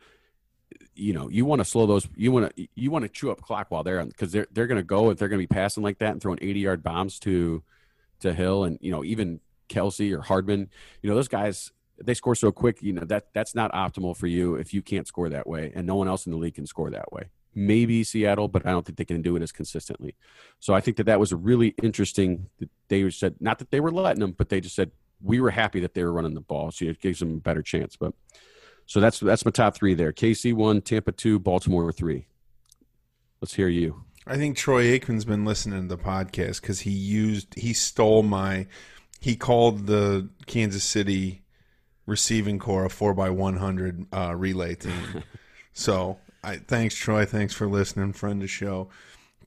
you 0.95 1.13
know 1.13 1.29
you 1.29 1.45
want 1.45 1.59
to 1.59 1.65
slow 1.65 1.85
those 1.85 2.07
you 2.15 2.31
want 2.31 2.55
to 2.55 2.67
you 2.75 2.89
want 2.89 3.03
to 3.03 3.09
chew 3.09 3.31
up 3.31 3.41
clock 3.41 3.67
while 3.69 3.83
they're 3.83 4.03
because 4.05 4.31
they're 4.31 4.47
they're 4.51 4.67
going 4.67 4.79
to 4.79 4.83
go 4.83 5.09
if 5.09 5.17
they're 5.17 5.27
going 5.27 5.39
to 5.39 5.47
be 5.47 5.53
passing 5.53 5.83
like 5.83 5.99
that 5.99 6.11
and 6.11 6.21
throwing 6.21 6.39
80 6.41 6.59
yard 6.59 6.83
bombs 6.83 7.19
to 7.19 7.63
to 8.21 8.33
Hill 8.33 8.63
and 8.63 8.77
you 8.81 8.91
know 8.91 9.03
even 9.03 9.39
Kelce 9.69 10.11
or 10.15 10.21
Hardman 10.21 10.69
you 11.01 11.09
know 11.09 11.15
those 11.15 11.27
guys 11.27 11.71
they 12.03 12.13
score 12.13 12.35
so 12.35 12.51
quick 12.51 12.81
you 12.81 12.93
know 12.93 13.05
that 13.05 13.27
that's 13.33 13.55
not 13.55 13.71
optimal 13.71 14.15
for 14.15 14.27
you 14.27 14.55
if 14.55 14.73
you 14.73 14.81
can't 14.81 15.07
score 15.07 15.29
that 15.29 15.47
way 15.47 15.71
and 15.75 15.87
no 15.87 15.95
one 15.95 16.07
else 16.07 16.25
in 16.25 16.31
the 16.31 16.37
league 16.37 16.55
can 16.55 16.67
score 16.67 16.89
that 16.89 17.11
way 17.11 17.23
maybe 17.53 18.03
Seattle 18.03 18.47
but 18.47 18.65
I 18.65 18.71
don't 18.71 18.85
think 18.85 18.97
they 18.97 19.05
can 19.05 19.21
do 19.21 19.35
it 19.35 19.41
as 19.41 19.51
consistently 19.51 20.15
so 20.59 20.73
I 20.73 20.81
think 20.81 20.97
that 20.97 21.05
that 21.05 21.19
was 21.19 21.31
a 21.31 21.37
really 21.37 21.73
interesting 21.81 22.49
they 22.89 23.09
said 23.09 23.35
not 23.39 23.59
that 23.59 23.71
they 23.71 23.79
were 23.79 23.91
letting 23.91 24.19
them 24.19 24.33
but 24.37 24.49
they 24.49 24.59
just 24.59 24.75
said 24.75 24.91
we 25.21 25.39
were 25.39 25.51
happy 25.51 25.79
that 25.79 25.93
they 25.93 26.03
were 26.03 26.11
running 26.11 26.33
the 26.33 26.41
ball 26.41 26.71
so 26.71 26.85
it 26.85 26.99
gives 26.99 27.19
them 27.19 27.35
a 27.35 27.39
better 27.39 27.61
chance 27.61 27.95
but 27.95 28.13
so 28.85 28.99
that's 28.99 29.19
that's 29.19 29.45
my 29.45 29.51
top 29.51 29.75
three 29.75 29.93
there. 29.93 30.13
KC 30.13 30.53
one, 30.53 30.81
Tampa 30.81 31.11
two, 31.11 31.39
Baltimore 31.39 31.91
three. 31.91 32.27
Let's 33.41 33.53
hear 33.53 33.67
you. 33.67 34.03
I 34.27 34.37
think 34.37 34.57
Troy 34.57 34.97
Aikman's 34.97 35.25
been 35.25 35.45
listening 35.45 35.87
to 35.87 35.95
the 35.95 36.01
podcast 36.01 36.61
because 36.61 36.81
he 36.81 36.91
used 36.91 37.53
he 37.55 37.73
stole 37.73 38.23
my 38.23 38.67
he 39.25 39.35
called 39.35 39.87
the 39.87 40.29
Kansas 40.45 40.83
City 40.83 41.41
receiving 42.05 42.59
corps 42.59 42.85
a 42.85 42.89
four 42.91 43.15
by 43.15 43.31
one 43.31 43.57
hundred 43.57 44.05
uh, 44.13 44.35
relay 44.35 44.75
team. 44.75 45.23
so 45.73 46.19
I 46.43 46.57
thanks 46.57 46.93
Troy, 46.93 47.25
thanks 47.25 47.51
for 47.51 47.67
listening, 47.67 48.13
friend 48.13 48.35
of 48.35 48.41
the 48.41 48.47
show. 48.47 48.87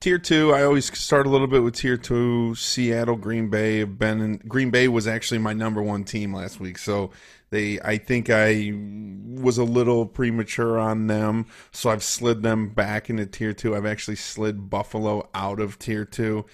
Tier 0.01 0.19
two, 0.19 0.53
I 0.53 0.63
always 0.63 0.91
start 0.99 1.27
a 1.27 1.29
little 1.29 1.47
bit 1.47 1.63
with 1.63 1.75
tier 1.75 1.95
two. 1.95 2.55
Seattle, 2.55 3.15
Green 3.15 3.49
Bay 3.49 3.79
have 3.79 3.97
been 3.97 4.19
in, 4.19 4.37
Green 4.49 4.69
Bay 4.69 4.89
was 4.89 5.07
actually 5.07 5.37
my 5.37 5.53
number 5.53 5.81
one 5.81 6.03
team 6.03 6.33
last 6.33 6.59
week, 6.59 6.77
so 6.77 7.11
they, 7.49 7.79
I 7.79 7.97
think 7.97 8.29
I 8.29 8.73
was 8.75 9.57
a 9.57 9.63
little 9.63 10.05
premature 10.05 10.77
on 10.77 11.07
them, 11.07 11.45
so 11.71 11.89
I've 11.89 12.03
slid 12.03 12.43
them 12.43 12.67
back 12.67 13.09
into 13.09 13.25
tier 13.25 13.53
two. 13.53 13.77
I've 13.77 13.85
actually 13.85 14.17
slid 14.17 14.69
Buffalo 14.69 15.29
out 15.33 15.61
of 15.61 15.79
tier 15.79 16.03
two. 16.03 16.45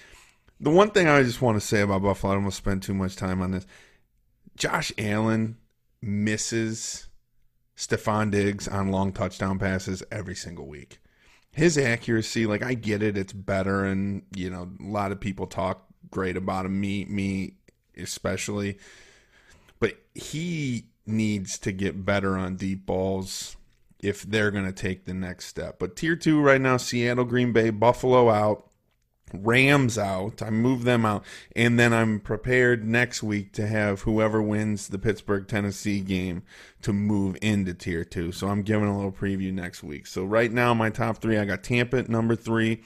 The 0.58 0.70
one 0.70 0.90
thing 0.90 1.06
I 1.08 1.22
just 1.22 1.42
want 1.42 1.60
to 1.60 1.66
say 1.66 1.82
about 1.82 2.02
Buffalo, 2.02 2.32
I 2.32 2.36
don't 2.36 2.44
want 2.44 2.54
to 2.54 2.56
spend 2.56 2.82
too 2.82 2.94
much 2.94 3.16
time 3.16 3.42
on 3.42 3.50
this. 3.50 3.66
Josh 4.56 4.92
Allen 4.96 5.58
misses 6.00 7.08
Stefon 7.76 8.30
Diggs 8.30 8.66
on 8.66 8.90
long 8.90 9.12
touchdown 9.12 9.58
passes 9.58 10.02
every 10.10 10.34
single 10.34 10.66
week. 10.66 10.98
His 11.52 11.76
accuracy, 11.76 12.46
like 12.46 12.62
I 12.62 12.74
get 12.74 13.02
it, 13.02 13.16
it's 13.16 13.32
better, 13.32 13.84
and 13.84 14.22
you 14.34 14.50
know 14.50 14.70
a 14.80 14.84
lot 14.84 15.12
of 15.12 15.20
people 15.20 15.46
talk 15.46 15.86
great 16.10 16.36
about 16.36 16.66
him. 16.66 16.80
Me, 16.80 17.04
me 17.06 17.54
especially 17.96 18.78
but 19.78 19.96
he 20.14 20.86
needs 21.06 21.58
to 21.58 21.72
get 21.72 22.04
better 22.04 22.36
on 22.36 22.56
deep 22.56 22.86
balls 22.86 23.56
if 24.00 24.22
they're 24.22 24.50
going 24.50 24.64
to 24.64 24.72
take 24.72 25.04
the 25.04 25.14
next 25.14 25.46
step. 25.46 25.78
But 25.78 25.96
tier 25.96 26.16
two 26.16 26.40
right 26.40 26.60
now 26.60 26.76
Seattle, 26.76 27.24
Green 27.24 27.52
Bay, 27.52 27.70
Buffalo 27.70 28.30
out, 28.30 28.65
Rams 29.42 29.98
out. 29.98 30.42
I 30.42 30.50
move 30.50 30.84
them 30.84 31.04
out. 31.04 31.24
And 31.54 31.78
then 31.78 31.92
I'm 31.92 32.20
prepared 32.20 32.86
next 32.86 33.22
week 33.22 33.52
to 33.52 33.66
have 33.66 34.02
whoever 34.02 34.42
wins 34.42 34.88
the 34.88 34.98
Pittsburgh 34.98 35.46
Tennessee 35.46 36.00
game 36.00 36.42
to 36.82 36.92
move 36.92 37.36
into 37.42 37.74
tier 37.74 38.04
two. 38.04 38.32
So 38.32 38.48
I'm 38.48 38.62
giving 38.62 38.88
a 38.88 38.96
little 38.96 39.12
preview 39.12 39.52
next 39.52 39.82
week. 39.82 40.06
So 40.06 40.24
right 40.24 40.52
now, 40.52 40.74
my 40.74 40.90
top 40.90 41.18
three 41.18 41.38
I 41.38 41.44
got 41.44 41.62
Tampa 41.62 41.98
at 41.98 42.08
number 42.08 42.36
three, 42.36 42.82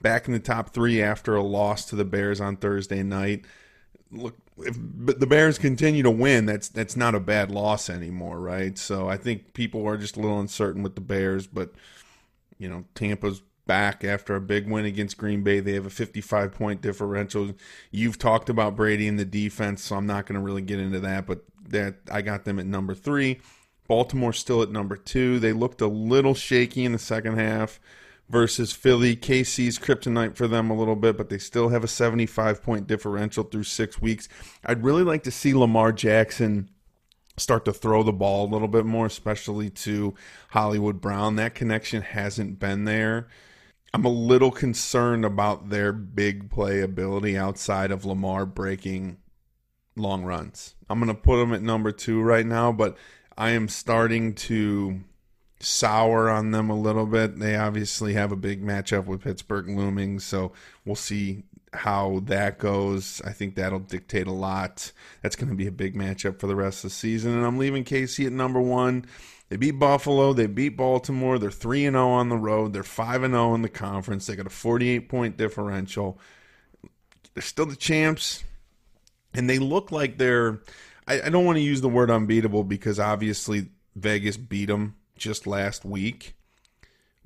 back 0.00 0.26
in 0.26 0.32
the 0.32 0.40
top 0.40 0.70
three 0.70 1.02
after 1.02 1.34
a 1.34 1.42
loss 1.42 1.84
to 1.86 1.96
the 1.96 2.04
Bears 2.04 2.40
on 2.40 2.56
Thursday 2.56 3.02
night. 3.02 3.44
Look, 4.12 4.36
if 4.58 4.76
the 4.76 5.26
Bears 5.26 5.58
continue 5.58 6.02
to 6.02 6.10
win, 6.10 6.46
that's 6.46 6.68
that's 6.68 6.96
not 6.96 7.14
a 7.14 7.20
bad 7.20 7.50
loss 7.50 7.88
anymore, 7.88 8.40
right? 8.40 8.76
So 8.76 9.08
I 9.08 9.16
think 9.16 9.54
people 9.54 9.86
are 9.86 9.96
just 9.96 10.16
a 10.16 10.20
little 10.20 10.40
uncertain 10.40 10.82
with 10.82 10.94
the 10.94 11.00
Bears, 11.00 11.46
but 11.46 11.72
you 12.58 12.68
know, 12.68 12.84
Tampa's 12.94 13.42
back 13.70 14.02
after 14.02 14.34
a 14.34 14.40
big 14.40 14.68
win 14.68 14.84
against 14.84 15.16
Green 15.16 15.44
Bay. 15.44 15.60
They 15.60 15.74
have 15.74 15.86
a 15.86 15.90
55 15.90 16.50
point 16.50 16.80
differential. 16.80 17.52
You've 17.92 18.18
talked 18.18 18.48
about 18.48 18.74
Brady 18.74 19.06
and 19.06 19.16
the 19.16 19.24
defense, 19.24 19.84
so 19.84 19.94
I'm 19.94 20.08
not 20.08 20.26
going 20.26 20.34
to 20.34 20.44
really 20.44 20.60
get 20.60 20.80
into 20.80 20.98
that, 20.98 21.24
but 21.24 21.44
that 21.68 21.98
I 22.10 22.20
got 22.20 22.44
them 22.44 22.58
at 22.58 22.66
number 22.66 22.96
3. 22.96 23.38
Baltimore 23.86 24.32
still 24.32 24.60
at 24.60 24.72
number 24.72 24.96
2. 24.96 25.38
They 25.38 25.52
looked 25.52 25.80
a 25.80 25.86
little 25.86 26.34
shaky 26.34 26.84
in 26.84 26.90
the 26.90 26.98
second 26.98 27.38
half 27.38 27.78
versus 28.28 28.72
Philly. 28.72 29.14
KC's 29.14 29.78
kryptonite 29.78 30.34
for 30.34 30.48
them 30.48 30.68
a 30.68 30.76
little 30.76 30.96
bit, 30.96 31.16
but 31.16 31.28
they 31.28 31.38
still 31.38 31.68
have 31.68 31.84
a 31.84 31.88
75 31.88 32.64
point 32.64 32.88
differential 32.88 33.44
through 33.44 33.62
six 33.62 34.02
weeks. 34.02 34.28
I'd 34.64 34.82
really 34.82 35.04
like 35.04 35.22
to 35.22 35.30
see 35.30 35.54
Lamar 35.54 35.92
Jackson 35.92 36.70
start 37.36 37.64
to 37.66 37.72
throw 37.72 38.02
the 38.02 38.12
ball 38.12 38.46
a 38.46 38.52
little 38.52 38.66
bit 38.66 38.84
more, 38.84 39.06
especially 39.06 39.70
to 39.70 40.12
Hollywood 40.48 41.00
Brown. 41.00 41.36
That 41.36 41.54
connection 41.54 42.02
hasn't 42.02 42.58
been 42.58 42.84
there. 42.84 43.28
I'm 43.92 44.04
a 44.04 44.10
little 44.10 44.50
concerned 44.50 45.24
about 45.24 45.70
their 45.70 45.92
big 45.92 46.50
play 46.50 46.80
ability 46.80 47.36
outside 47.36 47.90
of 47.90 48.04
Lamar 48.04 48.46
breaking 48.46 49.18
long 49.96 50.24
runs. 50.24 50.74
I'm 50.88 51.00
going 51.00 51.14
to 51.14 51.20
put 51.20 51.38
them 51.38 51.52
at 51.52 51.62
number 51.62 51.90
two 51.90 52.22
right 52.22 52.46
now, 52.46 52.70
but 52.72 52.96
I 53.36 53.50
am 53.50 53.68
starting 53.68 54.34
to 54.34 55.00
sour 55.58 56.30
on 56.30 56.52
them 56.52 56.70
a 56.70 56.78
little 56.78 57.06
bit. 57.06 57.38
They 57.38 57.56
obviously 57.56 58.14
have 58.14 58.32
a 58.32 58.36
big 58.36 58.64
matchup 58.64 59.06
with 59.06 59.22
Pittsburgh 59.22 59.68
looming, 59.68 60.20
so 60.20 60.52
we'll 60.84 60.94
see 60.94 61.42
how 61.72 62.20
that 62.24 62.58
goes. 62.58 63.20
I 63.24 63.32
think 63.32 63.54
that'll 63.54 63.78
dictate 63.80 64.26
a 64.26 64.32
lot. 64.32 64.92
That's 65.22 65.36
going 65.36 65.50
to 65.50 65.56
be 65.56 65.66
a 65.66 65.72
big 65.72 65.94
matchup 65.94 66.40
for 66.40 66.46
the 66.46 66.56
rest 66.56 66.84
of 66.84 66.90
the 66.90 66.94
season. 66.94 67.36
And 67.36 67.46
I'm 67.46 67.58
leaving 67.58 67.84
KC 67.84 68.26
at 68.26 68.32
number 68.32 68.60
one. 68.60 69.04
They 69.50 69.56
beat 69.56 69.72
Buffalo. 69.72 70.32
They 70.32 70.46
beat 70.46 70.76
Baltimore. 70.76 71.38
They're 71.38 71.50
3 71.50 71.82
0 71.82 72.08
on 72.08 72.28
the 72.28 72.36
road. 72.36 72.72
They're 72.72 72.82
5 72.84 73.20
0 73.22 73.54
in 73.54 73.62
the 73.62 73.68
conference. 73.68 74.26
They 74.26 74.36
got 74.36 74.46
a 74.46 74.50
48 74.50 75.08
point 75.08 75.36
differential. 75.36 76.18
They're 77.34 77.42
still 77.42 77.66
the 77.66 77.76
champs. 77.76 78.44
And 79.34 79.50
they 79.50 79.58
look 79.58 79.92
like 79.92 80.18
they're. 80.18 80.60
I, 81.06 81.22
I 81.22 81.28
don't 81.30 81.44
want 81.44 81.56
to 81.56 81.62
use 81.62 81.80
the 81.80 81.88
word 81.88 82.10
unbeatable 82.10 82.64
because 82.64 83.00
obviously 83.00 83.68
Vegas 83.96 84.36
beat 84.36 84.66
them 84.66 84.94
just 85.16 85.46
last 85.46 85.84
week, 85.84 86.36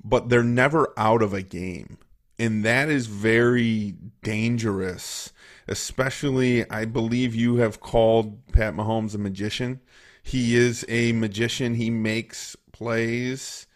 but 0.03 0.29
they're 0.29 0.43
never 0.43 0.93
out 0.97 1.21
of 1.21 1.33
a 1.33 1.43
game. 1.43 1.99
And 2.37 2.65
that 2.65 2.89
is 2.89 3.07
very 3.07 3.95
dangerous, 4.21 5.31
especially, 5.67 6.69
I 6.69 6.83
believe 6.85 7.33
you 7.33 7.57
have 7.57 7.79
called 7.79 8.45
Pat 8.51 8.73
Mahomes 8.73 9.15
a 9.15 9.17
magician. 9.17 9.79
He 10.25 10.55
is 10.55 10.83
a 10.89 11.11
magician. 11.11 11.75
He 11.75 11.91
makes 11.91 12.57
plays. 12.71 13.67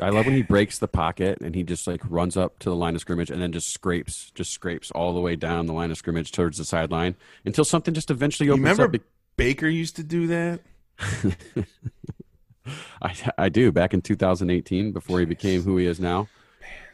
I 0.00 0.10
love 0.10 0.26
when 0.26 0.36
he 0.36 0.42
breaks 0.42 0.78
the 0.78 0.86
pocket 0.86 1.40
and 1.40 1.56
he 1.56 1.64
just 1.64 1.88
like 1.88 2.00
runs 2.08 2.36
up 2.36 2.60
to 2.60 2.70
the 2.70 2.76
line 2.76 2.94
of 2.94 3.00
scrimmage 3.00 3.32
and 3.32 3.42
then 3.42 3.50
just 3.50 3.74
scrapes, 3.74 4.30
just 4.32 4.52
scrapes 4.52 4.92
all 4.92 5.12
the 5.12 5.18
way 5.20 5.34
down 5.34 5.66
the 5.66 5.72
line 5.72 5.90
of 5.90 5.98
scrimmage 5.98 6.30
towards 6.30 6.58
the 6.58 6.64
sideline 6.64 7.16
until 7.44 7.64
something 7.64 7.94
just 7.94 8.12
eventually 8.12 8.48
opens 8.48 8.62
remember 8.62 8.84
up. 8.84 9.02
Baker 9.36 9.66
used 9.66 9.96
to 9.96 10.04
do 10.04 10.28
that? 10.28 10.60
I, 13.02 13.14
I 13.36 13.48
do 13.48 13.72
back 13.72 13.92
in 13.92 14.00
2018 14.00 14.92
before 14.92 15.18
he 15.18 15.26
became 15.26 15.62
who 15.62 15.78
he 15.78 15.86
is 15.86 15.98
now. 15.98 16.28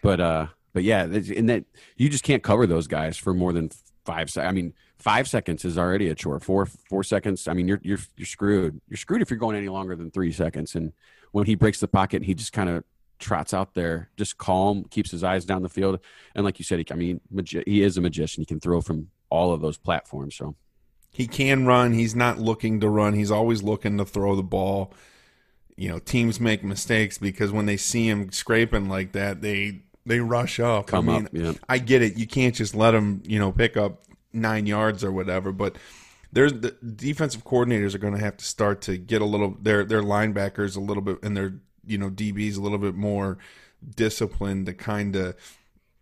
But 0.02 0.20
uh, 0.20 0.46
but 0.72 0.82
yeah, 0.82 1.02
and 1.02 1.50
that 1.50 1.64
you 1.98 2.08
just 2.08 2.24
can't 2.24 2.42
cover 2.42 2.66
those 2.66 2.86
guys 2.86 3.18
for 3.18 3.34
more 3.34 3.52
than 3.52 3.70
five. 4.06 4.30
seconds. 4.30 4.48
I 4.48 4.52
mean, 4.52 4.72
five 5.04 5.28
seconds 5.28 5.66
is 5.66 5.76
already 5.76 6.08
a 6.08 6.14
chore. 6.14 6.40
Four 6.40 6.64
four 6.64 7.04
seconds. 7.04 7.46
I 7.46 7.52
mean, 7.52 7.68
you're 7.68 7.80
you're 7.82 7.98
you're 8.16 8.26
screwed. 8.26 8.80
You're 8.88 8.96
screwed 8.96 9.20
if 9.20 9.30
you're 9.30 9.38
going 9.38 9.54
any 9.54 9.68
longer 9.68 9.94
than 9.94 10.10
three 10.10 10.32
seconds. 10.32 10.74
And 10.74 10.94
when 11.32 11.44
he 11.44 11.54
breaks 11.54 11.78
the 11.78 11.88
pocket, 11.88 12.24
he 12.24 12.32
just 12.32 12.54
kind 12.54 12.70
of 12.70 12.84
trots 13.18 13.52
out 13.52 13.74
there, 13.74 14.08
just 14.16 14.38
calm, 14.38 14.84
keeps 14.84 15.10
his 15.10 15.22
eyes 15.22 15.44
down 15.44 15.62
the 15.62 15.68
field. 15.68 16.00
And 16.34 16.44
like 16.44 16.58
you 16.58 16.64
said, 16.64 16.78
he, 16.78 16.86
I 16.90 16.94
mean, 16.94 17.20
magi- 17.30 17.64
he 17.66 17.82
is 17.82 17.98
a 17.98 18.00
magician. 18.00 18.40
He 18.40 18.46
can 18.46 18.60
throw 18.60 18.80
from 18.80 19.10
all 19.28 19.52
of 19.52 19.60
those 19.60 19.76
platforms. 19.76 20.36
So 20.36 20.56
he 21.12 21.26
can 21.26 21.66
run. 21.66 21.92
He's 21.92 22.16
not 22.16 22.38
looking 22.38 22.80
to 22.80 22.88
run. 22.88 23.12
He's 23.12 23.30
always 23.30 23.62
looking 23.62 23.98
to 23.98 24.06
throw 24.06 24.34
the 24.34 24.42
ball 24.42 24.92
you 25.76 25.88
know 25.88 25.98
teams 25.98 26.38
make 26.38 26.62
mistakes 26.62 27.18
because 27.18 27.50
when 27.50 27.66
they 27.66 27.76
see 27.76 28.08
him 28.08 28.30
scraping 28.30 28.88
like 28.88 29.10
that, 29.12 29.42
they 29.42 29.82
they 30.06 30.20
rush 30.20 30.60
up. 30.60 30.86
Come 30.86 31.08
I 31.08 31.12
mean, 31.12 31.26
up, 31.26 31.32
yeah. 31.32 31.52
I 31.68 31.78
get 31.78 32.00
it. 32.00 32.16
You 32.16 32.28
can't 32.28 32.54
just 32.54 32.74
let 32.74 32.94
him 32.94 33.22
you 33.26 33.38
know 33.40 33.50
pick 33.50 33.76
up 33.76 34.04
nine 34.34 34.66
yards 34.66 35.04
or 35.04 35.12
whatever, 35.12 35.52
but. 35.52 35.76
There's 36.32 36.52
the 36.52 36.72
defensive 36.72 37.44
coordinators 37.44 37.94
are 37.94 37.98
going 37.98 38.14
to 38.14 38.18
have 38.18 38.38
to 38.38 38.44
start 38.44 38.80
to 38.80 38.98
get 38.98 39.22
a 39.22 39.24
little 39.24 39.56
their 39.62 39.84
their 39.84 40.02
linebackers 40.02 40.76
a 40.76 40.80
little 40.80 41.00
bit 41.00 41.20
and 41.22 41.36
their 41.36 41.60
you 41.86 41.96
know 41.96 42.10
DBs 42.10 42.58
a 42.58 42.60
little 42.60 42.78
bit 42.78 42.96
more 42.96 43.38
disciplined 43.94 44.66
to 44.66 44.74
kind 44.74 45.14
of 45.14 45.36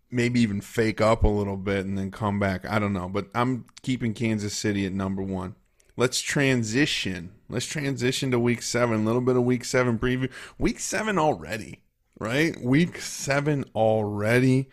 maybe 0.09 0.39
even 0.39 0.59
fake 0.59 0.99
up 1.01 1.23
a 1.23 1.27
little 1.27 1.55
bit 1.55 1.85
and 1.85 1.99
then 1.99 2.09
come 2.09 2.39
back. 2.39 2.67
I 2.67 2.79
don't 2.79 2.93
know, 2.93 3.07
but 3.07 3.27
I'm 3.35 3.65
keeping 3.83 4.15
Kansas 4.15 4.55
City 4.55 4.87
at 4.87 4.91
number 4.91 5.21
one 5.21 5.53
let's 5.97 6.21
transition. 6.21 7.31
Let's 7.49 7.65
transition 7.65 8.31
to 8.31 8.39
week 8.39 8.61
seven. 8.61 9.01
A 9.01 9.05
little 9.05 9.21
bit 9.21 9.35
of 9.35 9.43
week 9.43 9.65
seven 9.65 9.99
preview. 9.99 10.31
Week 10.57 10.79
seven 10.79 11.17
already, 11.17 11.81
right? 12.19 12.59
Week 12.61 12.99
seven 12.99 13.65
already. 13.75 14.69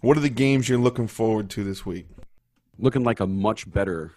What 0.00 0.16
are 0.16 0.20
the 0.20 0.28
games 0.28 0.68
you're 0.68 0.78
looking 0.78 1.08
forward 1.08 1.50
to 1.50 1.64
this 1.64 1.86
week? 1.86 2.06
Looking 2.78 3.04
like 3.04 3.20
a 3.20 3.26
much 3.26 3.70
better, 3.70 4.12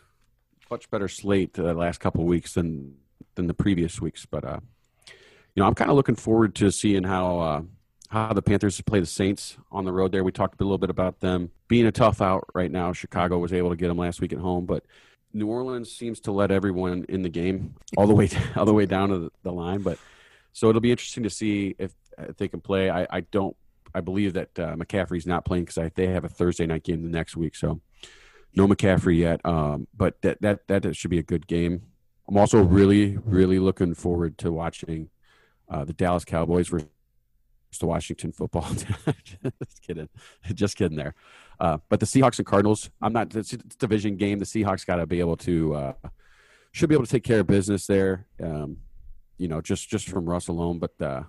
much 0.69 0.89
better 0.89 1.07
slate 1.07 1.53
the 1.53 1.73
last 1.73 1.99
couple 1.99 2.25
weeks 2.25 2.53
than 2.53 2.95
than 3.35 3.47
the 3.47 3.53
previous 3.53 4.01
weeks. 4.01 4.25
But 4.25 4.43
uh, 4.43 4.59
you 5.07 5.61
know, 5.61 5.67
I'm 5.67 5.75
kind 5.75 5.89
of 5.89 5.95
looking 5.95 6.15
forward 6.15 6.55
to 6.55 6.71
seeing 6.71 7.03
how 7.03 7.39
uh, 7.39 7.61
how 8.09 8.33
the 8.33 8.41
Panthers 8.41 8.79
play 8.81 8.99
the 8.99 9.05
Saints 9.05 9.57
on 9.71 9.85
the 9.85 9.91
road. 9.91 10.11
There, 10.11 10.23
we 10.23 10.31
talked 10.31 10.59
a 10.61 10.63
little 10.63 10.77
bit 10.77 10.89
about 10.89 11.19
them 11.19 11.51
being 11.67 11.85
a 11.85 11.91
tough 11.91 12.21
out 12.21 12.45
right 12.53 12.71
now. 12.71 12.93
Chicago 12.93 13.37
was 13.37 13.53
able 13.53 13.69
to 13.69 13.75
get 13.75 13.87
them 13.87 13.97
last 13.97 14.21
week 14.21 14.33
at 14.33 14.39
home, 14.39 14.65
but 14.65 14.83
New 15.33 15.47
Orleans 15.47 15.91
seems 15.91 16.19
to 16.21 16.31
let 16.31 16.51
everyone 16.51 17.05
in 17.09 17.21
the 17.21 17.29
game 17.29 17.75
all 17.95 18.07
the 18.07 18.15
way 18.15 18.29
all 18.55 18.65
the 18.65 18.73
way 18.73 18.85
down 18.85 19.09
to 19.09 19.31
the 19.43 19.51
line. 19.51 19.81
But 19.81 19.99
so 20.53 20.69
it'll 20.69 20.81
be 20.81 20.91
interesting 20.91 21.23
to 21.23 21.29
see 21.29 21.75
if, 21.77 21.93
if 22.17 22.37
they 22.37 22.47
can 22.47 22.61
play. 22.61 22.89
I, 22.89 23.07
I 23.09 23.21
don't. 23.21 23.55
I 23.93 24.01
believe 24.01 24.33
that 24.33 24.59
uh, 24.59 24.75
McCaffrey's 24.75 25.25
not 25.25 25.45
playing 25.45 25.65
because 25.65 25.91
they 25.95 26.07
have 26.07 26.23
a 26.25 26.29
Thursday 26.29 26.65
night 26.65 26.83
game 26.83 27.03
the 27.03 27.09
next 27.09 27.35
week. 27.35 27.55
So 27.55 27.81
no 28.57 28.67
McCaffrey 28.67 29.17
yet. 29.17 29.39
Um, 29.45 29.87
but 29.95 30.21
that 30.23 30.41
that 30.41 30.67
that 30.67 30.95
should 30.95 31.11
be 31.11 31.19
a 31.19 31.23
good 31.23 31.47
game. 31.47 31.83
I'm 32.27 32.37
also 32.37 32.61
really 32.61 33.17
really 33.17 33.59
looking 33.59 33.93
forward 33.93 34.37
to 34.39 34.51
watching 34.51 35.09
uh, 35.69 35.85
the 35.85 35.93
Dallas 35.93 36.25
Cowboys 36.25 36.67
versus 36.67 36.89
the 37.79 37.85
Washington 37.85 38.31
football. 38.31 38.67
just 38.73 39.81
kidding, 39.85 40.09
just 40.53 40.75
kidding 40.75 40.97
there. 40.97 41.13
Uh, 41.59 41.77
but 41.87 41.99
the 41.99 42.05
Seahawks 42.05 42.39
and 42.39 42.47
Cardinals, 42.47 42.89
I'm 43.01 43.13
not. 43.13 43.33
It's, 43.35 43.53
a 43.53 43.57
division 43.57 44.17
game. 44.17 44.39
The 44.39 44.45
Seahawks 44.45 44.85
got 44.85 44.97
to 44.97 45.05
be 45.05 45.19
able 45.19 45.37
to 45.37 45.75
uh, 45.75 45.93
should 46.71 46.89
be 46.89 46.95
able 46.95 47.05
to 47.05 47.11
take 47.11 47.23
care 47.23 47.41
of 47.41 47.47
business 47.47 47.85
there. 47.85 48.25
Um, 48.43 48.77
you 49.37 49.47
know, 49.47 49.61
just 49.61 49.87
just 49.87 50.09
from 50.09 50.25
Russ 50.25 50.47
alone. 50.47 50.79
But 50.79 50.99
uh, 50.99 51.23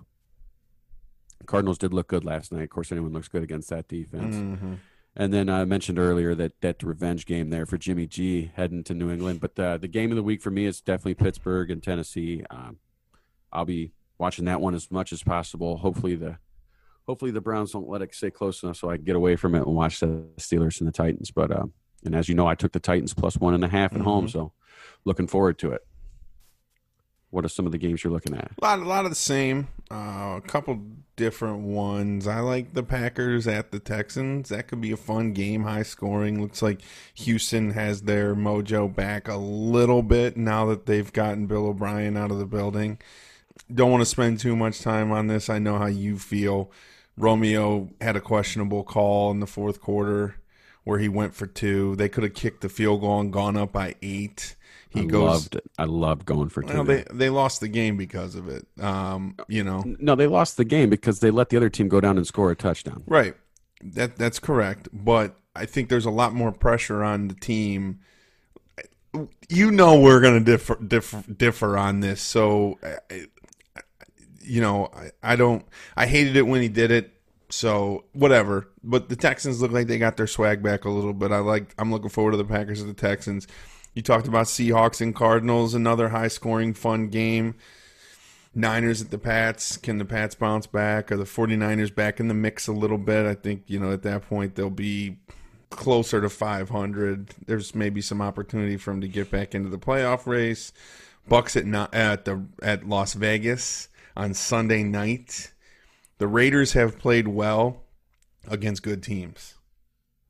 Cardinals 1.45 1.77
did 1.77 1.93
look 1.93 2.07
good 2.07 2.25
last 2.25 2.51
night. 2.51 2.63
Of 2.63 2.69
course, 2.69 2.91
anyone 2.91 3.13
looks 3.13 3.27
good 3.27 3.43
against 3.43 3.69
that 3.69 3.87
defense. 3.87 4.35
Mm-hmm. 4.35 4.73
And 5.19 5.33
then 5.33 5.49
I 5.49 5.65
mentioned 5.65 5.99
earlier 5.99 6.33
that 6.35 6.53
that 6.61 6.81
revenge 6.81 7.25
game 7.25 7.49
there 7.49 7.65
for 7.65 7.77
Jimmy 7.77 8.07
G 8.07 8.51
heading 8.55 8.85
to 8.85 8.93
New 8.93 9.11
England. 9.11 9.41
But 9.41 9.59
uh, 9.59 9.77
the 9.77 9.89
game 9.89 10.11
of 10.11 10.15
the 10.15 10.23
week 10.23 10.41
for 10.41 10.49
me 10.49 10.65
is 10.65 10.79
definitely 10.79 11.15
Pittsburgh 11.15 11.69
and 11.69 11.83
Tennessee. 11.83 12.41
Um, 12.49 12.77
I'll 13.51 13.65
be 13.65 13.91
watching 14.17 14.45
that 14.45 14.61
one 14.61 14.73
as 14.73 14.89
much 14.89 15.11
as 15.11 15.21
possible. 15.21 15.75
Hopefully 15.75 16.15
the 16.15 16.37
hopefully 17.05 17.31
the 17.31 17.41
Browns 17.41 17.73
don't 17.73 17.89
let 17.89 18.01
it 18.01 18.15
stay 18.15 18.31
close 18.31 18.63
enough 18.63 18.77
so 18.77 18.89
I 18.89 18.95
can 18.95 19.03
get 19.03 19.17
away 19.17 19.35
from 19.35 19.55
it 19.55 19.65
and 19.67 19.75
watch 19.75 19.99
the 19.99 20.23
Steelers 20.37 20.79
and 20.79 20.87
the 20.87 20.93
Titans. 20.93 21.31
But 21.31 21.51
uh, 21.51 21.65
and 22.05 22.15
as 22.15 22.29
you 22.29 22.35
know, 22.35 22.47
I 22.47 22.55
took 22.55 22.71
the 22.71 22.79
Titans 22.79 23.13
plus 23.13 23.35
one 23.35 23.53
and 23.53 23.65
a 23.65 23.67
half 23.67 23.91
at 23.91 23.97
mm-hmm. 23.97 24.05
home, 24.05 24.29
so 24.29 24.53
looking 25.03 25.27
forward 25.27 25.59
to 25.59 25.73
it. 25.73 25.81
What 27.31 27.45
are 27.45 27.49
some 27.49 27.65
of 27.65 27.71
the 27.71 27.77
games 27.77 28.03
you're 28.03 28.13
looking 28.13 28.35
at? 28.35 28.51
A 28.59 28.65
lot, 28.65 28.79
a 28.79 28.85
lot 28.85 29.05
of 29.05 29.11
the 29.11 29.15
same. 29.15 29.67
Uh, 29.91 30.35
a 30.37 30.43
couple 30.45 30.81
different 31.15 31.59
ones. 31.59 32.27
I 32.27 32.39
like 32.39 32.73
the 32.73 32.81
Packers 32.81 33.45
at 33.47 33.71
the 33.71 33.79
Texans. 33.79 34.49
That 34.49 34.67
could 34.67 34.81
be 34.81 34.91
a 34.91 34.97
fun 34.97 35.33
game, 35.33 35.63
high 35.63 35.83
scoring. 35.83 36.41
Looks 36.41 36.61
like 36.61 36.81
Houston 37.15 37.71
has 37.71 38.03
their 38.03 38.35
mojo 38.35 38.93
back 38.93 39.27
a 39.27 39.35
little 39.35 40.01
bit 40.01 40.37
now 40.37 40.65
that 40.67 40.85
they've 40.85 41.11
gotten 41.11 41.45
Bill 41.45 41.67
O'Brien 41.67 42.17
out 42.17 42.31
of 42.31 42.39
the 42.39 42.45
building. 42.45 42.99
Don't 43.71 43.91
want 43.91 44.01
to 44.01 44.05
spend 44.05 44.39
too 44.39 44.55
much 44.55 44.79
time 44.81 45.11
on 45.11 45.27
this. 45.27 45.49
I 45.49 45.59
know 45.59 45.77
how 45.77 45.87
you 45.87 46.17
feel. 46.17 46.71
Romeo 47.17 47.89
had 47.99 48.15
a 48.15 48.21
questionable 48.21 48.83
call 48.83 49.29
in 49.31 49.41
the 49.41 49.45
fourth 49.45 49.81
quarter 49.81 50.37
where 50.85 50.99
he 50.99 51.09
went 51.09 51.35
for 51.35 51.45
two. 51.45 51.95
They 51.97 52.07
could 52.07 52.23
have 52.23 52.33
kicked 52.33 52.61
the 52.61 52.69
field 52.69 53.01
goal 53.01 53.19
and 53.19 53.33
gone 53.33 53.57
up 53.57 53.73
by 53.73 53.95
eight. 54.01 54.55
He 54.89 55.01
I 55.01 55.05
goes. 55.05 55.29
Loved 55.29 55.55
it. 55.55 55.71
I 55.77 55.83
loved 55.83 56.25
going 56.25 56.49
for 56.49 56.63
two. 56.63 56.73
Well, 56.73 56.83
they 56.83 57.05
they 57.13 57.29
lost 57.29 57.59
the 57.59 57.67
game 57.67 57.95
because 57.95 58.35
of 58.35 58.47
it. 58.49 58.65
Um, 58.81 59.35
you 59.47 59.63
know. 59.63 59.83
No, 59.99 60.15
they 60.15 60.27
lost 60.27 60.57
the 60.57 60.65
game 60.65 60.89
because 60.89 61.19
they 61.19 61.29
let 61.29 61.49
the 61.49 61.57
other 61.57 61.69
team 61.69 61.87
go 61.89 62.01
down 62.01 62.17
and 62.17 62.25
score 62.25 62.49
a 62.49 62.55
touchdown. 62.55 63.03
Right. 63.05 63.35
That 63.83 64.17
that's 64.17 64.39
correct. 64.39 64.89
But 64.91 65.35
I 65.55 65.65
think 65.65 65.89
there's 65.89 66.05
a 66.05 66.11
lot 66.11 66.33
more 66.33 66.51
pressure 66.51 67.03
on 67.03 67.27
the 67.27 67.35
team. 67.35 67.99
You 69.47 69.71
know 69.71 69.99
we're 69.99 70.21
going 70.21 70.43
to 70.43 70.51
differ, 70.51 70.75
differ 70.75 71.23
differ 71.31 71.77
on 71.77 71.99
this. 71.99 72.21
So 72.21 72.77
you 74.41 74.61
know, 74.61 74.89
I, 74.93 75.33
I 75.33 75.35
don't. 75.35 75.63
I 75.95 76.07
hated 76.07 76.35
it 76.35 76.41
when 76.43 76.61
he 76.61 76.69
did 76.69 76.89
it. 76.89 77.13
So 77.49 78.05
whatever. 78.13 78.67
But 78.83 79.09
the 79.09 79.15
Texans 79.15 79.61
look 79.61 79.71
like 79.71 79.87
they 79.87 79.99
got 79.99 80.17
their 80.17 80.27
swag 80.27 80.63
back 80.63 80.85
a 80.85 80.89
little 80.89 81.13
bit. 81.13 81.31
I 81.31 81.39
like. 81.39 81.75
I'm 81.77 81.91
looking 81.91 82.09
forward 82.09 82.31
to 82.31 82.37
the 82.37 82.45
Packers 82.45 82.81
and 82.81 82.89
the 82.89 82.99
Texans. 82.99 83.47
You 83.93 84.01
talked 84.01 84.27
about 84.27 84.45
Seahawks 84.45 85.01
and 85.01 85.15
Cardinals, 85.15 85.73
another 85.73 86.09
high 86.09 86.27
scoring, 86.27 86.73
fun 86.73 87.09
game. 87.09 87.55
Niners 88.55 89.01
at 89.01 89.11
the 89.11 89.17
Pats. 89.17 89.77
Can 89.77 89.97
the 89.97 90.05
Pats 90.05 90.35
bounce 90.35 90.67
back? 90.67 91.11
Are 91.11 91.17
the 91.17 91.23
49ers 91.23 91.93
back 91.93 92.19
in 92.19 92.27
the 92.27 92.33
mix 92.33 92.67
a 92.67 92.73
little 92.73 92.97
bit? 92.97 93.25
I 93.25 93.35
think, 93.35 93.63
you 93.67 93.79
know, 93.79 93.91
at 93.91 94.03
that 94.03 94.23
point 94.23 94.55
they'll 94.55 94.69
be 94.69 95.17
closer 95.69 96.19
to 96.21 96.29
500. 96.29 97.29
There's 97.45 97.75
maybe 97.75 98.01
some 98.01 98.21
opportunity 98.21 98.77
for 98.77 98.91
them 98.91 99.01
to 99.01 99.07
get 99.07 99.31
back 99.31 99.53
into 99.53 99.69
the 99.69 99.77
playoff 99.77 100.25
race. 100.25 100.73
Bucks 101.27 101.55
at 101.55 101.65
at 101.93 102.25
the 102.25 102.43
at 102.61 102.87
Las 102.87 103.13
Vegas 103.13 103.87
on 104.17 104.33
Sunday 104.33 104.83
night. 104.83 105.53
The 106.17 106.27
Raiders 106.27 106.73
have 106.73 106.97
played 106.97 107.27
well 107.27 107.83
against 108.47 108.83
good 108.83 109.03
teams. 109.03 109.55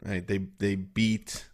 Right? 0.03 0.25
They 0.25 0.39
they 0.57 0.75
beat 0.75 1.48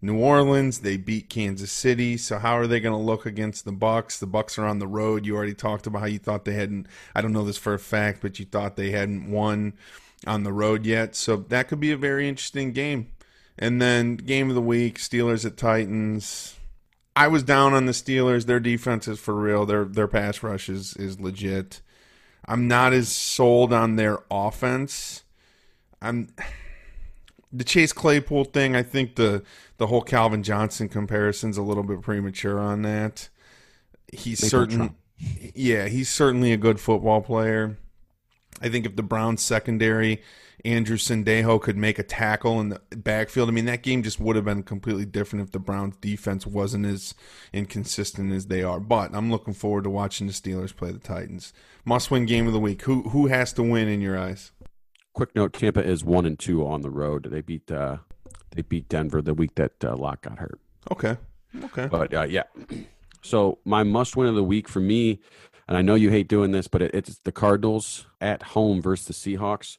New 0.00 0.18
Orleans. 0.18 0.80
They 0.80 0.96
beat 0.96 1.30
Kansas 1.30 1.72
City. 1.72 2.16
So 2.16 2.38
how 2.38 2.58
are 2.58 2.66
they 2.66 2.80
going 2.80 2.98
to 2.98 3.04
look 3.04 3.26
against 3.26 3.64
the 3.64 3.72
Bucks? 3.72 4.18
The 4.18 4.26
Bucks 4.26 4.58
are 4.58 4.66
on 4.66 4.78
the 4.78 4.86
road. 4.86 5.26
You 5.26 5.36
already 5.36 5.54
talked 5.54 5.86
about 5.86 6.00
how 6.00 6.06
you 6.06 6.18
thought 6.18 6.44
they 6.44 6.54
hadn't. 6.54 6.86
I 7.14 7.22
don't 7.22 7.32
know 7.32 7.44
this 7.44 7.58
for 7.58 7.74
a 7.74 7.78
fact, 7.78 8.20
but 8.22 8.38
you 8.38 8.44
thought 8.44 8.76
they 8.76 8.90
hadn't 8.90 9.30
won 9.30 9.74
on 10.26 10.42
the 10.42 10.52
road 10.52 10.84
yet. 10.84 11.14
So 11.14 11.36
that 11.36 11.68
could 11.68 11.80
be 11.80 11.92
a 11.92 11.96
very 11.96 12.28
interesting 12.28 12.72
game. 12.72 13.10
And 13.58 13.80
then 13.80 14.16
game 14.16 14.48
of 14.48 14.54
the 14.54 14.62
week: 14.62 14.98
Steelers 14.98 15.46
at 15.46 15.56
Titans. 15.56 16.54
I 17.14 17.28
was 17.28 17.42
down 17.42 17.72
on 17.72 17.86
the 17.86 17.92
Steelers. 17.92 18.44
Their 18.44 18.60
defense 18.60 19.08
is 19.08 19.18
for 19.18 19.34
real. 19.34 19.64
Their 19.64 19.86
their 19.86 20.08
pass 20.08 20.42
rush 20.42 20.68
is 20.68 20.94
is 20.96 21.18
legit. 21.18 21.80
I'm 22.46 22.68
not 22.68 22.92
as 22.92 23.10
sold 23.10 23.72
on 23.72 23.96
their 23.96 24.18
offense. 24.30 25.24
I'm 26.02 26.28
the 27.52 27.64
Chase 27.64 27.92
Claypool 27.92 28.44
thing. 28.44 28.76
I 28.76 28.82
think 28.82 29.16
the 29.16 29.42
the 29.78 29.86
whole 29.86 30.02
Calvin 30.02 30.42
Johnson 30.42 30.88
comparison's 30.88 31.58
a 31.58 31.62
little 31.62 31.82
bit 31.82 32.02
premature 32.02 32.58
on 32.58 32.82
that. 32.82 33.28
He's 34.12 34.46
certain, 34.48 34.94
yeah, 35.54 35.88
he's 35.88 36.08
certainly 36.08 36.52
a 36.52 36.56
good 36.56 36.80
football 36.80 37.20
player. 37.20 37.76
I 38.60 38.68
think 38.68 38.86
if 38.86 38.96
the 38.96 39.02
Browns 39.02 39.42
secondary 39.42 40.22
Andrew 40.66 40.96
Sendejo 40.96 41.60
could 41.60 41.76
make 41.76 41.98
a 41.98 42.02
tackle 42.02 42.60
in 42.60 42.70
the 42.70 42.80
backfield. 42.90 43.48
I 43.48 43.52
mean, 43.52 43.66
that 43.66 43.82
game 43.82 44.02
just 44.02 44.18
would 44.18 44.36
have 44.36 44.44
been 44.44 44.64
completely 44.64 45.04
different 45.04 45.44
if 45.44 45.52
the 45.52 45.60
Browns 45.60 45.96
defense 45.98 46.46
wasn't 46.46 46.86
as 46.86 47.14
inconsistent 47.52 48.32
as 48.32 48.46
they 48.46 48.62
are. 48.62 48.80
But 48.80 49.14
I'm 49.14 49.30
looking 49.30 49.54
forward 49.54 49.84
to 49.84 49.90
watching 49.90 50.26
the 50.26 50.32
Steelers 50.32 50.74
play 50.74 50.90
the 50.90 50.98
Titans. 50.98 51.52
Must 51.84 52.10
win 52.10 52.26
game 52.26 52.48
of 52.48 52.52
the 52.52 52.58
week. 52.58 52.82
Who 52.82 53.02
who 53.10 53.28
has 53.28 53.52
to 53.54 53.62
win 53.62 53.86
in 53.88 54.00
your 54.00 54.18
eyes? 54.18 54.50
Quick 55.16 55.34
note: 55.34 55.52
Tampa 55.52 55.82
is 55.82 56.04
one 56.04 56.26
and 56.26 56.38
two 56.38 56.66
on 56.66 56.82
the 56.82 56.90
road. 56.90 57.28
They 57.30 57.40
beat 57.40 57.70
uh, 57.70 57.98
they 58.54 58.62
beat 58.62 58.88
Denver 58.88 59.22
the 59.22 59.34
week 59.34 59.54
that 59.56 59.82
uh, 59.84 59.96
Lock 59.96 60.22
got 60.22 60.38
hurt. 60.38 60.60
Okay. 60.90 61.16
Okay. 61.64 61.86
But 61.86 62.14
uh, 62.14 62.22
yeah. 62.22 62.44
So 63.22 63.58
my 63.64 63.82
must 63.82 64.16
win 64.16 64.28
of 64.28 64.34
the 64.34 64.44
week 64.44 64.68
for 64.68 64.80
me, 64.80 65.20
and 65.66 65.76
I 65.76 65.82
know 65.82 65.94
you 65.94 66.10
hate 66.10 66.28
doing 66.28 66.52
this, 66.52 66.68
but 66.68 66.82
it, 66.82 66.94
it's 66.94 67.18
the 67.24 67.32
Cardinals 67.32 68.06
at 68.20 68.42
home 68.42 68.80
versus 68.80 69.06
the 69.06 69.12
Seahawks 69.12 69.78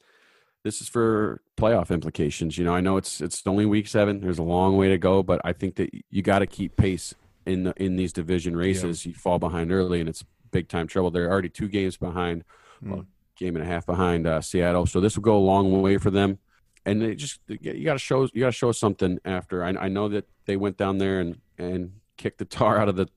this 0.64 0.80
is 0.80 0.88
for 0.88 1.40
playoff 1.56 1.90
implications. 1.90 2.58
You 2.58 2.64
know, 2.64 2.74
I 2.74 2.80
know 2.80 2.96
it's 2.96 3.20
it's 3.20 3.42
only 3.46 3.66
week 3.66 3.88
seven. 3.88 4.20
There's 4.20 4.38
a 4.38 4.42
long 4.42 4.76
way 4.76 4.88
to 4.88 4.98
go, 4.98 5.22
but 5.22 5.40
I 5.44 5.52
think 5.52 5.76
that 5.76 5.90
you 6.10 6.22
got 6.22 6.40
to 6.40 6.46
keep 6.46 6.76
pace 6.76 7.14
in 7.46 7.64
the, 7.64 7.74
in 7.82 7.96
these 7.96 8.12
division 8.12 8.56
races. 8.56 9.04
Yeah. 9.04 9.10
You 9.10 9.14
fall 9.14 9.38
behind 9.38 9.72
early, 9.72 10.00
and 10.00 10.08
it's 10.08 10.24
big 10.50 10.68
time 10.68 10.86
trouble. 10.86 11.10
They're 11.10 11.30
already 11.30 11.48
two 11.48 11.68
games 11.68 11.96
behind, 11.96 12.44
mm. 12.84 12.90
well, 12.90 13.06
game 13.38 13.56
and 13.56 13.64
a 13.64 13.68
half 13.68 13.86
behind 13.86 14.26
uh, 14.26 14.40
Seattle. 14.40 14.86
So 14.86 15.00
this 15.00 15.16
will 15.16 15.22
go 15.22 15.36
a 15.36 15.38
long 15.38 15.80
way 15.80 15.96
for 15.98 16.10
them. 16.10 16.38
And 16.84 17.02
they 17.02 17.14
just 17.14 17.40
you 17.48 17.84
got 17.84 17.94
to 17.94 17.98
show 17.98 18.28
you 18.32 18.40
got 18.40 18.46
to 18.46 18.52
show 18.52 18.72
something 18.72 19.18
after. 19.24 19.64
I, 19.64 19.70
I, 19.70 19.88
know 19.88 20.08
that 20.08 20.26
they 20.46 20.56
went 20.56 20.78
down 20.78 20.98
there 20.98 21.20
and 21.20 21.38
and 21.58 21.92
kicked 22.16 22.38
the 22.38 22.46
tar 22.46 22.78
out 22.78 22.88
of 22.88 22.96
the 22.96 23.08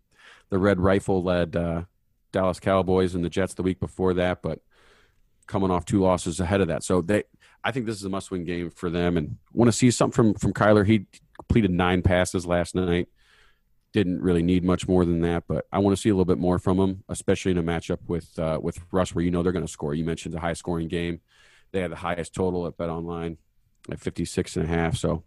the 0.50 0.58
red 0.58 0.80
rifle 0.80 1.24
led 1.24 1.56
uh, 1.56 1.84
Dallas 2.34 2.60
Cowboys 2.60 3.16
and 3.16 3.24
the 3.24 3.30
Jets 3.30 3.54
the 3.54 3.64
week 3.64 3.80
before 3.80 4.14
that, 4.16 4.42
but 4.42 4.60
coming 5.48 5.72
off 5.72 5.86
two 5.86 6.02
losses 6.02 6.40
ahead 6.40 6.60
of 6.62 6.68
that. 6.68 6.84
So 6.84 7.02
they, 7.02 7.24
I 7.64 7.72
think 7.72 7.86
this 7.86 7.96
is 7.96 8.04
a 8.04 8.10
must-win 8.10 8.44
game 8.44 8.70
for 8.72 8.90
them, 8.90 9.16
and 9.16 9.38
want 9.54 9.70
to 9.70 9.78
see 9.78 9.90
something 9.92 10.14
from 10.14 10.34
from 10.34 10.54
Kyler. 10.54 10.86
He 10.86 11.06
completed 11.38 11.72
nine 11.72 12.02
passes 12.02 12.46
last 12.46 12.76
night. 12.76 13.08
Didn't 13.94 14.22
really 14.22 14.44
need 14.44 14.64
much 14.64 14.88
more 14.88 15.04
than 15.04 15.22
that, 15.22 15.44
but 15.48 15.68
I 15.72 15.80
want 15.80 15.96
to 15.96 16.02
see 16.02 16.10
a 16.10 16.14
little 16.14 16.26
bit 16.26 16.38
more 16.38 16.60
from 16.60 16.80
him, 16.80 17.04
especially 17.10 17.52
in 17.52 17.58
a 17.58 17.64
matchup 17.64 18.00
with 18.08 18.38
uh, 18.39 18.60
with 18.62 18.80
Russ, 18.92 19.14
where 19.14 19.24
you 19.24 19.32
know 19.32 19.44
they're 19.44 19.52
going 19.52 19.66
to 19.66 19.72
score. 19.72 19.94
You 19.94 20.06
mentioned 20.06 20.34
a 20.34 20.39
high-scoring 20.39 20.88
game. 20.88 21.20
They 21.72 21.82
have 21.82 21.89
the 21.89 21.98
highest 21.98 22.34
total 22.34 22.66
at 22.68 22.78
Bet 22.78 22.89
Online 22.89 23.38
at 23.89 24.00
56 24.00 24.56
and 24.56 24.66
a 24.66 24.68
half, 24.68 24.96
so 24.96 25.24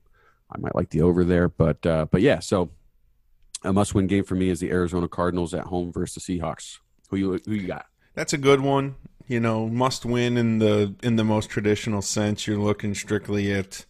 I 0.51 0.59
might 0.59 0.75
like 0.75 0.91
the 0.91 1.03
over 1.03 1.25
there. 1.25 1.49
But 1.49 1.85
uh, 1.85 2.07
but 2.11 2.23
yeah, 2.23 2.39
so 2.39 2.71
a 3.62 3.73
must-win 3.73 4.07
game 4.07 4.25
for 4.25 4.35
me 4.35 4.49
is 4.49 4.61
the 4.61 4.71
Arizona 4.71 5.09
Cardinals 5.09 5.53
at 5.53 5.65
home 5.65 5.93
versus 5.93 6.25
the 6.25 6.39
Seahawks. 6.39 6.79
Who 7.11 7.17
you 7.17 7.41
who 7.45 7.53
you 7.53 7.67
got? 7.67 7.87
That's 8.15 8.33
a 8.33 8.39
good 8.39 8.61
one 8.61 8.95
you 9.27 9.41
know, 9.41 9.69
must 9.69 10.05
win 10.05 10.37
in 10.37 10.59
the 10.59 10.95
in 11.03 11.17
the 11.17 11.25
most 11.25 11.49
traditional 11.51 12.03
sense. 12.03 12.47
You're 12.47 12.59
looking 12.59 12.95
strictly 12.95 13.53
at 13.53 13.87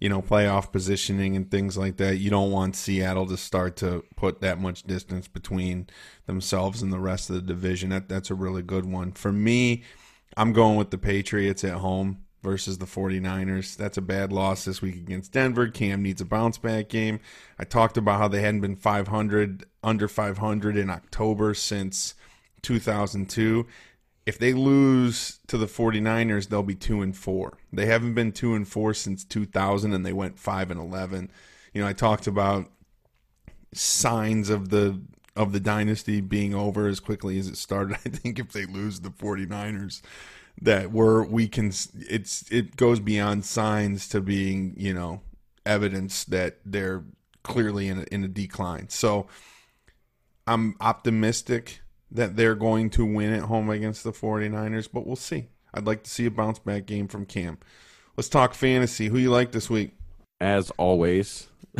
you 0.00 0.08
know 0.08 0.20
playoff 0.20 0.72
positioning 0.72 1.36
and 1.36 1.50
things 1.50 1.76
like 1.76 1.96
that. 1.96 2.16
You 2.16 2.30
don't 2.30 2.50
want 2.50 2.76
Seattle 2.76 3.26
to 3.26 3.36
start 3.36 3.76
to 3.76 4.04
put 4.16 4.40
that 4.40 4.60
much 4.60 4.82
distance 4.82 5.28
between 5.28 5.88
themselves 6.26 6.82
and 6.82 6.92
the 6.92 6.98
rest 6.98 7.30
of 7.30 7.36
the 7.36 7.42
division. 7.42 7.90
That 7.90 8.08
that's 8.08 8.30
a 8.30 8.34
really 8.34 8.62
good 8.62 8.86
one. 8.86 9.12
For 9.12 9.32
me, 9.32 9.82
I'm 10.36 10.52
going 10.52 10.76
with 10.76 10.90
the 10.90 10.98
Patriots 10.98 11.64
at 11.64 11.74
home 11.74 12.24
versus 12.42 12.78
the 12.78 12.86
49ers. 12.86 13.76
That's 13.76 13.96
a 13.96 14.02
bad 14.02 14.32
loss 14.32 14.64
this 14.64 14.80
week 14.80 14.94
against 14.94 15.32
Denver. 15.32 15.66
Cam 15.68 16.02
needs 16.02 16.20
a 16.20 16.24
bounce 16.24 16.58
back 16.58 16.88
game. 16.88 17.18
I 17.58 17.64
talked 17.64 17.96
about 17.96 18.18
how 18.18 18.28
they 18.28 18.42
hadn't 18.42 18.60
been 18.60 18.76
500 18.76 19.64
under 19.82 20.06
500 20.06 20.76
in 20.76 20.90
October 20.90 21.54
since 21.54 22.14
2002 22.62 23.66
if 24.26 24.38
they 24.38 24.52
lose 24.52 25.38
to 25.46 25.56
the 25.56 25.66
49ers, 25.66 26.48
they'll 26.48 26.64
be 26.64 26.74
2 26.74 27.00
and 27.00 27.16
4. 27.16 27.56
They 27.72 27.86
haven't 27.86 28.14
been 28.14 28.32
2 28.32 28.54
and 28.54 28.66
4 28.66 28.92
since 28.92 29.24
2000 29.24 29.94
and 29.94 30.04
they 30.04 30.12
went 30.12 30.38
5 30.38 30.72
and 30.72 30.80
11. 30.80 31.30
You 31.72 31.82
know, 31.82 31.88
I 31.88 31.92
talked 31.92 32.26
about 32.26 32.68
signs 33.72 34.50
of 34.50 34.70
the 34.70 35.00
of 35.36 35.52
the 35.52 35.60
dynasty 35.60 36.22
being 36.22 36.54
over 36.54 36.88
as 36.88 36.98
quickly 36.98 37.38
as 37.38 37.46
it 37.46 37.56
started. 37.56 37.98
I 38.06 38.08
think 38.08 38.38
if 38.38 38.50
they 38.50 38.66
lose 38.66 39.00
the 39.00 39.10
49ers 39.10 40.02
that 40.60 40.90
we're 40.90 41.22
we 41.22 41.46
can 41.46 41.70
it's 41.94 42.44
it 42.50 42.76
goes 42.76 42.98
beyond 42.98 43.44
signs 43.44 44.08
to 44.08 44.20
being, 44.20 44.74
you 44.76 44.92
know, 44.92 45.20
evidence 45.64 46.24
that 46.24 46.58
they're 46.64 47.04
clearly 47.44 47.88
in 47.88 47.98
a, 47.98 48.02
in 48.10 48.24
a 48.24 48.28
decline. 48.28 48.88
So 48.88 49.28
I'm 50.48 50.74
optimistic 50.80 51.80
that 52.10 52.36
they're 52.36 52.54
going 52.54 52.90
to 52.90 53.04
win 53.04 53.32
at 53.32 53.42
home 53.42 53.70
against 53.70 54.04
the 54.04 54.12
49ers, 54.12 54.88
but 54.92 55.06
we'll 55.06 55.16
see. 55.16 55.48
I'd 55.74 55.86
like 55.86 56.02
to 56.04 56.10
see 56.10 56.26
a 56.26 56.30
bounce 56.30 56.58
back 56.58 56.86
game 56.86 57.08
from 57.08 57.26
Cam. 57.26 57.58
Let's 58.16 58.28
talk 58.28 58.54
fantasy. 58.54 59.08
Who 59.08 59.18
you 59.18 59.30
like 59.30 59.52
this 59.52 59.68
week? 59.68 59.92
As 60.40 60.70
always. 60.72 61.48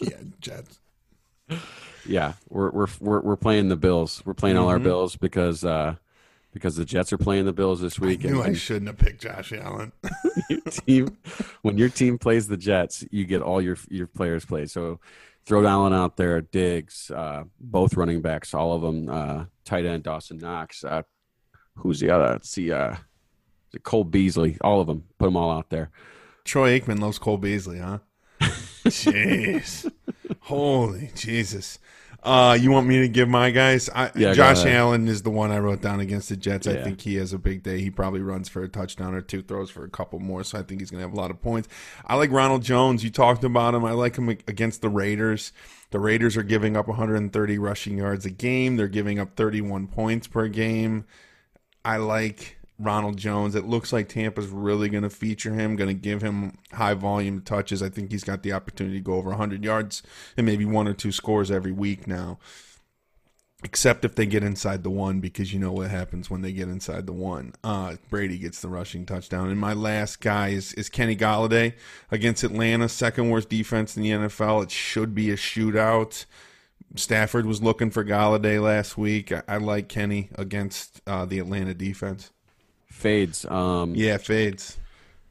yeah, 0.00 0.18
Jets. 0.40 0.80
Yeah, 2.06 2.34
we're 2.50 2.70
we're 2.70 2.86
we're 3.00 3.20
we're 3.20 3.36
playing 3.36 3.68
the 3.68 3.76
Bills. 3.76 4.22
We're 4.26 4.34
playing 4.34 4.56
mm-hmm. 4.56 4.64
all 4.64 4.70
our 4.70 4.76
mm-hmm. 4.76 4.84
Bills 4.84 5.16
because 5.16 5.64
uh 5.64 5.96
because 6.52 6.76
the 6.76 6.84
Jets 6.84 7.12
are 7.12 7.18
playing 7.18 7.46
the 7.46 7.52
Bills 7.52 7.80
this 7.80 7.98
week. 7.98 8.24
I 8.24 8.28
knew 8.28 8.40
and, 8.40 8.52
I 8.52 8.54
shouldn't 8.54 8.86
have 8.86 8.98
picked 8.98 9.22
Josh 9.22 9.52
Allen. 9.52 9.92
your 10.50 10.60
team, 10.60 11.18
when 11.62 11.76
your 11.76 11.88
team 11.88 12.18
plays 12.18 12.46
the 12.46 12.56
Jets, 12.56 13.04
you 13.10 13.24
get 13.24 13.42
all 13.42 13.60
your 13.60 13.76
your 13.88 14.06
players 14.06 14.44
played. 14.44 14.70
So 14.70 15.00
throw 15.46 15.66
Allen 15.66 15.92
out 15.92 16.16
there, 16.16 16.40
Diggs, 16.40 17.10
uh, 17.10 17.44
both 17.60 17.96
running 17.96 18.20
backs, 18.20 18.54
all 18.54 18.74
of 18.74 18.82
them, 18.82 19.08
uh, 19.08 19.44
tight 19.64 19.84
end 19.86 20.04
Dawson 20.04 20.38
Knox. 20.38 20.84
Uh, 20.84 21.02
who's 21.76 22.00
the 22.00 22.10
other? 22.10 22.32
Let's 22.32 22.50
see, 22.50 22.72
uh, 22.72 22.96
Cole 23.82 24.04
Beasley, 24.04 24.56
all 24.60 24.80
of 24.80 24.86
them. 24.86 25.04
Put 25.18 25.26
them 25.26 25.36
all 25.36 25.50
out 25.50 25.70
there. 25.70 25.90
Troy 26.44 26.78
Aikman 26.78 27.00
loves 27.00 27.18
Cole 27.18 27.38
Beasley, 27.38 27.78
huh? 27.78 27.98
Jeez, 28.40 29.90
holy 30.40 31.10
Jesus! 31.14 31.78
Uh, 32.24 32.56
you 32.58 32.70
want 32.70 32.86
me 32.86 33.00
to 33.00 33.08
give 33.08 33.28
my 33.28 33.50
guys? 33.50 33.90
I, 33.94 34.10
yeah, 34.14 34.32
Josh 34.32 34.64
Allen 34.64 35.08
is 35.08 35.22
the 35.22 35.30
one 35.30 35.52
I 35.52 35.58
wrote 35.58 35.82
down 35.82 36.00
against 36.00 36.30
the 36.30 36.36
Jets. 36.36 36.66
Yeah. 36.66 36.72
I 36.72 36.82
think 36.82 37.02
he 37.02 37.16
has 37.16 37.34
a 37.34 37.38
big 37.38 37.62
day. 37.62 37.80
He 37.80 37.90
probably 37.90 38.20
runs 38.20 38.48
for 38.48 38.62
a 38.62 38.68
touchdown 38.68 39.14
or 39.14 39.20
two, 39.20 39.42
throws 39.42 39.70
for 39.70 39.84
a 39.84 39.90
couple 39.90 40.18
more. 40.20 40.42
So 40.42 40.58
I 40.58 40.62
think 40.62 40.80
he's 40.80 40.90
going 40.90 41.02
to 41.02 41.06
have 41.06 41.12
a 41.12 41.20
lot 41.20 41.30
of 41.30 41.42
points. 41.42 41.68
I 42.06 42.14
like 42.16 42.30
Ronald 42.30 42.62
Jones. 42.62 43.04
You 43.04 43.10
talked 43.10 43.44
about 43.44 43.74
him. 43.74 43.84
I 43.84 43.92
like 43.92 44.16
him 44.16 44.30
against 44.30 44.80
the 44.80 44.88
Raiders. 44.88 45.52
The 45.90 46.00
Raiders 46.00 46.36
are 46.38 46.42
giving 46.42 46.78
up 46.78 46.88
130 46.88 47.58
rushing 47.58 47.98
yards 47.98 48.24
a 48.24 48.30
game. 48.30 48.76
They're 48.76 48.88
giving 48.88 49.18
up 49.18 49.36
31 49.36 49.88
points 49.88 50.26
per 50.26 50.48
game. 50.48 51.04
I 51.84 51.98
like 51.98 52.56
Ronald 52.78 53.16
Jones. 53.16 53.54
It 53.54 53.66
looks 53.66 53.92
like 53.92 54.08
Tampa's 54.08 54.48
really 54.48 54.88
going 54.88 55.04
to 55.04 55.10
feature 55.10 55.54
him, 55.54 55.76
going 55.76 55.88
to 55.88 55.94
give 55.94 56.22
him 56.22 56.58
high 56.72 56.94
volume 56.94 57.40
touches. 57.40 57.82
I 57.82 57.88
think 57.88 58.10
he's 58.10 58.24
got 58.24 58.42
the 58.42 58.52
opportunity 58.52 58.98
to 58.98 59.04
go 59.04 59.14
over 59.14 59.30
100 59.30 59.62
yards 59.64 60.02
and 60.36 60.44
maybe 60.44 60.64
one 60.64 60.88
or 60.88 60.94
two 60.94 61.12
scores 61.12 61.50
every 61.50 61.72
week 61.72 62.06
now. 62.06 62.38
Except 63.62 64.04
if 64.04 64.14
they 64.14 64.26
get 64.26 64.42
inside 64.42 64.82
the 64.82 64.90
one, 64.90 65.20
because 65.20 65.54
you 65.54 65.58
know 65.58 65.72
what 65.72 65.90
happens 65.90 66.28
when 66.28 66.42
they 66.42 66.52
get 66.52 66.68
inside 66.68 67.06
the 67.06 67.14
one. 67.14 67.54
Uh, 67.64 67.96
Brady 68.10 68.36
gets 68.36 68.60
the 68.60 68.68
rushing 68.68 69.06
touchdown. 69.06 69.48
And 69.48 69.58
my 69.58 69.72
last 69.72 70.20
guy 70.20 70.48
is, 70.48 70.74
is 70.74 70.90
Kenny 70.90 71.16
Golladay 71.16 71.72
against 72.10 72.44
Atlanta, 72.44 72.90
second 72.90 73.30
worst 73.30 73.48
defense 73.48 73.96
in 73.96 74.02
the 74.02 74.10
NFL. 74.10 74.64
It 74.64 74.70
should 74.70 75.14
be 75.14 75.30
a 75.30 75.36
shootout. 75.36 76.26
Stafford 76.94 77.46
was 77.46 77.62
looking 77.62 77.90
for 77.90 78.04
Golladay 78.04 78.62
last 78.62 78.98
week. 78.98 79.32
I, 79.32 79.42
I 79.48 79.56
like 79.56 79.88
Kenny 79.88 80.28
against 80.34 81.00
uh, 81.06 81.24
the 81.24 81.38
Atlanta 81.38 81.72
defense 81.72 82.33
fades. 82.94 83.44
Um, 83.44 83.94
yeah, 83.94 84.16
fades. 84.16 84.78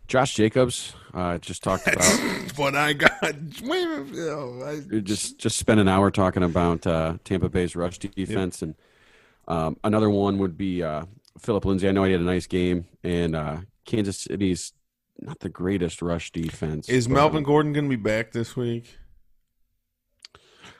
Josh 0.07 0.35
Jacobs 0.35 0.93
uh, 1.13 1.37
just 1.37 1.63
talked 1.63 1.87
about 1.87 2.03
what 2.57 2.75
I 2.75 2.93
got. 2.93 3.35
just 5.03 5.37
just 5.39 5.57
spent 5.57 5.79
an 5.79 5.87
hour 5.87 6.11
talking 6.11 6.43
about 6.43 6.85
uh, 6.85 7.17
Tampa 7.23 7.49
Bay's 7.49 7.75
rush 7.75 7.97
defense, 7.99 8.61
yep. 8.61 8.67
and 8.67 8.75
um, 9.47 9.77
another 9.83 10.09
one 10.09 10.37
would 10.37 10.57
be 10.57 10.83
uh, 10.83 11.05
Phillip 11.39 11.65
Lindsay. 11.65 11.87
I 11.87 11.91
know 11.91 12.03
he 12.03 12.11
had 12.11 12.21
a 12.21 12.25
nice 12.25 12.47
game, 12.47 12.85
and 13.03 13.35
uh, 13.35 13.57
Kansas 13.85 14.19
City's 14.19 14.73
not 15.19 15.39
the 15.39 15.49
greatest 15.49 16.01
rush 16.01 16.31
defense. 16.31 16.89
Is 16.89 17.07
but, 17.07 17.15
Melvin 17.15 17.43
Gordon 17.43 17.73
going 17.73 17.85
to 17.85 17.89
be 17.89 17.95
back 17.95 18.31
this 18.33 18.55
week? 18.55 18.97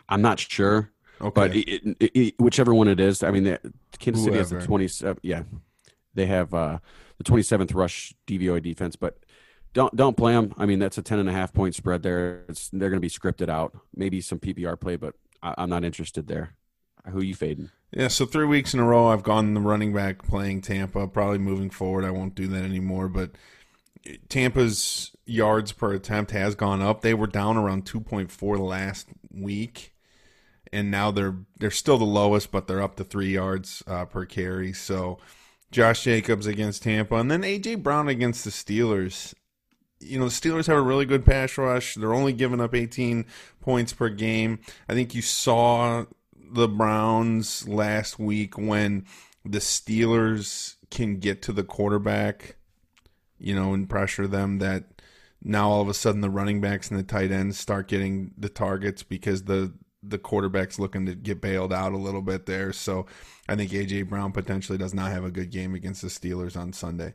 I'm 0.09 0.21
not 0.21 0.39
sure, 0.39 0.91
Okay. 1.21 1.31
but 1.33 1.55
it, 1.55 1.97
it, 1.99 2.11
it, 2.13 2.35
whichever 2.37 2.73
one 2.73 2.87
it 2.87 2.99
is, 2.99 3.23
I 3.23 3.31
mean, 3.31 3.45
the, 3.45 3.59
Kansas 3.99 4.25
City 4.25 4.37
has 4.37 4.49
the 4.49 4.61
27. 4.61 5.19
Yeah, 5.23 5.43
they 6.13 6.25
have 6.27 6.53
uh, 6.53 6.79
the 7.17 7.23
27th 7.23 7.73
rush 7.73 8.13
DVOA 8.27 8.61
defense, 8.61 8.95
but 8.95 9.17
don't 9.73 9.95
don't 9.95 10.17
play 10.17 10.33
them. 10.33 10.53
I 10.57 10.65
mean, 10.65 10.79
that's 10.79 10.97
a 10.97 11.01
10 11.01 11.19
and 11.19 11.29
a 11.29 11.33
half 11.33 11.53
point 11.53 11.75
spread 11.75 12.03
there. 12.03 12.45
It's, 12.47 12.69
they're 12.69 12.89
going 12.89 13.01
to 13.01 13.07
be 13.07 13.09
scripted 13.09 13.49
out. 13.49 13.75
Maybe 13.95 14.21
some 14.21 14.39
PPR 14.39 14.79
play, 14.79 14.95
but 14.95 15.15
I, 15.41 15.55
I'm 15.57 15.69
not 15.69 15.83
interested 15.83 16.27
there. 16.27 16.55
Who 17.09 17.21
you 17.21 17.35
fading? 17.35 17.69
Yeah, 17.91 18.07
so 18.07 18.25
three 18.25 18.45
weeks 18.45 18.73
in 18.73 18.79
a 18.79 18.83
row, 18.83 19.07
I've 19.07 19.23
gone 19.23 19.53
the 19.53 19.59
running 19.59 19.93
back 19.93 20.23
playing 20.23 20.61
Tampa. 20.61 21.07
Probably 21.07 21.37
moving 21.37 21.69
forward, 21.69 22.05
I 22.05 22.11
won't 22.11 22.33
do 22.33 22.47
that 22.47 22.63
anymore. 22.63 23.09
But 23.09 23.31
Tampa's 24.29 25.11
yards 25.25 25.71
per 25.71 25.93
attempt 25.93 26.31
has 26.31 26.55
gone 26.55 26.81
up. 26.81 27.01
They 27.01 27.13
were 27.13 27.27
down 27.27 27.57
around 27.57 27.85
2.4 27.85 28.59
last 28.59 29.07
week, 29.31 29.93
and 30.71 30.89
now 30.89 31.11
they're 31.11 31.35
they're 31.59 31.71
still 31.71 31.97
the 31.97 32.05
lowest, 32.05 32.51
but 32.51 32.67
they're 32.67 32.81
up 32.81 32.95
to 32.95 33.03
three 33.03 33.33
yards 33.33 33.83
uh, 33.85 34.05
per 34.05 34.25
carry. 34.25 34.71
So 34.73 35.19
Josh 35.73 36.03
Jacobs 36.03 36.45
against 36.45 36.83
Tampa, 36.83 37.15
and 37.15 37.31
then 37.31 37.41
AJ 37.41 37.81
Brown 37.81 38.07
against 38.07 38.43
the 38.43 38.51
Steelers. 38.51 39.33
You 39.99 40.19
know, 40.19 40.25
the 40.25 40.31
Steelers 40.31 40.67
have 40.67 40.77
a 40.77 40.81
really 40.81 41.05
good 41.05 41.25
pass 41.25 41.57
rush. 41.57 41.95
They're 41.95 42.13
only 42.13 42.31
giving 42.31 42.61
up 42.61 42.75
18 42.75 43.25
points 43.59 43.91
per 43.91 44.09
game. 44.09 44.59
I 44.87 44.93
think 44.93 45.15
you 45.15 45.23
saw 45.23 46.05
the 46.37 46.67
Browns 46.67 47.67
last 47.67 48.19
week 48.19 48.55
when 48.55 49.05
the 49.43 49.57
Steelers 49.57 50.75
can 50.91 51.17
get 51.17 51.41
to 51.41 51.51
the 51.51 51.63
quarterback, 51.63 52.55
you 53.39 53.55
know, 53.55 53.73
and 53.73 53.89
pressure 53.89 54.27
them 54.27 54.59
that 54.59 54.83
now 55.41 55.69
all 55.69 55.81
of 55.81 55.89
a 55.89 55.93
sudden 55.95 56.21
the 56.21 56.29
running 56.29 56.61
backs 56.61 56.91
and 56.91 56.99
the 56.99 57.03
tight 57.03 57.31
ends 57.31 57.57
start 57.57 57.87
getting 57.87 58.31
the 58.37 58.49
targets 58.49 59.01
because 59.01 59.45
the 59.45 59.73
the 60.05 60.17
quarterback's 60.17 60.79
looking 60.79 61.05
to 61.05 61.15
get 61.15 61.41
bailed 61.41 61.73
out 61.73 61.93
a 61.93 61.97
little 61.97 62.21
bit 62.21 62.45
there. 62.45 62.73
So 62.73 63.05
I 63.47 63.55
think 63.55 63.71
AJ 63.71 64.09
Brown 64.09 64.31
potentially 64.31 64.77
does 64.77 64.93
not 64.93 65.11
have 65.11 65.23
a 65.23 65.31
good 65.31 65.49
game 65.49 65.75
against 65.75 66.01
the 66.01 66.07
Steelers 66.09 66.57
on 66.57 66.73
Sunday. 66.73 67.13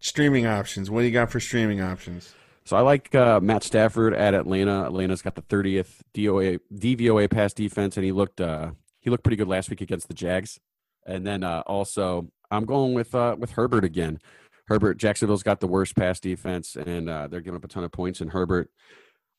Streaming 0.00 0.46
options. 0.46 0.90
What 0.90 1.00
do 1.00 1.06
you 1.06 1.12
got 1.12 1.30
for 1.30 1.40
streaming 1.40 1.80
options? 1.80 2.32
So 2.64 2.76
I 2.76 2.80
like 2.80 3.14
uh, 3.14 3.40
Matt 3.40 3.64
Stafford 3.64 4.14
at 4.14 4.34
Atlanta. 4.34 4.84
Atlanta's 4.84 5.22
got 5.22 5.34
the 5.34 5.42
30th 5.42 6.00
DOA 6.14 6.60
DVOA 6.72 7.30
pass 7.30 7.52
defense, 7.52 7.96
and 7.96 8.04
he 8.04 8.12
looked 8.12 8.40
uh, 8.40 8.72
he 9.00 9.10
looked 9.10 9.24
pretty 9.24 9.36
good 9.36 9.48
last 9.48 9.70
week 9.70 9.80
against 9.80 10.06
the 10.06 10.14
Jags. 10.14 10.60
And 11.06 11.26
then 11.26 11.42
uh, 11.42 11.62
also 11.66 12.30
I'm 12.50 12.64
going 12.64 12.94
with 12.94 13.14
uh, 13.14 13.36
with 13.38 13.52
Herbert 13.52 13.84
again. 13.84 14.20
Herbert 14.66 14.98
Jacksonville's 14.98 15.42
got 15.42 15.60
the 15.60 15.66
worst 15.66 15.96
pass 15.96 16.20
defense, 16.20 16.76
and 16.76 17.08
uh, 17.08 17.26
they're 17.26 17.40
giving 17.40 17.56
up 17.56 17.64
a 17.64 17.68
ton 17.68 17.84
of 17.84 17.92
points. 17.92 18.20
And 18.20 18.30
Herbert, 18.30 18.70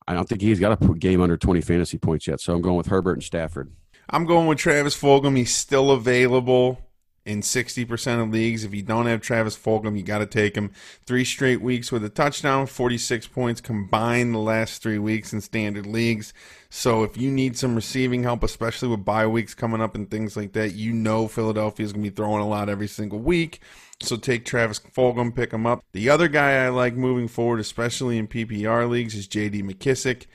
I 0.08 0.14
don't 0.14 0.28
think 0.28 0.42
he's 0.42 0.60
got 0.60 0.82
a 0.82 0.94
game 0.96 1.22
under 1.22 1.38
20 1.38 1.62
fantasy 1.62 1.98
points 1.98 2.28
yet. 2.28 2.42
So 2.42 2.54
I'm 2.54 2.62
going 2.62 2.78
with 2.78 2.88
Herbert 2.88 3.14
and 3.14 3.24
Stafford. 3.24 3.72
I'm 4.10 4.26
going 4.26 4.48
with 4.48 4.58
Travis 4.58 5.00
Fulgham. 5.00 5.38
He's 5.38 5.54
still 5.54 5.92
available 5.92 6.80
in 7.26 7.42
60% 7.42 8.24
of 8.24 8.32
leagues. 8.32 8.64
If 8.64 8.74
you 8.74 8.82
don't 8.82 9.06
have 9.06 9.22
Travis 9.22 9.58
Fulgham, 9.58 9.98
you 9.98 10.04
got 10.04 10.20
to 10.20 10.26
take 10.26 10.56
him. 10.56 10.72
Three 11.06 11.26
straight 11.26 11.62
weeks 11.62 11.92
with 11.92 12.04
a 12.04 12.10
touchdown, 12.10 12.66
46 12.66 13.28
points 13.28 13.62
combined 13.62 14.34
the 14.34 14.40
last 14.40 14.82
three 14.82 15.00
weeks 15.00 15.34
in 15.34 15.42
standard 15.42 15.86
leagues. 15.86 16.34
So 16.70 17.04
if 17.04 17.18
you 17.18 17.32
need 17.32 17.58
some 17.58 17.76
receiving 17.76 18.24
help, 18.24 18.44
especially 18.44 18.90
with 18.90 19.06
bye 19.06 19.28
weeks 19.28 19.54
coming 19.54 19.82
up 19.82 19.96
and 19.96 20.10
things 20.10 20.38
like 20.38 20.54
that, 20.54 20.74
you 20.74 20.94
know 20.94 21.28
Philadelphia 21.28 21.86
is 21.86 21.94
going 21.94 22.04
to 22.04 22.10
be 22.10 22.16
throwing 22.16 22.42
a 22.42 22.48
lot 22.48 22.70
every 22.70 22.88
single 22.88 23.20
week. 23.20 23.62
So 24.02 24.16
take 24.16 24.46
Travis 24.46 24.80
Fulgham, 24.80 25.36
pick 25.36 25.52
him 25.52 25.66
up. 25.66 25.84
The 25.92 26.10
other 26.10 26.28
guy 26.28 26.66
I 26.66 26.70
like 26.70 26.96
moving 26.96 27.28
forward, 27.28 27.60
especially 27.60 28.18
in 28.18 28.28
PPR 28.28 28.90
leagues, 28.90 29.14
is 29.14 29.28
J.D. 29.28 29.64
McKissick. 29.64 30.26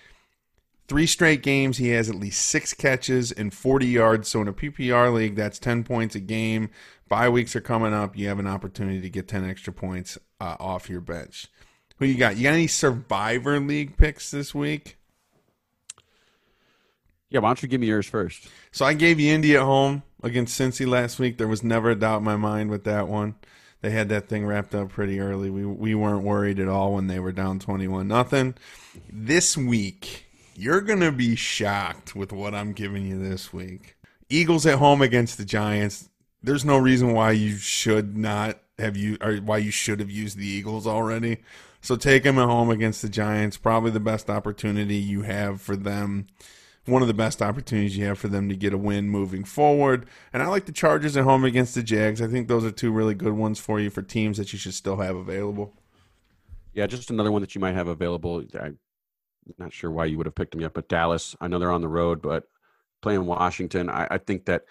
Three 0.87 1.07
straight 1.07 1.43
games, 1.43 1.79
he 1.79 1.89
has 1.91 2.11
at 2.11 2.15
least 2.15 2.45
six 2.45 2.75
catches 2.75 3.33
and 3.33 3.55
40 3.55 3.87
yards. 3.87 4.29
So 4.29 4.43
in 4.43 4.49
a 4.49 4.53
PPR 4.53 5.13
league, 5.13 5.35
that's 5.35 5.59
10 5.59 5.85
points 5.85 6.15
a 6.15 6.21
game. 6.21 6.71
Bye 7.09 7.29
weeks 7.29 7.57
are 7.57 7.61
coming 7.61 7.95
up. 7.95 8.17
You 8.17 8.29
have 8.29 8.39
an 8.39 8.47
opportunity 8.47 9.01
to 9.01 9.11
get 9.11 9.29
10 9.29 9.49
extra 9.49 9.73
points 9.73 10.19
uh, 10.41 10.57
off 10.61 10.91
your 10.91 11.01
bench. 11.01 11.49
Who 11.99 12.07
you 12.07 12.17
got? 12.17 12.37
You 12.37 12.45
got 12.45 12.55
any 12.55 12.67
Survivor 12.67 13.59
League 13.61 13.97
picks 13.97 14.31
this 14.31 14.55
week? 14.55 14.99
Yeah, 17.31 17.41
why 17.41 17.49
don't 17.49 17.63
you 17.63 17.69
give 17.69 17.81
me 17.81 17.87
yours 17.87 18.07
first? 18.07 18.49
So 18.71 18.85
I 18.85 18.95
gave 18.95 19.19
you 19.19 19.33
Indy 19.33 19.57
at 19.57 19.63
home 19.63 20.03
against 20.23 20.59
Cincy 20.59 20.87
last 20.87 21.19
week. 21.19 21.39
There 21.39 21.49
was 21.49 21.63
never 21.63 21.91
a 21.91 21.95
doubt 21.95 22.19
in 22.19 22.25
my 22.25 22.37
mind 22.37 22.71
with 22.71 22.85
that 22.85 23.09
one. 23.09 23.37
They 23.81 23.91
had 23.91 24.09
that 24.09 24.29
thing 24.29 24.47
wrapped 24.47 24.75
up 24.75 24.91
pretty 24.91 25.21
early. 25.21 25.51
We 25.51 25.67
we 25.67 25.95
weren't 25.95 26.25
worried 26.25 26.59
at 26.59 26.69
all 26.69 26.95
when 26.95 27.07
they 27.07 27.19
were 27.19 27.33
down 27.33 27.59
twenty 27.59 27.87
one 27.87 28.09
nothing. 28.09 28.55
This 29.13 29.57
week, 29.57 30.27
you're 30.55 30.81
gonna 30.81 31.13
be 31.13 31.37
shocked 31.37 32.15
with 32.15 32.33
what 32.33 32.55
I'm 32.55 32.73
giving 32.73 33.07
you 33.07 33.19
this 33.19 33.53
week. 33.53 33.97
Eagles 34.29 34.67
at 34.67 34.79
home 34.79 35.03
against 35.03 35.39
the 35.39 35.45
Giants. 35.45 36.09
There's 36.43 36.65
no 36.65 36.79
reason 36.79 37.13
why 37.13 37.33
you 37.33 37.57
should 37.57 38.17
not 38.17 38.59
have 38.79 38.97
you 38.97 39.17
or 39.21 39.37
why 39.37 39.59
you 39.59 39.71
should 39.71 40.01
have 40.01 40.11
used 40.11 40.37
the 40.37 40.47
Eagles 40.47 40.87
already. 40.87 41.39
So 41.81 41.97
take 41.97 42.23
them 42.23 42.39
at 42.39 42.47
home 42.47 42.71
against 42.71 43.03
the 43.03 43.09
Giants. 43.09 43.57
Probably 43.57 43.91
the 43.91 44.01
best 44.01 44.31
opportunity 44.31 44.97
you 44.97 45.23
have 45.23 45.61
for 45.61 45.77
them 45.77 46.27
one 46.87 47.03
of 47.03 47.09
the 47.09 47.15
best 47.15 47.41
opportunities 47.41 47.97
you 47.97 48.05
have 48.05 48.19
for 48.19 48.29
them 48.29 48.49
to 48.49 48.57
get 48.57 48.75
a 48.75 48.79
win 48.79 49.09
moving 49.09 49.45
forward. 49.45 50.07
And 50.33 50.43
I 50.43 50.47
like 50.49 50.67
the 50.67 50.73
Chargers 50.73 51.17
at 51.17 51.25
home 51.25 51.45
against 51.45 51.75
the 51.75 51.83
Jags. 51.83 52.21
I 52.21 52.27
think 52.27 52.49
those 52.49 52.65
are 52.65 52.71
two 52.71 52.93
really 52.93 53.15
good 53.15 53.33
ones 53.33 53.59
for 53.59 53.81
you 53.81 53.91
for 53.91 54.03
teams 54.03 54.37
that 54.37 54.53
you 54.53 54.59
should 54.59 54.75
still 54.75 54.99
have 54.99 55.17
available. 55.17 55.73
Yeah, 56.75 56.87
just 56.87 57.11
another 57.11 57.33
one 57.33 57.41
that 57.41 57.55
you 57.55 57.61
might 57.61 57.75
have 57.75 57.89
available. 57.89 58.45
I'm 58.61 58.79
not 59.59 59.73
sure 59.73 59.91
why 59.91 60.07
you 60.07 60.17
would 60.17 60.27
have 60.27 60.35
picked 60.35 60.53
them 60.53 60.61
yet, 60.61 60.75
but 60.75 60.89
Dallas. 60.89 61.37
I 61.41 61.49
know 61.49 61.59
they're 61.59 61.71
on 61.71 61.81
the 61.83 61.89
road, 61.89 62.23
but 62.23 62.49
playing 63.03 63.27
Washington, 63.27 63.89
I, 63.91 64.07
I 64.11 64.19
think 64.19 64.47
that 64.47 64.65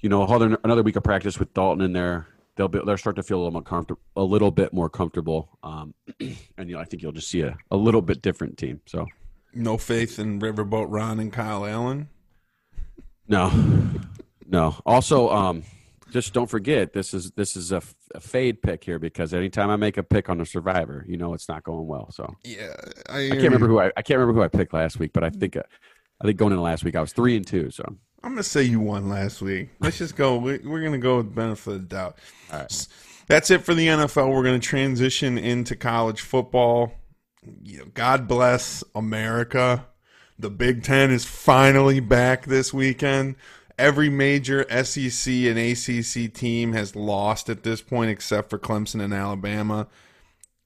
you 0.00 0.08
know 0.08 0.24
another 0.26 0.58
another 0.64 0.82
week 0.82 0.96
of 0.96 1.02
practice 1.04 1.38
with 1.38 1.54
Dalton 1.54 1.84
in 1.84 1.92
there, 1.92 2.26
they'll 2.56 2.68
be 2.68 2.80
they'll 2.84 2.98
start 2.98 3.16
to 3.16 3.22
feel 3.22 3.38
a 3.38 3.40
little 3.40 3.52
more 3.52 3.62
comfortable, 3.62 4.02
a 4.16 4.22
little 4.22 4.50
bit 4.50 4.72
more 4.72 4.88
comfortable, 4.88 5.58
um, 5.62 5.94
and 6.20 6.68
you 6.68 6.74
know 6.74 6.80
I 6.80 6.84
think 6.84 7.02
you'll 7.02 7.12
just 7.12 7.28
see 7.30 7.40
a, 7.42 7.56
a 7.70 7.76
little 7.76 8.02
bit 8.02 8.22
different 8.22 8.58
team. 8.58 8.80
So 8.86 9.06
No 9.54 9.78
faith 9.78 10.18
in 10.18 10.40
Riverboat 10.40 10.86
Ron 10.88 11.20
and 11.20 11.32
Kyle 11.32 11.64
Allen. 11.64 12.08
no, 13.28 13.50
no. 14.46 14.76
Also, 14.84 15.30
um, 15.30 15.62
just 16.10 16.32
don't 16.32 16.48
forget 16.48 16.92
this 16.92 17.14
is 17.14 17.30
this 17.32 17.56
is 17.56 17.72
a, 17.72 17.82
fade 18.20 18.62
pick 18.62 18.84
here 18.84 18.98
because 18.98 19.34
anytime 19.34 19.70
I 19.70 19.76
make 19.76 19.96
a 19.96 20.02
pick 20.02 20.28
on 20.28 20.40
a 20.40 20.46
survivor, 20.46 21.04
you 21.08 21.16
know 21.16 21.34
it's 21.34 21.48
not 21.48 21.64
going 21.64 21.86
well. 21.86 22.10
So 22.12 22.34
Yeah, 22.44 22.74
I, 23.08 23.26
I 23.26 23.30
can't 23.30 23.42
remember 23.44 23.66
who 23.66 23.80
I, 23.80 23.90
I 23.96 24.02
can't 24.02 24.18
remember 24.18 24.40
who 24.40 24.44
I 24.44 24.48
picked 24.48 24.72
last 24.72 24.98
week, 24.98 25.12
but 25.12 25.24
I 25.24 25.30
think 25.30 25.56
uh, 25.56 25.62
I 26.20 26.26
think 26.26 26.38
going 26.38 26.52
into 26.52 26.62
last 26.62 26.84
week 26.84 26.94
I 26.96 27.00
was 27.00 27.12
three 27.12 27.36
and 27.36 27.46
two. 27.46 27.70
So 27.70 27.84
I'm 28.22 28.30
gonna 28.32 28.42
say 28.42 28.62
you 28.62 28.80
won 28.80 29.08
last 29.08 29.42
week. 29.42 29.70
Let's 29.80 29.98
just 29.98 30.16
go. 30.16 30.36
We- 30.36 30.58
We're 30.58 30.82
gonna 30.82 30.98
go 30.98 31.16
with 31.18 31.34
benefit 31.34 31.74
of 31.74 31.80
the 31.88 31.94
doubt. 31.96 32.18
All 32.52 32.60
right. 32.60 32.86
That's 33.26 33.50
it 33.50 33.62
for 33.64 33.74
the 33.74 33.86
NFL. 33.86 34.32
We're 34.32 34.44
gonna 34.44 34.58
transition 34.58 35.38
into 35.38 35.74
college 35.76 36.20
football. 36.20 36.92
You 37.62 37.78
know, 37.78 37.84
God 37.94 38.28
bless 38.28 38.84
America. 38.94 39.86
The 40.38 40.50
Big 40.50 40.82
Ten 40.82 41.10
is 41.10 41.24
finally 41.24 42.00
back 42.00 42.46
this 42.46 42.72
weekend. 42.74 43.36
Every 43.78 44.08
major 44.08 44.64
SEC 44.84 45.32
and 45.32 45.58
ACC 45.58 46.32
team 46.32 46.72
has 46.74 46.94
lost 46.94 47.48
at 47.50 47.64
this 47.64 47.82
point, 47.82 48.10
except 48.10 48.50
for 48.50 48.58
Clemson 48.58 49.02
and 49.02 49.12
Alabama. 49.12 49.88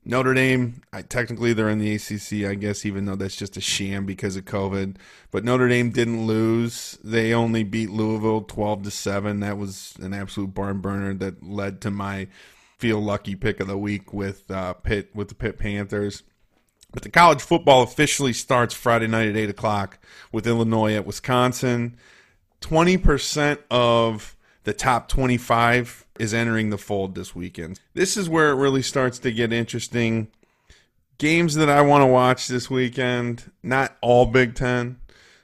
Notre 0.05 0.33
Dame, 0.33 0.83
I, 0.93 1.03
technically 1.03 1.53
they're 1.53 1.69
in 1.69 1.79
the 1.79 1.95
ACC, 1.95 2.49
I 2.49 2.55
guess, 2.55 2.87
even 2.87 3.05
though 3.05 3.17
that's 3.17 3.37
just 3.37 3.57
a 3.59 3.61
sham 3.61 4.07
because 4.07 4.37
of 4.37 4.47
COVID. 4.47 4.97
But 5.31 5.45
Notre 5.45 5.69
Dame 5.69 5.91
didn't 5.91 6.27
lose; 6.27 6.99
they 7.05 7.35
only 7.35 7.63
beat 7.63 7.91
Louisville 7.91 8.43
twelve 8.43 8.85
to 8.85 8.91
seven. 8.91 9.41
That 9.41 9.59
was 9.59 9.95
an 10.01 10.15
absolute 10.15 10.55
barn 10.55 10.81
burner 10.81 11.13
that 11.15 11.43
led 11.43 11.81
to 11.83 11.91
my 11.91 12.29
feel 12.79 13.01
lucky 13.01 13.35
pick 13.35 13.61
of 13.61 13.67
the 13.67 13.77
week 13.77 14.15
with 14.15 14.51
uh, 14.51 14.73
Pitt 14.75 15.11
with 15.15 15.29
the 15.29 15.35
Pitt 15.35 15.59
Panthers. 15.59 16.23
But 16.93 17.03
the 17.03 17.11
college 17.11 17.43
football 17.43 17.83
officially 17.83 18.33
starts 18.33 18.73
Friday 18.73 19.09
night 19.09 19.29
at 19.29 19.37
eight 19.37 19.51
o'clock 19.51 19.99
with 20.33 20.47
Illinois 20.47 20.95
at 20.95 21.07
Wisconsin. 21.07 21.99
Twenty 22.61 22.97
percent 22.97 23.61
of 23.71 24.37
the 24.69 24.75
top 24.75 25.09
25 25.09 26.05
is 26.19 26.35
entering 26.35 26.69
the 26.69 26.77
fold 26.77 27.15
this 27.15 27.35
weekend. 27.35 27.81
This 27.95 28.19
is 28.19 28.29
where 28.29 28.51
it 28.51 28.57
really 28.57 28.83
starts 28.83 29.19
to 29.21 29.33
get 29.33 29.51
interesting. 29.51 30.29
Games 31.17 31.55
that 31.55 31.71
I 31.71 31.81
want 31.81 32.03
to 32.03 32.07
watch 32.07 32.49
this 32.49 32.69
weekend, 32.69 33.51
not 33.63 33.97
all 34.03 34.27
Big 34.27 34.55
Ten. 34.55 34.99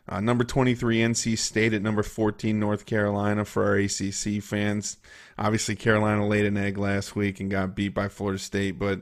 Uh, 0.07 0.21
number 0.21 0.45
23, 0.45 0.99
NC 0.99 1.39
State 1.39 1.73
at 1.73 1.81
number 1.81 2.03
14, 2.03 2.61
North 2.61 2.85
Carolina 2.85 3.47
for 3.47 3.65
our 3.65 3.77
ACC 3.77 4.43
fans. 4.43 4.99
Obviously, 5.39 5.75
Carolina 5.75 6.27
laid 6.27 6.45
an 6.45 6.59
egg 6.59 6.77
last 6.77 7.17
week 7.17 7.41
and 7.41 7.51
got 7.51 7.75
beat 7.75 7.95
by 7.95 8.09
Florida 8.09 8.39
State, 8.39 8.79
but 8.79 9.01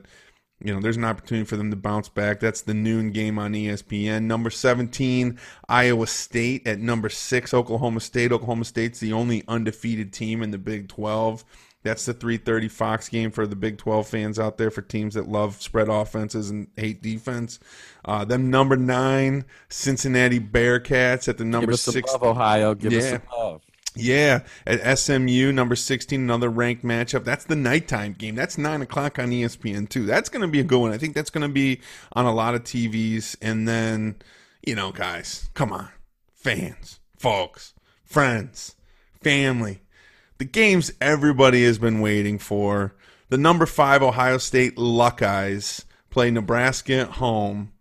you 0.63 0.73
know, 0.73 0.79
there's 0.79 0.97
an 0.97 1.03
opportunity 1.03 1.45
for 1.45 1.57
them 1.57 1.69
to 1.71 1.75
bounce 1.75 2.07
back. 2.09 2.39
That's 2.39 2.61
the 2.61 2.73
noon 2.73 3.11
game 3.11 3.37
on 3.37 3.53
ESPN. 3.53 4.23
Number 4.23 4.49
17, 4.49 5.37
Iowa 5.67 6.07
State 6.07 6.65
at 6.65 6.79
number 6.79 7.09
6, 7.09 7.53
Oklahoma 7.53 7.99
State. 7.99 8.31
Oklahoma 8.31 8.65
State's 8.65 8.99
the 8.99 9.13
only 9.13 9.43
undefeated 9.47 10.13
team 10.13 10.41
in 10.41 10.51
the 10.51 10.57
Big 10.57 10.87
12. 10.87 11.43
That's 11.83 12.05
the 12.05 12.13
3:30 12.13 12.71
Fox 12.71 13.09
game 13.09 13.29
for 13.29 13.45
the 13.45 13.57
Big 13.57 13.77
12 13.77 14.07
fans 14.07 14.39
out 14.39 14.57
there 14.57 14.71
for 14.71 14.81
teams 14.81 15.15
that 15.15 15.27
love 15.27 15.61
spread 15.61 15.89
offenses 15.89 16.49
and 16.49 16.67
hate 16.77 17.01
defense. 17.01 17.59
Uh, 18.05 18.23
them 18.23 18.49
number 18.49 18.77
nine 18.77 19.43
Cincinnati 19.67 20.39
Bearcats 20.39 21.27
at 21.27 21.37
the 21.37 21.43
number 21.43 21.67
Give 21.67 21.73
us 21.73 21.81
six. 21.81 22.09
love, 22.13 22.23
Ohio. 22.23 22.73
Give 22.73 22.93
us 22.93 23.09
some 23.09 23.21
love. 23.37 23.61
Yeah, 23.95 24.41
at 24.65 24.97
SMU, 24.97 25.51
number 25.51 25.75
16, 25.75 26.19
another 26.19 26.49
ranked 26.49 26.83
matchup. 26.83 27.23
That's 27.23 27.45
the 27.45 27.55
nighttime 27.55 28.13
game. 28.13 28.33
That's 28.33 28.57
9 28.57 28.81
o'clock 28.81 29.19
on 29.19 29.31
E 29.31 29.43
ESPN, 29.43 29.87
too. 29.87 30.05
That's 30.05 30.29
going 30.29 30.41
to 30.41 30.47
be 30.47 30.59
a 30.59 30.63
good 30.63 30.79
one. 30.79 30.91
I 30.91 30.97
think 30.97 31.13
that's 31.13 31.29
going 31.29 31.47
to 31.47 31.53
be 31.53 31.79
on 32.13 32.25
a 32.25 32.33
lot 32.33 32.55
of 32.55 32.63
TVs. 32.63 33.35
And 33.41 33.67
then, 33.67 34.15
you 34.65 34.73
know, 34.73 34.91
guys, 34.91 35.49
come 35.53 35.71
on. 35.71 35.89
Fans, 36.33 36.99
folks, 37.17 37.73
friends, 38.03 38.75
family. 39.21 39.81
The 40.39 40.45
games 40.45 40.91
everybody 40.99 41.63
has 41.63 41.77
been 41.77 42.01
waiting 42.01 42.39
for. 42.39 42.95
The 43.29 43.37
number 43.37 43.65
5 43.65 44.01
Ohio 44.01 44.39
State 44.39 44.75
Buckeyes 44.75 45.85
play 46.09 46.31
Nebraska 46.31 46.95
at 46.95 47.09
home. 47.11 47.73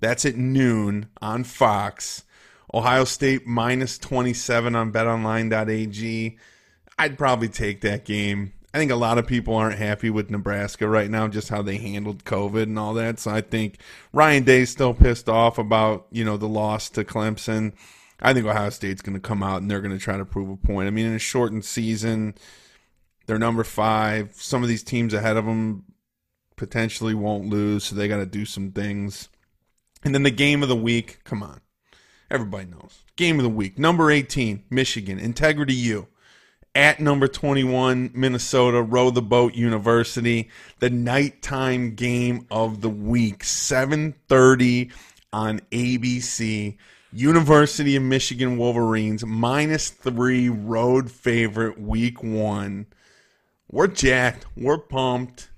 That's 0.00 0.26
at 0.26 0.36
noon 0.36 1.08
on 1.22 1.44
Fox. 1.44 2.24
Ohio 2.72 3.04
State 3.04 3.46
minus 3.46 3.98
27 3.98 4.74
on 4.74 4.92
betonline.ag. 4.92 6.38
I'd 6.98 7.18
probably 7.18 7.48
take 7.48 7.80
that 7.80 8.04
game. 8.04 8.52
I 8.72 8.78
think 8.78 8.92
a 8.92 8.96
lot 8.96 9.18
of 9.18 9.26
people 9.26 9.56
aren't 9.56 9.78
happy 9.78 10.10
with 10.10 10.30
Nebraska 10.30 10.86
right 10.86 11.10
now, 11.10 11.26
just 11.26 11.48
how 11.48 11.60
they 11.62 11.76
handled 11.76 12.24
COVID 12.24 12.64
and 12.64 12.78
all 12.78 12.94
that. 12.94 13.18
So 13.18 13.32
I 13.32 13.40
think 13.40 13.78
Ryan 14.12 14.44
Day's 14.44 14.70
still 14.70 14.94
pissed 14.94 15.28
off 15.28 15.58
about, 15.58 16.06
you 16.12 16.24
know, 16.24 16.36
the 16.36 16.48
loss 16.48 16.88
to 16.90 17.04
Clemson. 17.04 17.72
I 18.20 18.32
think 18.32 18.46
Ohio 18.46 18.70
State's 18.70 19.02
going 19.02 19.14
to 19.14 19.20
come 19.20 19.42
out 19.42 19.60
and 19.60 19.70
they're 19.70 19.80
going 19.80 19.96
to 19.96 20.02
try 20.02 20.16
to 20.16 20.24
prove 20.24 20.50
a 20.50 20.56
point. 20.56 20.86
I 20.86 20.90
mean, 20.90 21.06
in 21.06 21.14
a 21.14 21.18
shortened 21.18 21.64
season, 21.64 22.34
they're 23.26 23.38
number 23.38 23.64
five. 23.64 24.34
Some 24.34 24.62
of 24.62 24.68
these 24.68 24.84
teams 24.84 25.14
ahead 25.14 25.36
of 25.36 25.46
them 25.46 25.84
potentially 26.56 27.14
won't 27.14 27.48
lose, 27.48 27.84
so 27.84 27.96
they 27.96 28.06
got 28.06 28.18
to 28.18 28.26
do 28.26 28.44
some 28.44 28.70
things. 28.70 29.30
And 30.04 30.14
then 30.14 30.22
the 30.22 30.30
game 30.30 30.62
of 30.62 30.68
the 30.68 30.76
week, 30.76 31.20
come 31.24 31.42
on. 31.42 31.60
Everybody 32.30 32.66
knows. 32.66 33.02
Game 33.16 33.38
of 33.38 33.42
the 33.42 33.48
week. 33.48 33.78
Number 33.78 34.10
18, 34.10 34.64
Michigan. 34.70 35.18
Integrity 35.18 35.74
U. 35.74 36.06
At 36.76 37.00
number 37.00 37.26
21, 37.26 38.12
Minnesota, 38.14 38.80
Row 38.80 39.10
the 39.10 39.20
Boat 39.20 39.54
University. 39.54 40.48
The 40.78 40.90
nighttime 40.90 41.96
game 41.96 42.46
of 42.48 42.80
the 42.80 42.88
week. 42.88 43.42
7.30 43.42 44.92
on 45.32 45.60
ABC. 45.72 46.76
University 47.12 47.96
of 47.96 48.04
Michigan 48.04 48.56
Wolverines. 48.56 49.26
Minus 49.26 49.90
three 49.90 50.48
road 50.48 51.10
favorite 51.10 51.80
week 51.80 52.22
one. 52.22 52.86
We're 53.68 53.88
jacked. 53.88 54.46
We're 54.56 54.78
pumped. 54.78 55.50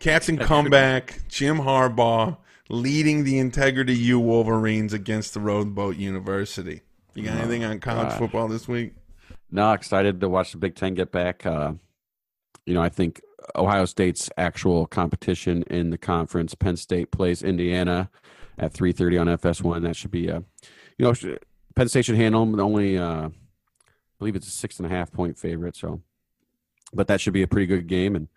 Captain 0.00 0.38
Comeback, 0.38 1.20
Jim 1.28 1.58
Harbaugh 1.58 2.38
leading 2.68 3.24
the 3.24 3.38
Integrity 3.38 3.94
U 3.94 4.20
Wolverines 4.20 4.92
against 4.92 5.34
the 5.34 5.40
Road 5.40 5.74
Boat 5.74 5.96
University. 5.96 6.82
You 7.14 7.24
got 7.24 7.38
anything 7.38 7.64
on 7.64 7.80
college 7.80 8.10
God. 8.10 8.18
football 8.18 8.48
this 8.48 8.68
week? 8.68 8.94
No, 9.50 9.72
excited 9.72 10.20
to 10.20 10.28
watch 10.28 10.52
the 10.52 10.58
Big 10.58 10.74
Ten 10.74 10.94
get 10.94 11.10
back. 11.10 11.44
Uh, 11.44 11.72
you 12.66 12.74
know, 12.74 12.82
I 12.82 12.90
think 12.90 13.20
Ohio 13.56 13.86
State's 13.86 14.30
actual 14.36 14.86
competition 14.86 15.62
in 15.64 15.90
the 15.90 15.98
conference. 15.98 16.54
Penn 16.54 16.76
State 16.76 17.10
plays 17.10 17.42
Indiana 17.42 18.10
at 18.58 18.72
three 18.72 18.92
thirty 18.92 19.16
on 19.16 19.26
FS1. 19.26 19.82
That 19.82 19.96
should 19.96 20.10
be 20.10 20.28
a, 20.28 20.44
you 20.98 21.04
know, 21.06 21.14
Penn 21.74 21.88
State 21.88 22.04
should 22.04 22.16
handle 22.16 22.44
them. 22.44 22.60
Only, 22.60 22.98
uh, 22.98 23.28
I 23.28 23.30
believe 24.18 24.36
it's 24.36 24.48
a 24.48 24.52
six 24.52 24.78
and 24.78 24.86
a 24.86 24.90
half 24.90 25.10
point 25.10 25.38
favorite. 25.38 25.76
So, 25.76 26.02
but 26.92 27.08
that 27.08 27.20
should 27.20 27.32
be 27.32 27.42
a 27.42 27.48
pretty 27.48 27.66
good 27.66 27.86
game, 27.86 28.16
and 28.16 28.28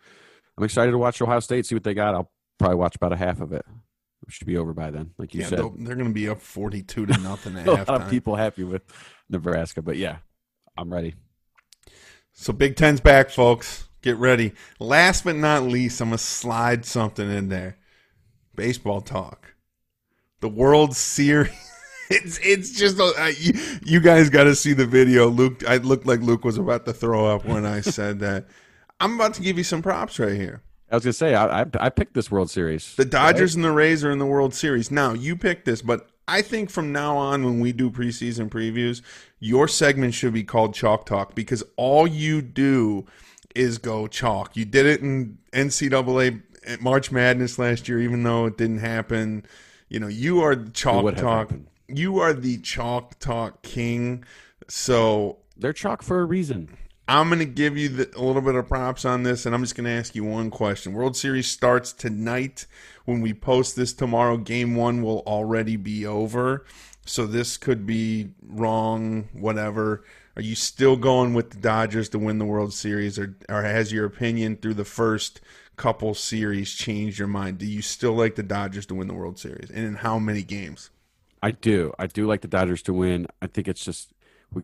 I'm 0.57 0.63
excited 0.63 0.91
to 0.91 0.97
watch 0.97 1.21
Ohio 1.21 1.39
State. 1.39 1.65
See 1.65 1.75
what 1.75 1.83
they 1.83 1.93
got. 1.93 2.15
I'll 2.15 2.31
probably 2.57 2.77
watch 2.77 2.95
about 2.95 3.13
a 3.13 3.17
half 3.17 3.41
of 3.41 3.51
it. 3.51 3.65
Should 4.29 4.47
be 4.47 4.57
over 4.57 4.73
by 4.73 4.91
then, 4.91 5.11
like 5.17 5.33
you 5.33 5.41
yeah, 5.41 5.47
said. 5.47 5.59
they're 5.59 5.95
going 5.95 6.07
to 6.07 6.13
be 6.13 6.29
up 6.29 6.41
42 6.41 7.05
to 7.05 7.17
nothing 7.21 7.57
at 7.57 7.67
a 7.67 7.71
lot 7.71 7.89
of 7.89 8.01
halftime. 8.01 8.09
people 8.09 8.35
happy 8.35 8.63
with 8.63 8.83
Nebraska, 9.29 9.81
but 9.81 9.97
yeah, 9.97 10.17
I'm 10.77 10.93
ready. 10.93 11.15
So 12.33 12.53
Big 12.53 12.75
Ten's 12.75 13.01
back, 13.01 13.29
folks. 13.29 13.87
Get 14.01 14.17
ready. 14.17 14.53
Last 14.79 15.25
but 15.25 15.35
not 15.35 15.63
least, 15.63 16.01
I'm 16.01 16.09
going 16.09 16.17
to 16.17 16.23
slide 16.23 16.85
something 16.85 17.29
in 17.29 17.49
there. 17.49 17.77
Baseball 18.55 19.01
talk. 19.01 19.53
The 20.39 20.49
World 20.49 20.95
Series. 20.95 21.51
It's 22.13 22.39
it's 22.43 22.77
just 22.77 22.99
uh, 22.99 23.31
you, 23.37 23.53
you 23.85 24.01
guys 24.01 24.29
got 24.29 24.43
to 24.43 24.53
see 24.53 24.73
the 24.73 24.85
video. 24.85 25.29
Luke, 25.29 25.63
I 25.65 25.77
looked 25.77 26.05
like 26.05 26.19
Luke 26.19 26.43
was 26.43 26.57
about 26.57 26.83
to 26.83 26.91
throw 26.91 27.25
up 27.25 27.45
when 27.45 27.65
I 27.65 27.79
said 27.79 28.19
that. 28.19 28.47
I'm 28.99 29.15
about 29.15 29.35
to 29.35 29.41
give 29.41 29.57
you 29.57 29.63
some 29.63 29.81
props 29.81 30.19
right 30.19 30.33
here. 30.33 30.61
I 30.91 30.95
was 30.95 31.03
gonna 31.03 31.13
say 31.13 31.35
I 31.35 31.61
I, 31.61 31.65
I 31.79 31.89
picked 31.89 32.13
this 32.13 32.29
World 32.29 32.49
Series. 32.49 32.95
The 32.95 33.05
Dodgers 33.05 33.55
and 33.55 33.63
the 33.63 33.71
Rays 33.71 34.03
are 34.03 34.11
in 34.11 34.19
the 34.19 34.25
World 34.25 34.53
Series. 34.53 34.91
Now, 34.91 35.13
you 35.13 35.35
picked 35.35 35.65
this, 35.65 35.81
but 35.81 36.09
I 36.27 36.41
think 36.41 36.69
from 36.69 36.91
now 36.91 37.17
on, 37.17 37.43
when 37.43 37.59
we 37.59 37.71
do 37.71 37.89
preseason 37.89 38.49
previews, 38.49 39.01
your 39.39 39.67
segment 39.67 40.13
should 40.13 40.33
be 40.33 40.43
called 40.43 40.73
Chalk 40.73 41.05
Talk 41.05 41.35
because 41.35 41.63
all 41.77 42.07
you 42.07 42.41
do 42.41 43.05
is 43.55 43.77
go 43.77 44.07
chalk. 44.07 44.55
You 44.55 44.65
did 44.65 44.85
it 44.85 45.01
in 45.01 45.37
NCAA 45.51 46.41
at 46.65 46.81
March 46.81 47.11
Madness 47.11 47.59
last 47.59 47.89
year, 47.89 47.99
even 47.99 48.23
though 48.23 48.45
it 48.45 48.57
didn't 48.57 48.79
happen. 48.79 49.45
You 49.89 49.99
know, 49.99 50.07
you 50.07 50.41
are 50.41 50.55
the 50.55 50.71
Chalk 50.71 51.15
Talk. 51.15 51.49
happened. 51.49 51.67
You 51.87 52.19
are 52.19 52.33
the 52.33 52.59
Chalk 52.59 53.19
Talk 53.19 53.61
king. 53.61 54.23
So 54.69 55.39
They're 55.57 55.73
chalk 55.73 56.01
for 56.01 56.21
a 56.21 56.25
reason. 56.25 56.77
I'm 57.11 57.27
going 57.27 57.39
to 57.39 57.45
give 57.45 57.77
you 57.77 57.89
the, 57.89 58.17
a 58.17 58.21
little 58.21 58.41
bit 58.41 58.55
of 58.55 58.69
props 58.69 59.03
on 59.03 59.23
this, 59.23 59.45
and 59.45 59.53
I'm 59.53 59.61
just 59.61 59.75
going 59.75 59.83
to 59.83 59.91
ask 59.91 60.15
you 60.15 60.23
one 60.23 60.49
question. 60.49 60.93
World 60.93 61.17
Series 61.17 61.45
starts 61.45 61.91
tonight. 61.91 62.65
When 63.03 63.19
we 63.19 63.33
post 63.33 63.75
this 63.75 63.91
tomorrow, 63.91 64.37
game 64.37 64.75
one 64.75 65.03
will 65.03 65.19
already 65.27 65.75
be 65.75 66.05
over. 66.05 66.65
So 67.05 67.27
this 67.27 67.57
could 67.57 67.85
be 67.85 68.29
wrong, 68.41 69.27
whatever. 69.33 70.05
Are 70.37 70.41
you 70.41 70.55
still 70.55 70.95
going 70.95 71.33
with 71.33 71.49
the 71.49 71.57
Dodgers 71.57 72.07
to 72.09 72.19
win 72.19 72.37
the 72.37 72.45
World 72.45 72.73
Series, 72.73 73.19
or, 73.19 73.35
or 73.49 73.61
has 73.61 73.91
your 73.91 74.05
opinion 74.05 74.55
through 74.55 74.75
the 74.75 74.85
first 74.85 75.41
couple 75.75 76.13
series 76.13 76.73
changed 76.73 77.19
your 77.19 77.27
mind? 77.27 77.57
Do 77.57 77.65
you 77.65 77.81
still 77.81 78.13
like 78.13 78.35
the 78.35 78.43
Dodgers 78.43 78.85
to 78.85 78.95
win 78.95 79.09
the 79.09 79.13
World 79.13 79.37
Series, 79.37 79.69
and 79.69 79.85
in 79.85 79.95
how 79.95 80.17
many 80.17 80.43
games? 80.43 80.91
I 81.43 81.51
do. 81.51 81.93
I 81.99 82.07
do 82.07 82.25
like 82.25 82.39
the 82.39 82.47
Dodgers 82.47 82.81
to 82.83 82.93
win. 82.93 83.27
I 83.41 83.47
think 83.47 83.67
it's 83.67 83.83
just 83.83 84.13
we, 84.53 84.63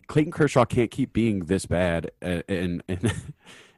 Clayton 0.00 0.32
Kershaw 0.32 0.64
can't 0.64 0.90
keep 0.90 1.12
being 1.12 1.46
this 1.46 1.66
bad 1.66 2.10
and 2.20 2.82
and 2.88 3.12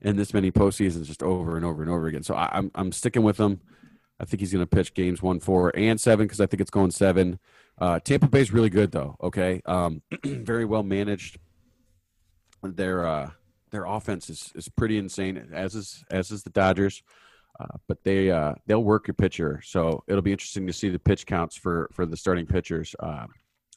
and 0.03 0.19
this 0.19 0.35
many 0.35 0.51
postseasons 0.51 1.07
just 1.07 1.23
over 1.23 1.57
and 1.57 1.65
over 1.65 1.83
and 1.83 1.91
over 1.91 2.07
again. 2.07 2.23
So 2.23 2.35
I, 2.35 2.49
I'm 2.53 2.71
I'm 2.75 2.93
sticking 2.93 3.23
with 3.23 3.39
him. 3.39 3.61
I 4.19 4.25
think 4.25 4.41
he's 4.41 4.53
going 4.53 4.65
to 4.65 4.67
pitch 4.67 4.95
games 4.95 5.23
one, 5.23 5.41
four, 5.41 5.73
and 5.77 6.01
seven 6.01 6.27
because 6.27 6.41
I 6.41 6.47
think 6.47 6.61
it's 6.61 6.71
going 6.71 6.91
seven. 6.91 7.39
Uh, 7.79 8.01
Tampa 8.01 8.29
Bay's 8.29 8.53
really 8.53 8.71
good 8.71 8.93
though. 8.93 9.17
Okay, 9.23 9.61
um, 9.67 10.03
very 10.25 10.65
well 10.65 10.83
managed. 10.83 11.39
Their 12.63 13.07
uh, 13.07 13.31
their 13.71 13.85
offense 13.85 14.31
is, 14.31 14.53
is 14.55 14.69
pretty 14.69 14.97
insane, 14.99 15.49
as 15.53 15.75
is 15.75 16.05
as 16.11 16.31
is 16.31 16.43
the 16.43 16.51
Dodgers. 16.51 17.03
Uh, 17.59 17.79
but 17.89 18.03
they 18.05 18.31
uh, 18.31 18.55
they'll 18.67 18.85
work 18.85 19.07
your 19.07 19.15
pitcher, 19.15 19.61
so 19.65 20.03
it'll 20.07 20.23
be 20.23 20.33
interesting 20.33 20.67
to 20.67 20.73
see 20.73 20.89
the 20.89 20.99
pitch 20.99 21.27
counts 21.27 21.57
for 21.57 21.89
for 21.93 22.05
the 22.05 22.17
starting 22.17 22.47
pitchers, 22.47 22.95
uh, 23.01 23.27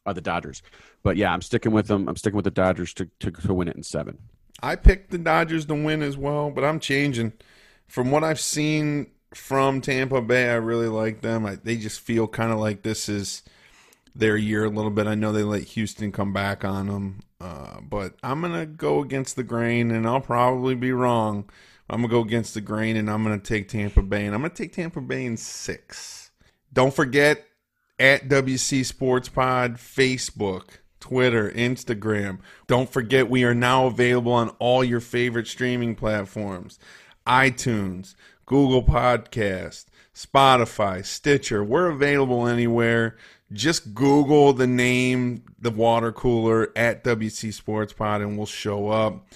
are 0.05 0.13
the 0.13 0.21
Dodgers. 0.21 0.61
But 1.03 1.17
yeah, 1.17 1.33
I'm 1.33 1.41
sticking 1.41 1.71
with 1.71 1.87
them. 1.87 2.07
I'm 2.07 2.15
sticking 2.15 2.35
with 2.35 2.45
the 2.45 2.51
Dodgers 2.51 2.93
to, 2.95 3.09
to 3.19 3.31
to 3.31 3.53
win 3.53 3.67
it 3.67 3.75
in 3.75 3.83
seven. 3.83 4.17
I 4.61 4.75
picked 4.75 5.11
the 5.11 5.17
Dodgers 5.17 5.65
to 5.67 5.75
win 5.75 6.01
as 6.01 6.17
well, 6.17 6.51
but 6.51 6.63
I'm 6.63 6.79
changing. 6.79 7.33
From 7.87 8.11
what 8.11 8.23
I've 8.23 8.39
seen 8.39 9.07
from 9.33 9.81
Tampa 9.81 10.21
Bay, 10.21 10.49
I 10.49 10.55
really 10.55 10.87
like 10.87 11.21
them. 11.21 11.45
I, 11.45 11.55
they 11.55 11.77
just 11.77 11.99
feel 11.99 12.27
kind 12.27 12.51
of 12.51 12.59
like 12.59 12.83
this 12.83 13.09
is 13.09 13.43
their 14.15 14.37
year 14.37 14.65
a 14.65 14.69
little 14.69 14.91
bit. 14.91 15.07
I 15.07 15.15
know 15.15 15.31
they 15.31 15.43
let 15.43 15.63
Houston 15.63 16.11
come 16.11 16.33
back 16.33 16.65
on 16.65 16.87
them, 16.87 17.19
uh, 17.39 17.79
but 17.81 18.15
I'm 18.21 18.41
gonna 18.41 18.65
go 18.65 19.01
against 19.01 19.35
the 19.35 19.43
grain, 19.43 19.91
and 19.91 20.07
I'll 20.07 20.21
probably 20.21 20.75
be 20.75 20.91
wrong. 20.91 21.49
I'm 21.89 22.01
gonna 22.01 22.11
go 22.11 22.21
against 22.21 22.53
the 22.53 22.61
grain, 22.61 22.97
and 22.97 23.09
I'm 23.09 23.23
gonna 23.23 23.39
take 23.39 23.69
Tampa 23.69 24.01
Bay, 24.01 24.25
and 24.25 24.35
I'm 24.35 24.41
gonna 24.41 24.53
take 24.53 24.73
Tampa 24.73 25.01
Bay 25.01 25.25
in 25.25 25.37
six. 25.37 26.31
Don't 26.71 26.93
forget 26.93 27.45
at 27.99 28.29
WC 28.29 28.85
Sports 28.85 29.29
Pod, 29.29 29.75
Facebook, 29.75 30.77
Twitter, 30.99 31.51
Instagram. 31.51 32.39
Don't 32.67 32.89
forget 32.89 33.29
we 33.29 33.43
are 33.43 33.53
now 33.53 33.87
available 33.87 34.31
on 34.31 34.49
all 34.59 34.83
your 34.83 34.99
favorite 34.99 35.47
streaming 35.47 35.95
platforms 35.95 36.79
iTunes, 37.27 38.15
Google 38.45 38.83
Podcast, 38.83 39.85
Spotify, 40.15 41.05
Stitcher. 41.05 41.63
We're 41.63 41.89
available 41.89 42.47
anywhere. 42.47 43.17
Just 43.51 43.93
Google 43.93 44.53
the 44.53 44.67
name, 44.67 45.43
the 45.59 45.71
water 45.71 46.11
cooler 46.11 46.71
at 46.75 47.03
WC 47.03 47.53
Sports 47.53 47.93
Pod, 47.93 48.21
and 48.21 48.37
we'll 48.37 48.45
show 48.45 48.89
up. 48.89 49.27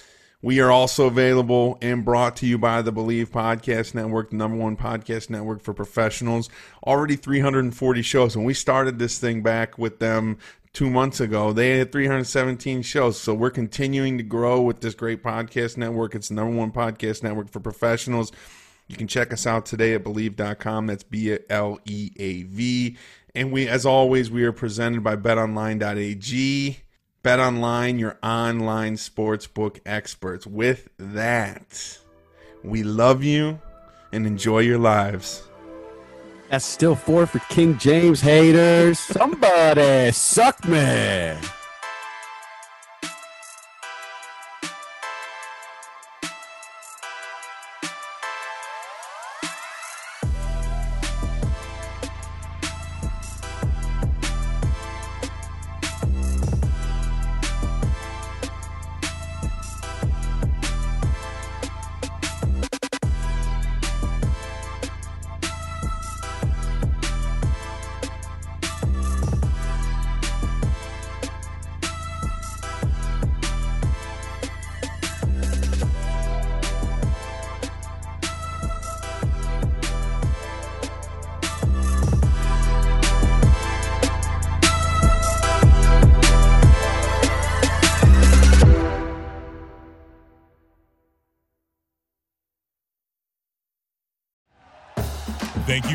We 0.44 0.60
are 0.60 0.70
also 0.70 1.06
available 1.06 1.78
and 1.80 2.04
brought 2.04 2.36
to 2.36 2.46
you 2.46 2.58
by 2.58 2.82
the 2.82 2.92
Bleav 2.92 3.28
Podcast 3.28 3.94
Network, 3.94 4.28
the 4.28 4.36
number 4.36 4.58
one 4.58 4.76
podcast 4.76 5.30
network 5.30 5.62
for 5.62 5.72
professionals. 5.72 6.50
Already 6.86 7.16
340 7.16 8.02
shows. 8.02 8.36
When 8.36 8.44
we 8.44 8.52
started 8.52 8.98
this 8.98 9.18
thing 9.18 9.42
back 9.42 9.78
with 9.78 10.00
them 10.00 10.36
two 10.74 10.90
months 10.90 11.18
ago, 11.18 11.54
they 11.54 11.78
had 11.78 11.92
317 11.92 12.82
shows. 12.82 13.18
So 13.18 13.32
we're 13.32 13.48
continuing 13.48 14.18
to 14.18 14.22
grow 14.22 14.60
with 14.60 14.82
this 14.82 14.94
great 14.94 15.22
podcast 15.22 15.78
network. 15.78 16.14
It's 16.14 16.28
the 16.28 16.34
number 16.34 16.58
one 16.58 16.72
podcast 16.72 17.22
network 17.22 17.48
for 17.48 17.60
professionals. 17.60 18.30
You 18.86 18.98
can 18.98 19.08
check 19.08 19.32
us 19.32 19.46
out 19.46 19.64
today 19.64 19.94
at 19.94 20.04
Bleav.com. 20.04 20.88
That's 20.88 21.04
B 21.04 21.38
L 21.48 21.80
E 21.86 22.10
A 22.18 22.42
V. 22.42 22.98
And 23.34 23.50
we, 23.50 23.66
as 23.66 23.86
always, 23.86 24.30
we 24.30 24.44
are 24.44 24.52
presented 24.52 25.02
by 25.02 25.16
BetOnline.ag. 25.16 26.83
Bet 27.24 27.40
Online, 27.40 27.98
your 27.98 28.18
online 28.22 28.96
sportsbook 28.96 29.80
experts. 29.86 30.46
With 30.46 30.90
that, 30.98 31.98
we 32.62 32.82
love 32.82 33.24
you 33.24 33.58
and 34.12 34.26
enjoy 34.26 34.58
your 34.58 34.76
lives. 34.76 35.42
That's 36.50 36.66
still 36.66 36.94
four 36.94 37.24
for 37.24 37.38
King 37.48 37.78
James 37.78 38.20
haters. 38.20 38.98
Somebody 38.98 40.12
suck 40.12 40.68
me. 40.68 41.34